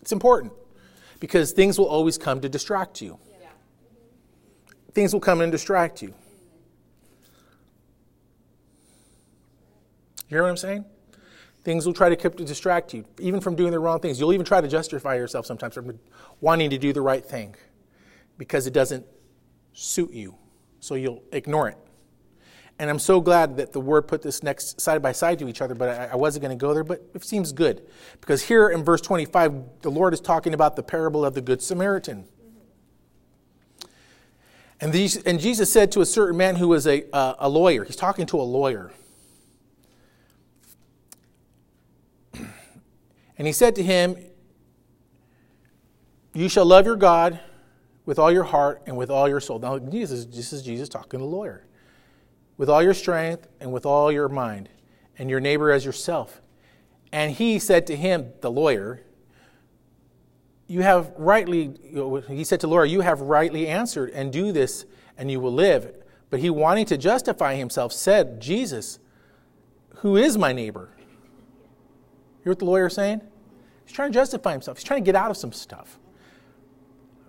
It's 0.00 0.12
important 0.12 0.52
because 1.20 1.52
things 1.52 1.78
will 1.78 1.86
always 1.86 2.18
come 2.18 2.40
to 2.40 2.48
distract 2.48 3.00
you. 3.00 3.18
Yeah. 3.40 3.48
Things 4.92 5.12
will 5.12 5.20
come 5.20 5.40
and 5.40 5.52
distract 5.52 6.02
you. 6.02 6.08
You 10.28 10.36
hear 10.36 10.42
what 10.42 10.50
I'm 10.50 10.56
saying? 10.56 10.84
Things 11.62 11.86
will 11.86 11.92
try 11.92 12.08
to 12.08 12.16
keep 12.16 12.36
to 12.36 12.44
distract 12.44 12.92
you, 12.92 13.04
even 13.20 13.40
from 13.40 13.54
doing 13.54 13.70
the 13.70 13.78
wrong 13.78 14.00
things. 14.00 14.18
You'll 14.18 14.32
even 14.32 14.46
try 14.46 14.60
to 14.60 14.66
justify 14.66 15.14
yourself 15.14 15.46
sometimes 15.46 15.74
from 15.74 15.98
wanting 16.40 16.70
to 16.70 16.78
do 16.78 16.92
the 16.92 17.00
right 17.00 17.24
thing 17.24 17.54
because 18.36 18.66
it 18.66 18.72
doesn't 18.72 19.06
suit 19.72 20.12
you. 20.12 20.34
So 20.80 20.96
you'll 20.96 21.22
ignore 21.30 21.68
it. 21.68 21.78
And 22.82 22.90
I'm 22.90 22.98
so 22.98 23.20
glad 23.20 23.58
that 23.58 23.72
the 23.72 23.78
word 23.78 24.08
put 24.08 24.22
this 24.22 24.42
next 24.42 24.80
side 24.80 25.00
by 25.00 25.12
side 25.12 25.38
to 25.38 25.48
each 25.48 25.60
other, 25.60 25.72
but 25.72 25.88
I, 25.88 26.06
I 26.06 26.16
wasn't 26.16 26.42
going 26.42 26.58
to 26.58 26.60
go 26.60 26.74
there, 26.74 26.82
but 26.82 27.00
it 27.14 27.24
seems 27.24 27.52
good. 27.52 27.86
Because 28.20 28.42
here 28.42 28.70
in 28.70 28.82
verse 28.82 29.00
25, 29.00 29.82
the 29.82 29.90
Lord 29.92 30.12
is 30.12 30.20
talking 30.20 30.52
about 30.52 30.74
the 30.74 30.82
parable 30.82 31.24
of 31.24 31.34
the 31.34 31.40
Good 31.40 31.62
Samaritan. 31.62 32.26
And, 34.80 34.92
these, 34.92 35.16
and 35.18 35.38
Jesus 35.38 35.72
said 35.72 35.92
to 35.92 36.00
a 36.00 36.04
certain 36.04 36.36
man 36.36 36.56
who 36.56 36.66
was 36.66 36.88
a, 36.88 37.08
uh, 37.14 37.36
a 37.38 37.48
lawyer, 37.48 37.84
he's 37.84 37.94
talking 37.94 38.26
to 38.26 38.40
a 38.40 38.42
lawyer. 38.42 38.90
And 43.38 43.46
he 43.46 43.52
said 43.52 43.76
to 43.76 43.82
him, 43.84 44.16
You 46.34 46.48
shall 46.48 46.66
love 46.66 46.84
your 46.84 46.96
God 46.96 47.38
with 48.06 48.18
all 48.18 48.32
your 48.32 48.42
heart 48.42 48.82
and 48.86 48.96
with 48.96 49.08
all 49.08 49.28
your 49.28 49.40
soul. 49.40 49.60
Now, 49.60 49.78
Jesus, 49.78 50.24
this 50.24 50.52
is 50.52 50.62
Jesus 50.62 50.88
talking 50.88 51.10
to 51.10 51.18
the 51.18 51.24
lawyer. 51.24 51.64
With 52.56 52.68
all 52.68 52.82
your 52.82 52.94
strength 52.94 53.48
and 53.60 53.72
with 53.72 53.86
all 53.86 54.12
your 54.12 54.28
mind, 54.28 54.68
and 55.18 55.30
your 55.30 55.40
neighbor 55.40 55.70
as 55.70 55.84
yourself. 55.84 56.40
And 57.12 57.32
he 57.32 57.58
said 57.58 57.86
to 57.88 57.96
him, 57.96 58.32
the 58.40 58.50
lawyer, 58.50 59.02
You 60.66 60.80
have 60.82 61.12
rightly, 61.16 61.74
he 62.28 62.44
said 62.44 62.60
to 62.60 62.66
the 62.66 62.70
lawyer, 62.70 62.84
You 62.84 63.02
have 63.02 63.20
rightly 63.20 63.68
answered, 63.68 64.10
and 64.10 64.32
do 64.32 64.52
this, 64.52 64.84
and 65.18 65.30
you 65.30 65.40
will 65.40 65.52
live. 65.52 65.94
But 66.30 66.40
he, 66.40 66.48
wanting 66.48 66.86
to 66.86 66.96
justify 66.96 67.54
himself, 67.54 67.92
said, 67.92 68.40
Jesus, 68.40 68.98
who 69.96 70.16
is 70.16 70.38
my 70.38 70.52
neighbor? 70.52 70.88
You 70.96 72.44
hear 72.44 72.50
what 72.52 72.58
the 72.58 72.64
lawyer 72.64 72.86
is 72.86 72.94
saying? 72.94 73.20
He's 73.84 73.94
trying 73.94 74.12
to 74.12 74.18
justify 74.18 74.52
himself. 74.52 74.78
He's 74.78 74.84
trying 74.84 75.04
to 75.04 75.06
get 75.06 75.14
out 75.14 75.30
of 75.30 75.36
some 75.36 75.52
stuff. 75.52 75.98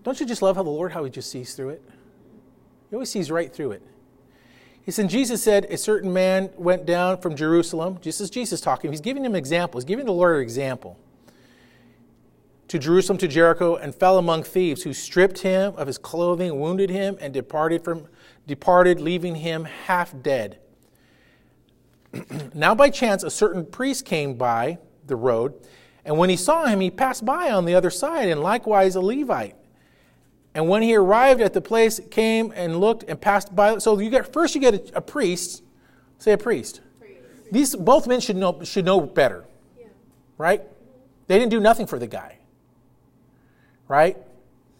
Don't 0.03 0.19
you 0.19 0.25
just 0.25 0.41
love 0.41 0.55
how 0.55 0.63
the 0.63 0.69
Lord, 0.69 0.93
how 0.93 1.03
he 1.03 1.09
just 1.09 1.29
sees 1.29 1.53
through 1.53 1.69
it? 1.69 1.81
He 2.89 2.95
always 2.95 3.09
sees 3.09 3.29
right 3.29 3.53
through 3.53 3.71
it. 3.71 3.83
He 4.85 4.91
said, 4.91 5.09
Jesus 5.09 5.41
said, 5.41 5.65
a 5.65 5.77
certain 5.77 6.11
man 6.11 6.49
went 6.57 6.85
down 6.85 7.17
from 7.19 7.35
Jerusalem, 7.35 7.99
just 8.01 8.19
as 8.19 8.29
Jesus 8.29 8.59
talking, 8.59 8.91
he's 8.91 9.01
giving 9.01 9.23
him 9.23 9.33
examples, 9.33 9.85
giving 9.85 10.05
the 10.05 10.11
Lord 10.11 10.35
an 10.35 10.41
example, 10.41 10.99
to 12.67 12.77
Jerusalem, 12.77 13.17
to 13.19 13.27
Jericho, 13.27 13.75
and 13.77 13.95
fell 13.95 14.17
among 14.17 14.43
thieves, 14.43 14.83
who 14.83 14.93
stripped 14.93 15.39
him 15.39 15.73
of 15.77 15.87
his 15.87 15.97
clothing, 15.97 16.59
wounded 16.59 16.89
him, 16.89 17.17
and 17.21 17.33
departed 17.33 17.83
from 17.83 18.07
departed, 18.45 18.99
leaving 18.99 19.35
him 19.35 19.63
half 19.63 20.13
dead. 20.21 20.59
now 22.53 22.75
by 22.75 22.89
chance 22.89 23.23
a 23.23 23.31
certain 23.31 23.65
priest 23.65 24.05
came 24.05 24.33
by 24.33 24.77
the 25.07 25.15
road, 25.15 25.53
and 26.03 26.17
when 26.17 26.29
he 26.29 26.35
saw 26.35 26.65
him, 26.65 26.81
he 26.81 26.91
passed 26.91 27.23
by 27.23 27.51
on 27.51 27.63
the 27.63 27.73
other 27.73 27.89
side, 27.89 28.27
and 28.27 28.41
likewise 28.41 28.95
a 28.95 29.01
Levite. 29.01 29.55
And 30.55 30.69
when 30.69 30.83
he 30.83 30.95
arrived 30.95 31.41
at 31.41 31.53
the 31.53 31.61
place, 31.61 31.99
came 32.11 32.53
and 32.55 32.79
looked 32.79 33.03
and 33.07 33.19
passed 33.19 33.55
by. 33.55 33.79
So 33.79 33.97
you 33.99 34.09
get 34.09 34.31
first 34.31 34.53
you 34.53 34.61
get 34.61 34.73
a, 34.73 34.97
a 34.97 35.01
priest, 35.01 35.63
say 36.19 36.33
a 36.33 36.37
priest. 36.37 36.81
These 37.51 37.75
both 37.75 38.07
men 38.07 38.19
should 38.19 38.35
know 38.35 38.63
should 38.63 38.85
know 38.85 39.01
better, 39.01 39.45
right? 40.37 40.61
They 41.27 41.39
didn't 41.39 41.51
do 41.51 41.59
nothing 41.59 41.87
for 41.87 41.97
the 41.97 42.07
guy, 42.07 42.37
right? 43.87 44.17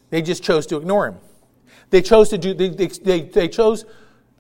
They 0.10 0.22
just 0.22 0.44
chose 0.44 0.68
to 0.68 0.78
ignore 0.78 1.08
him. 1.08 1.18
They 1.90 2.02
chose 2.02 2.30
to 2.30 2.38
do. 2.38 2.54
They, 2.54 2.70
they, 2.70 2.88
they, 2.88 3.22
they 3.22 3.48
chose. 3.48 3.86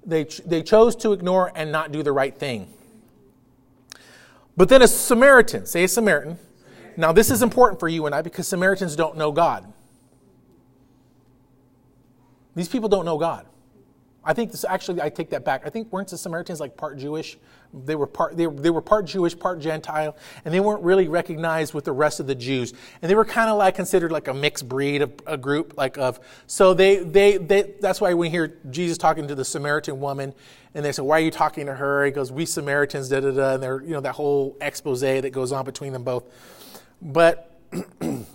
They, 0.05 0.25
they 0.45 0.61
chose 0.61 0.95
to 0.97 1.13
ignore 1.13 1.51
and 1.55 1.71
not 1.71 1.91
do 1.91 2.03
the 2.03 2.11
right 2.11 2.37
thing. 2.37 2.67
But 4.57 4.69
then 4.69 4.81
a 4.81 4.87
Samaritan, 4.87 5.65
say 5.65 5.85
a 5.85 5.87
Samaritan. 5.87 6.37
Now, 6.97 7.11
this 7.11 7.31
is 7.31 7.41
important 7.41 7.79
for 7.79 7.87
you 7.87 8.05
and 8.05 8.13
I 8.13 8.21
because 8.21 8.47
Samaritans 8.47 8.95
don't 8.95 9.17
know 9.17 9.31
God. 9.31 9.71
These 12.55 12.69
people 12.69 12.89
don't 12.89 13.05
know 13.05 13.17
God. 13.17 13.45
I 14.25 14.33
think 14.33 14.51
this 14.51 14.63
actually, 14.63 15.01
I 15.01 15.09
take 15.09 15.31
that 15.31 15.43
back. 15.43 15.63
I 15.65 15.69
think 15.69 15.91
weren't 15.91 16.07
the 16.07 16.17
Samaritans 16.17 16.59
like 16.61 16.77
part 16.77 16.97
Jewish? 16.97 17.37
They 17.73 17.95
were 17.95 18.07
part, 18.07 18.37
they, 18.37 18.45
they 18.45 18.69
were 18.69 18.81
part 18.81 19.05
Jewish, 19.05 19.37
part 19.37 19.59
Gentile, 19.59 20.15
and 20.45 20.53
they 20.53 20.61
weren't 20.61 20.81
really 20.81 21.09
recognized 21.09 21.73
with 21.73 21.83
the 21.83 21.91
rest 21.91 22.21
of 22.21 22.27
the 22.27 22.35
Jews. 22.35 22.73
And 23.01 23.11
they 23.11 23.15
were 23.15 23.25
kind 23.25 23.49
of 23.49 23.57
like 23.57 23.75
considered 23.75 24.11
like 24.11 24.29
a 24.29 24.33
mixed 24.33 24.69
breed, 24.69 25.01
a, 25.01 25.09
a 25.27 25.37
group 25.37 25.73
like 25.75 25.97
of. 25.97 26.21
So 26.47 26.73
they, 26.73 26.97
they, 26.97 27.37
they, 27.37 27.73
that's 27.81 27.99
why 27.99 28.13
we 28.13 28.29
hear 28.29 28.59
Jesus 28.69 28.97
talking 28.97 29.27
to 29.27 29.35
the 29.35 29.43
Samaritan 29.43 29.99
woman, 29.99 30.33
and 30.73 30.85
they 30.85 30.91
say, 30.91 31.01
"Why 31.01 31.17
are 31.17 31.23
you 31.23 31.31
talking 31.31 31.65
to 31.65 31.73
her?" 31.73 32.05
He 32.05 32.11
goes, 32.11 32.31
"We 32.31 32.45
Samaritans, 32.45 33.09
da 33.09 33.19
da 33.19 33.31
da," 33.31 33.53
and 33.55 33.63
they're, 33.63 33.81
you 33.81 33.91
know, 33.91 34.01
that 34.01 34.13
whole 34.13 34.57
expose 34.61 35.01
that 35.01 35.31
goes 35.31 35.51
on 35.51 35.65
between 35.65 35.93
them 35.93 36.03
both. 36.03 36.23
But, 37.01 37.59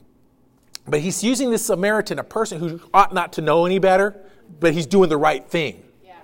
but 0.88 1.00
he's 1.00 1.22
using 1.22 1.50
this 1.50 1.64
Samaritan, 1.66 2.18
a 2.18 2.24
person 2.24 2.58
who 2.58 2.80
ought 2.92 3.12
not 3.12 3.32
to 3.34 3.40
know 3.40 3.66
any 3.66 3.78
better 3.78 4.24
but 4.60 4.72
he's 4.74 4.86
doing 4.86 5.08
the 5.08 5.16
right 5.16 5.46
thing. 5.48 5.82
Yeah. 6.04 6.14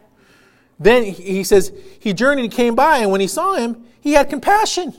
Then 0.78 1.04
he 1.04 1.44
says, 1.44 1.72
he 2.00 2.12
journeyed 2.12 2.44
and 2.44 2.52
came 2.52 2.74
by, 2.74 2.98
and 2.98 3.10
when 3.10 3.20
he 3.20 3.26
saw 3.26 3.54
him, 3.54 3.84
he 4.00 4.12
had 4.12 4.28
compassion. 4.28 4.94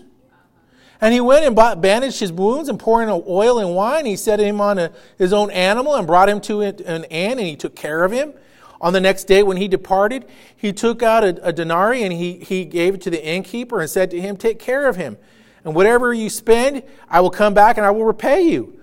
And 1.02 1.14
he 1.14 1.20
went 1.20 1.46
and 1.46 1.56
bought, 1.56 1.82
bandaged 1.82 2.20
his 2.20 2.32
wounds 2.32 2.70
and 2.70 2.80
pouring 2.80 3.10
oil 3.10 3.60
and 3.60 3.76
wine. 3.76 4.06
He 4.06 4.16
set 4.16 4.40
him 4.40 4.62
on 4.62 4.80
a, 4.80 4.92
his 5.18 5.34
own 5.34 5.52
animal 5.52 5.96
and 5.96 6.08
brought 6.08 6.30
him 6.30 6.40
to 6.42 6.62
an 6.62 7.04
inn, 7.06 7.32
and 7.32 7.40
he 7.40 7.56
took 7.56 7.76
care 7.76 8.04
of 8.04 8.12
him. 8.12 8.34
On 8.82 8.94
the 8.94 9.02
next 9.02 9.26
day, 9.26 9.44
when 9.44 9.58
he 9.58 9.68
departed, 9.68 10.26
he 10.56 10.72
took 10.72 11.04
out 11.04 11.24
a, 11.24 11.48
a 11.48 11.52
denarii 11.52 12.04
and 12.04 12.14
he, 12.14 12.40
he 12.40 12.66
gave 12.66 12.96
it 12.96 13.02
to 13.02 13.10
the 13.10 13.26
innkeeper 13.26 13.80
and 13.80 13.90
said 13.90 14.12
to 14.12 14.22
him, 14.22 14.38
Take 14.38 14.60
care 14.60 14.88
of 14.88 14.96
him. 14.96 15.18
And 15.64 15.74
whatever 15.74 16.14
you 16.14 16.30
spend, 16.30 16.84
I 17.10 17.22
will 17.22 17.30
come 17.30 17.54
back 17.54 17.78
and 17.78 17.86
I 17.86 17.92
will 17.92 18.06
repay 18.06 18.42
you. 18.42 18.80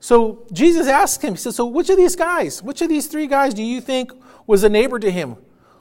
So 0.00 0.46
Jesus 0.52 0.86
asked 0.86 1.22
him, 1.22 1.34
He 1.34 1.38
said, 1.38 1.54
So 1.54 1.66
which 1.66 1.90
of 1.90 1.96
these 1.96 2.16
guys, 2.16 2.62
which 2.62 2.82
of 2.82 2.88
these 2.88 3.06
three 3.06 3.26
guys 3.26 3.54
do 3.54 3.62
you 3.62 3.80
think 3.80 4.12
was 4.46 4.62
a 4.62 4.68
neighbor 4.68 4.98
to 4.98 5.10
him 5.10 5.36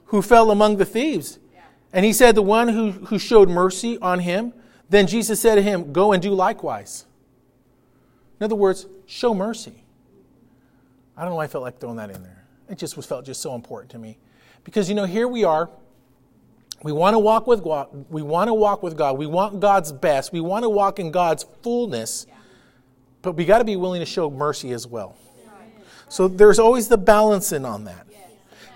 who 0.06 0.22
fell 0.22 0.52
among 0.52 0.78
the 0.78 0.86
thieves? 0.86 1.40
Yeah. 1.54 1.62
And 1.94 2.06
he 2.06 2.14
said, 2.14 2.36
The 2.36 2.42
one 2.42 2.70
who, 2.70 2.92
who 2.92 3.20
showed 3.20 3.50
mercy 3.50 3.98
on 4.00 4.20
him. 4.20 4.54
Then 4.90 5.08
Jesus 5.08 5.40
said 5.40 5.56
to 5.56 5.62
him, 5.62 5.92
Go 5.94 6.14
and 6.14 6.22
do 6.22 6.32
likewise. 6.32 7.06
In 8.40 8.44
other 8.44 8.56
words, 8.56 8.86
show 9.06 9.34
mercy. 9.34 9.84
I 11.18 11.22
don't 11.22 11.32
know 11.32 11.38
why 11.38 11.46
I 11.46 11.48
felt 11.48 11.64
like 11.64 11.80
throwing 11.80 11.98
that 11.98 12.10
in 12.10 12.22
there. 12.24 12.44
It 12.70 12.78
just 12.78 12.98
was 12.98 13.06
felt 13.06 13.26
just 13.26 13.42
so 13.42 13.56
important 13.56 13.92
to 13.92 14.00
me. 14.00 14.18
Because 14.64 14.90
you 14.90 14.96
know, 14.96 15.06
here 15.06 15.28
we 15.28 15.44
are. 15.44 15.70
We 16.84 16.92
want 16.92 17.14
to 17.14 17.20
walk 17.20 17.48
with 17.48 17.64
God. 17.64 18.06
We 18.10 18.22
want 18.22 18.50
to 18.50 18.54
walk 18.54 18.84
with 18.84 18.98
God. 18.98 19.18
We 19.18 19.26
want 19.26 19.60
God's 19.60 19.92
best. 19.92 20.34
We 20.34 20.42
want 20.42 20.64
to 20.64 20.70
walk 20.70 21.00
in 21.00 21.12
God's 21.12 21.46
fullness. 21.62 22.26
Yeah. 22.28 22.35
But 23.26 23.36
we 23.36 23.44
got 23.44 23.58
to 23.58 23.66
be 23.66 23.76
willing 23.76 24.02
to 24.02 24.06
show 24.06 24.30
mercy 24.30 24.72
as 24.72 24.86
well. 24.86 25.18
So 26.10 26.28
there's 26.28 26.60
always 26.60 26.88
the 26.88 26.98
balancing 26.98 27.66
on 27.66 27.86
that. 27.86 28.06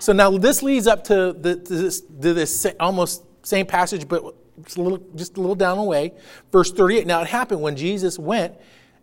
So 0.00 0.12
now 0.12 0.36
this 0.36 0.62
leads 0.62 0.88
up 0.88 1.04
to, 1.04 1.32
the, 1.32 1.54
to 1.54 1.74
this, 1.74 2.00
to 2.00 2.34
this 2.34 2.66
almost 2.80 3.22
same 3.46 3.64
passage, 3.64 4.08
but 4.08 4.34
just 4.64 4.76
a 4.76 4.82
little, 4.82 4.98
just 5.14 5.36
a 5.36 5.40
little 5.40 5.54
down 5.54 5.78
the 5.78 5.84
way. 5.84 6.12
Verse 6.50 6.72
38. 6.72 7.06
Now 7.06 7.20
it 7.20 7.28
happened 7.28 7.62
when 7.62 7.76
Jesus 7.76 8.18
went 8.18 8.54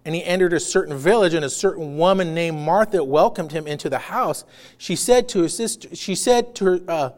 and 0.04 0.14
he 0.14 0.24
entered 0.24 0.52
a 0.54 0.60
certain 0.60 0.98
village, 0.98 1.34
and 1.34 1.43
a 1.43 1.50
certain 1.50 1.98
woman 1.98 2.34
named 2.34 2.58
Martha 2.58 3.04
welcomed 3.04 3.52
him 3.52 3.68
into 3.68 3.89
the 3.89 4.00
house. 4.00 4.45
She 4.78 4.95
said 4.95 5.28
to 5.30 5.41
her 5.41 5.50
sister, 5.50 5.93
she 5.95 6.16
said 6.16 6.56
to 6.56 6.66
her, 6.66 6.80
uh, 6.88 7.10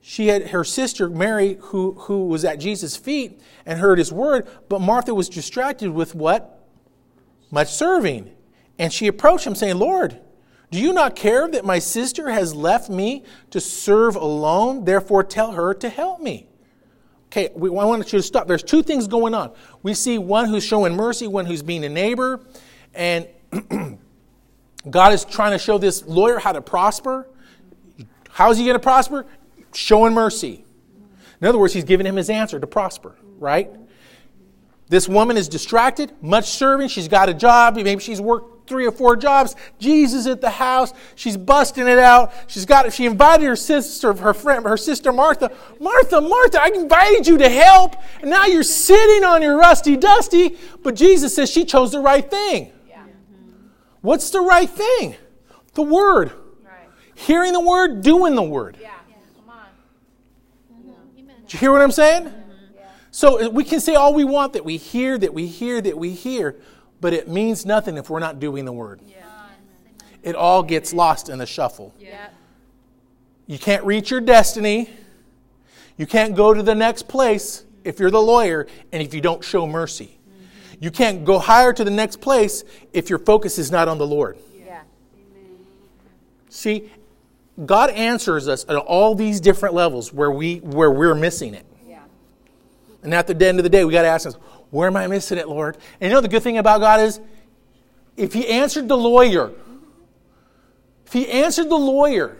she 0.00 0.26
had 0.26 0.48
her 0.48 0.64
sister 0.64 1.08
Mary, 1.08 1.58
who, 1.60 1.92
who 1.92 2.26
was 2.26 2.44
at 2.44 2.58
Jesus' 2.58 2.96
feet 2.96 3.40
and 3.64 3.78
heard 3.78 3.98
his 3.98 4.12
word, 4.12 4.48
but 4.68 4.80
Martha 4.80 5.14
was 5.14 5.28
distracted 5.28 5.90
with 5.90 6.14
what? 6.14 6.57
Much 7.50 7.72
serving. 7.72 8.30
And 8.78 8.92
she 8.92 9.06
approached 9.06 9.46
him, 9.46 9.54
saying, 9.54 9.78
Lord, 9.78 10.20
do 10.70 10.78
you 10.78 10.92
not 10.92 11.16
care 11.16 11.48
that 11.48 11.64
my 11.64 11.78
sister 11.78 12.30
has 12.30 12.54
left 12.54 12.90
me 12.90 13.24
to 13.50 13.60
serve 13.60 14.16
alone? 14.16 14.84
Therefore, 14.84 15.24
tell 15.24 15.52
her 15.52 15.74
to 15.74 15.88
help 15.88 16.20
me. 16.20 16.46
Okay, 17.26 17.50
we, 17.54 17.68
I 17.68 17.84
want 17.84 18.12
you 18.12 18.18
to 18.18 18.22
stop. 18.22 18.46
There's 18.46 18.62
two 18.62 18.82
things 18.82 19.06
going 19.06 19.34
on. 19.34 19.52
We 19.82 19.94
see 19.94 20.18
one 20.18 20.48
who's 20.48 20.64
showing 20.64 20.94
mercy, 20.94 21.26
one 21.26 21.46
who's 21.46 21.62
being 21.62 21.84
a 21.84 21.88
neighbor, 21.88 22.40
and 22.94 23.26
God 24.90 25.12
is 25.12 25.24
trying 25.24 25.52
to 25.52 25.58
show 25.58 25.78
this 25.78 26.06
lawyer 26.06 26.38
how 26.38 26.52
to 26.52 26.62
prosper. 26.62 27.28
How 28.30 28.50
is 28.50 28.58
he 28.58 28.64
going 28.64 28.76
to 28.76 28.80
prosper? 28.82 29.26
Showing 29.74 30.14
mercy. 30.14 30.64
In 31.40 31.46
other 31.46 31.58
words, 31.58 31.72
he's 31.72 31.84
giving 31.84 32.06
him 32.06 32.16
his 32.16 32.30
answer 32.30 32.58
to 32.58 32.66
prosper, 32.66 33.16
right? 33.38 33.70
This 34.88 35.06
woman 35.08 35.36
is 35.36 35.48
distracted, 35.48 36.12
much 36.22 36.48
serving. 36.50 36.88
She's 36.88 37.08
got 37.08 37.28
a 37.28 37.34
job. 37.34 37.76
Maybe 37.76 38.00
she's 38.00 38.20
worked 38.20 38.68
three 38.68 38.86
or 38.86 38.92
four 38.92 39.16
jobs. 39.16 39.54
Jesus 39.78 40.26
at 40.26 40.40
the 40.40 40.50
house. 40.50 40.94
She's 41.14 41.36
busting 41.36 41.86
it 41.86 41.98
out. 41.98 42.32
She's 42.46 42.64
got. 42.64 42.90
She 42.92 43.04
invited 43.04 43.46
her 43.46 43.56
sister, 43.56 44.14
her 44.14 44.32
friend, 44.32 44.64
her 44.64 44.78
sister 44.78 45.12
Martha. 45.12 45.50
Martha, 45.78 46.20
Martha, 46.20 46.62
I 46.62 46.70
invited 46.74 47.26
you 47.26 47.36
to 47.38 47.48
help, 47.48 47.96
and 48.20 48.30
now 48.30 48.46
you're 48.46 48.62
sitting 48.62 49.24
on 49.24 49.42
your 49.42 49.58
rusty 49.58 49.96
dusty. 49.96 50.56
But 50.82 50.94
Jesus 50.94 51.34
says 51.34 51.50
she 51.50 51.66
chose 51.66 51.92
the 51.92 52.00
right 52.00 52.28
thing. 52.28 52.72
Yeah. 52.88 53.02
What's 54.00 54.30
the 54.30 54.40
right 54.40 54.70
thing? 54.70 55.16
The 55.74 55.82
word. 55.82 56.32
Right. 56.64 56.88
Hearing 57.14 57.52
the 57.52 57.60
word, 57.60 58.02
doing 58.02 58.34
the 58.34 58.42
word. 58.42 58.78
Yeah. 58.80 58.90
Come 59.36 59.50
on. 59.50 59.66
Mm-hmm. 60.72 61.42
Did 61.42 61.52
you 61.52 61.58
hear 61.58 61.72
what 61.72 61.82
I'm 61.82 61.92
saying? 61.92 62.32
So 63.10 63.46
uh, 63.46 63.48
we 63.50 63.64
can 63.64 63.80
say 63.80 63.94
all 63.94 64.14
we 64.14 64.24
want 64.24 64.52
that 64.52 64.64
we 64.64 64.76
hear, 64.76 65.18
that 65.18 65.32
we 65.32 65.46
hear, 65.46 65.80
that 65.80 65.96
we 65.96 66.10
hear, 66.10 66.56
but 67.00 67.12
it 67.12 67.28
means 67.28 67.64
nothing 67.64 67.96
if 67.96 68.10
we're 68.10 68.20
not 68.20 68.40
doing 68.40 68.64
the 68.64 68.72
word. 68.72 69.00
Yeah. 69.06 69.16
It 70.22 70.34
all 70.34 70.62
gets 70.62 70.92
lost 70.92 71.28
in 71.28 71.38
the 71.38 71.46
shuffle. 71.46 71.94
Yeah. 71.98 72.28
You 73.46 73.58
can't 73.58 73.84
reach 73.84 74.10
your 74.10 74.20
destiny. 74.20 74.90
You 75.96 76.06
can't 76.06 76.36
go 76.36 76.52
to 76.52 76.62
the 76.62 76.74
next 76.74 77.08
place 77.08 77.64
if 77.84 77.98
you're 77.98 78.10
the 78.10 78.20
lawyer 78.20 78.66
and 78.92 79.02
if 79.02 79.14
you 79.14 79.20
don't 79.20 79.42
show 79.42 79.66
mercy. 79.66 80.18
Mm-hmm. 80.28 80.84
You 80.84 80.90
can't 80.90 81.24
go 81.24 81.38
higher 81.38 81.72
to 81.72 81.82
the 81.82 81.90
next 81.90 82.20
place 82.20 82.62
if 82.92 83.08
your 83.08 83.18
focus 83.18 83.58
is 83.58 83.70
not 83.70 83.88
on 83.88 83.98
the 83.98 84.06
Lord. 84.06 84.38
Yeah. 84.54 84.82
See, 86.50 86.90
God 87.64 87.90
answers 87.90 88.48
us 88.48 88.64
at 88.68 88.76
all 88.76 89.14
these 89.14 89.40
different 89.40 89.74
levels 89.74 90.12
where 90.12 90.30
we 90.30 90.58
where 90.58 90.90
we're 90.90 91.14
missing 91.14 91.54
it. 91.54 91.64
And 93.02 93.14
at 93.14 93.26
the 93.26 93.46
end 93.46 93.58
of 93.58 93.62
the 93.62 93.70
day, 93.70 93.84
we 93.84 93.92
got 93.92 94.02
to 94.02 94.08
ask 94.08 94.26
ourselves, 94.26 94.44
where 94.70 94.88
am 94.88 94.96
I 94.96 95.06
missing 95.06 95.38
it, 95.38 95.48
Lord? 95.48 95.76
And 96.00 96.10
you 96.10 96.14
know 96.14 96.20
the 96.20 96.28
good 96.28 96.42
thing 96.42 96.58
about 96.58 96.80
God 96.80 97.00
is, 97.00 97.20
if 98.16 98.32
He 98.32 98.48
answered 98.48 98.88
the 98.88 98.96
lawyer, 98.96 99.52
if 101.06 101.12
He 101.12 101.30
answered 101.30 101.68
the 101.68 101.78
lawyer, 101.78 102.36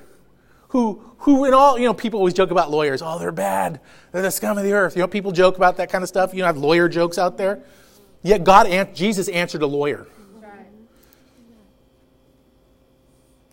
who, 0.68 1.02
who 1.18 1.44
in 1.44 1.54
all, 1.54 1.78
you 1.78 1.86
know, 1.86 1.94
people 1.94 2.18
always 2.18 2.34
joke 2.34 2.50
about 2.50 2.70
lawyers. 2.70 3.00
Oh, 3.00 3.18
they're 3.18 3.32
bad. 3.32 3.80
They're 4.12 4.22
the 4.22 4.30
scum 4.30 4.58
of 4.58 4.64
the 4.64 4.72
earth. 4.72 4.96
You 4.96 5.02
know, 5.02 5.08
people 5.08 5.32
joke 5.32 5.56
about 5.56 5.76
that 5.78 5.90
kind 5.90 6.02
of 6.02 6.08
stuff. 6.08 6.34
You 6.34 6.40
know, 6.40 6.46
have 6.46 6.58
lawyer 6.58 6.88
jokes 6.88 7.16
out 7.16 7.38
there. 7.38 7.62
Yet 8.22 8.44
God, 8.44 8.94
Jesus 8.94 9.28
answered 9.28 9.62
a 9.62 9.66
lawyer. 9.66 10.06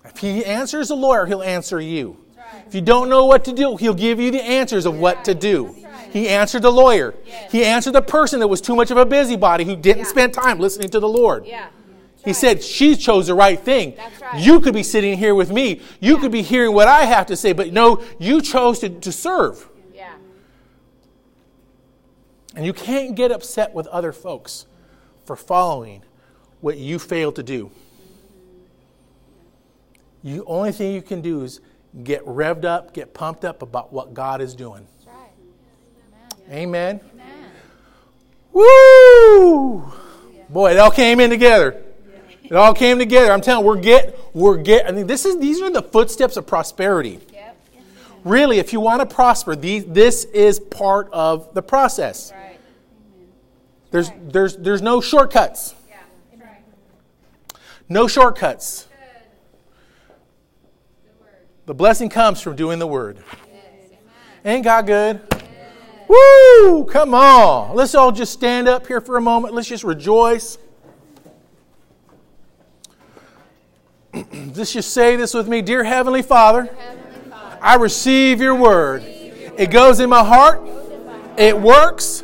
If 0.04 0.18
He 0.18 0.44
answers 0.44 0.90
a 0.90 0.96
lawyer, 0.96 1.26
He'll 1.26 1.44
answer 1.44 1.80
you. 1.80 2.18
If 2.68 2.74
you 2.74 2.82
don't 2.82 3.10
know 3.10 3.26
what 3.26 3.46
to 3.46 3.54
do, 3.54 3.76
He'll 3.78 3.94
give 3.94 4.20
you 4.20 4.32
the 4.32 4.44
answers 4.44 4.86
of 4.86 4.98
what 4.98 5.26
to 5.26 5.36
do. 5.36 5.76
He 6.16 6.30
answered 6.30 6.62
the 6.62 6.72
lawyer. 6.72 7.14
Yes. 7.26 7.52
He 7.52 7.66
answered 7.66 7.92
the 7.92 8.02
person 8.02 8.40
that 8.40 8.48
was 8.48 8.62
too 8.62 8.74
much 8.74 8.90
of 8.90 8.96
a 8.96 9.06
busybody 9.06 9.66
who 9.66 9.76
didn't 9.76 10.04
yeah. 10.04 10.10
spend 10.10 10.34
time 10.34 10.60
listening 10.60 10.88
to 10.92 11.02
the 11.02 11.10
Lord. 11.10 11.46
Yeah. 11.46 11.68
He 12.20 12.28
right. 12.28 12.36
said, 12.38 12.64
She 12.64 12.96
chose 12.96 13.28
the 13.28 13.34
right 13.34 13.60
thing. 13.60 13.98
Right. 14.22 14.42
You 14.42 14.62
could 14.62 14.74
be 14.74 14.82
sitting 14.82 15.18
here 15.18 15.36
with 15.36 15.52
me. 15.52 15.82
You 16.00 16.16
yeah. 16.16 16.22
could 16.22 16.32
be 16.32 16.42
hearing 16.42 16.74
what 16.74 16.88
I 16.88 17.04
have 17.04 17.26
to 17.26 17.36
say, 17.36 17.52
but 17.52 17.74
no, 17.74 18.02
you 18.18 18.42
chose 18.42 18.80
to, 18.80 18.90
to 18.92 19.12
serve. 19.12 19.68
Yeah. 19.94 20.14
And 22.56 22.66
you 22.66 22.72
can't 22.72 23.14
get 23.14 23.30
upset 23.30 23.74
with 23.74 23.86
other 23.88 24.14
folks 24.14 24.68
for 25.26 25.36
following 25.36 26.02
what 26.62 26.78
you 26.78 26.98
failed 26.98 27.36
to 27.36 27.44
do. 27.44 27.72
The 30.24 30.42
only 30.46 30.72
thing 30.72 30.94
you 30.94 31.02
can 31.02 31.20
do 31.20 31.44
is 31.44 31.60
get 32.06 32.26
revved 32.26 32.64
up, 32.64 32.94
get 32.94 33.14
pumped 33.14 33.44
up 33.44 33.62
about 33.62 33.92
what 33.92 34.14
God 34.14 34.40
is 34.40 34.56
doing. 34.56 34.88
Amen. 36.50 37.00
Amen. 37.14 37.52
Woo! 38.54 39.92
Boy, 40.50 40.72
it 40.72 40.78
all 40.78 40.92
came 40.92 41.20
in 41.20 41.30
together. 41.30 41.82
It 42.44 42.54
all 42.54 42.74
came 42.74 43.00
together. 43.00 43.32
I'm 43.32 43.42
telling 43.42 43.66
you, 43.66 43.68
we're 43.68 43.82
get 43.82 44.20
we're 44.34 44.58
get. 44.58 44.88
I 44.88 44.92
mean, 44.92 45.08
this 45.08 45.26
is 45.26 45.40
these 45.40 45.62
are 45.62 45.72
the 45.72 45.82
footsteps 45.82 46.38
of 46.38 46.46
prosperity. 46.46 47.20
Yep. 47.34 47.58
Really, 48.24 48.60
if 48.60 48.72
you 48.72 48.80
want 48.80 49.00
to 49.02 49.14
prosper, 49.14 49.56
these, 49.56 49.86
this 49.86 50.26
is 50.26 50.60
part 50.60 51.10
of 51.12 51.54
the 51.56 51.64
process. 51.64 52.32
Right. 52.32 52.60
There's 53.90 54.12
there's 54.22 54.58
there's 54.58 54.82
no 54.84 55.02
shortcuts. 55.02 55.74
Yeah. 55.90 55.98
No 57.90 58.08
shortcuts. 58.08 58.88
The 61.66 61.74
blessing 61.74 62.10
comes 62.10 62.42
from 62.42 62.56
doing 62.56 62.78
the 62.78 62.86
word. 62.86 63.18
Ain't 64.44 64.64
God 64.64 64.86
good? 64.86 65.35
Woo! 66.08 66.86
Come 66.86 67.14
on. 67.14 67.76
Let's 67.76 67.96
all 67.96 68.12
just 68.12 68.34
stand 68.34 68.68
up 68.68 68.88
here 68.88 69.02
for 69.02 69.18
a 69.18 69.22
moment. 69.22 69.54
Let's 69.54 69.68
just 69.68 69.84
rejoice. 69.84 70.58
Let's 74.56 74.72
just 74.72 74.92
say 74.92 75.16
this 75.18 75.34
with 75.34 75.48
me 75.48 75.62
Dear 75.62 75.84
Heavenly 75.84 76.22
Father, 76.22 76.70
I 77.62 77.76
receive 77.76 78.40
your 78.40 78.56
word. 78.56 79.04
It 79.04 79.72
goes 79.72 80.00
in 80.00 80.10
my 80.10 80.24
heart, 80.24 80.62
it 81.38 81.60
works, 81.60 82.24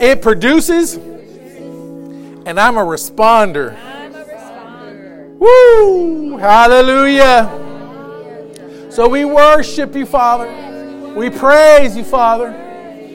it 0.00 0.20
produces, 0.20 0.96
and 0.96 2.60
I'm 2.60 2.76
a 2.76 2.82
responder. 2.82 3.74
I'm 3.82 4.14
a 4.14 4.24
responder. 4.24 5.38
Woo! 5.38 6.36
Hallelujah. 6.36 7.48
So 8.90 9.08
we 9.08 9.24
worship 9.24 9.94
you, 9.94 10.04
Father. 10.04 11.14
We 11.16 11.30
praise 11.30 11.96
you, 11.96 12.04
Father. 12.04 12.69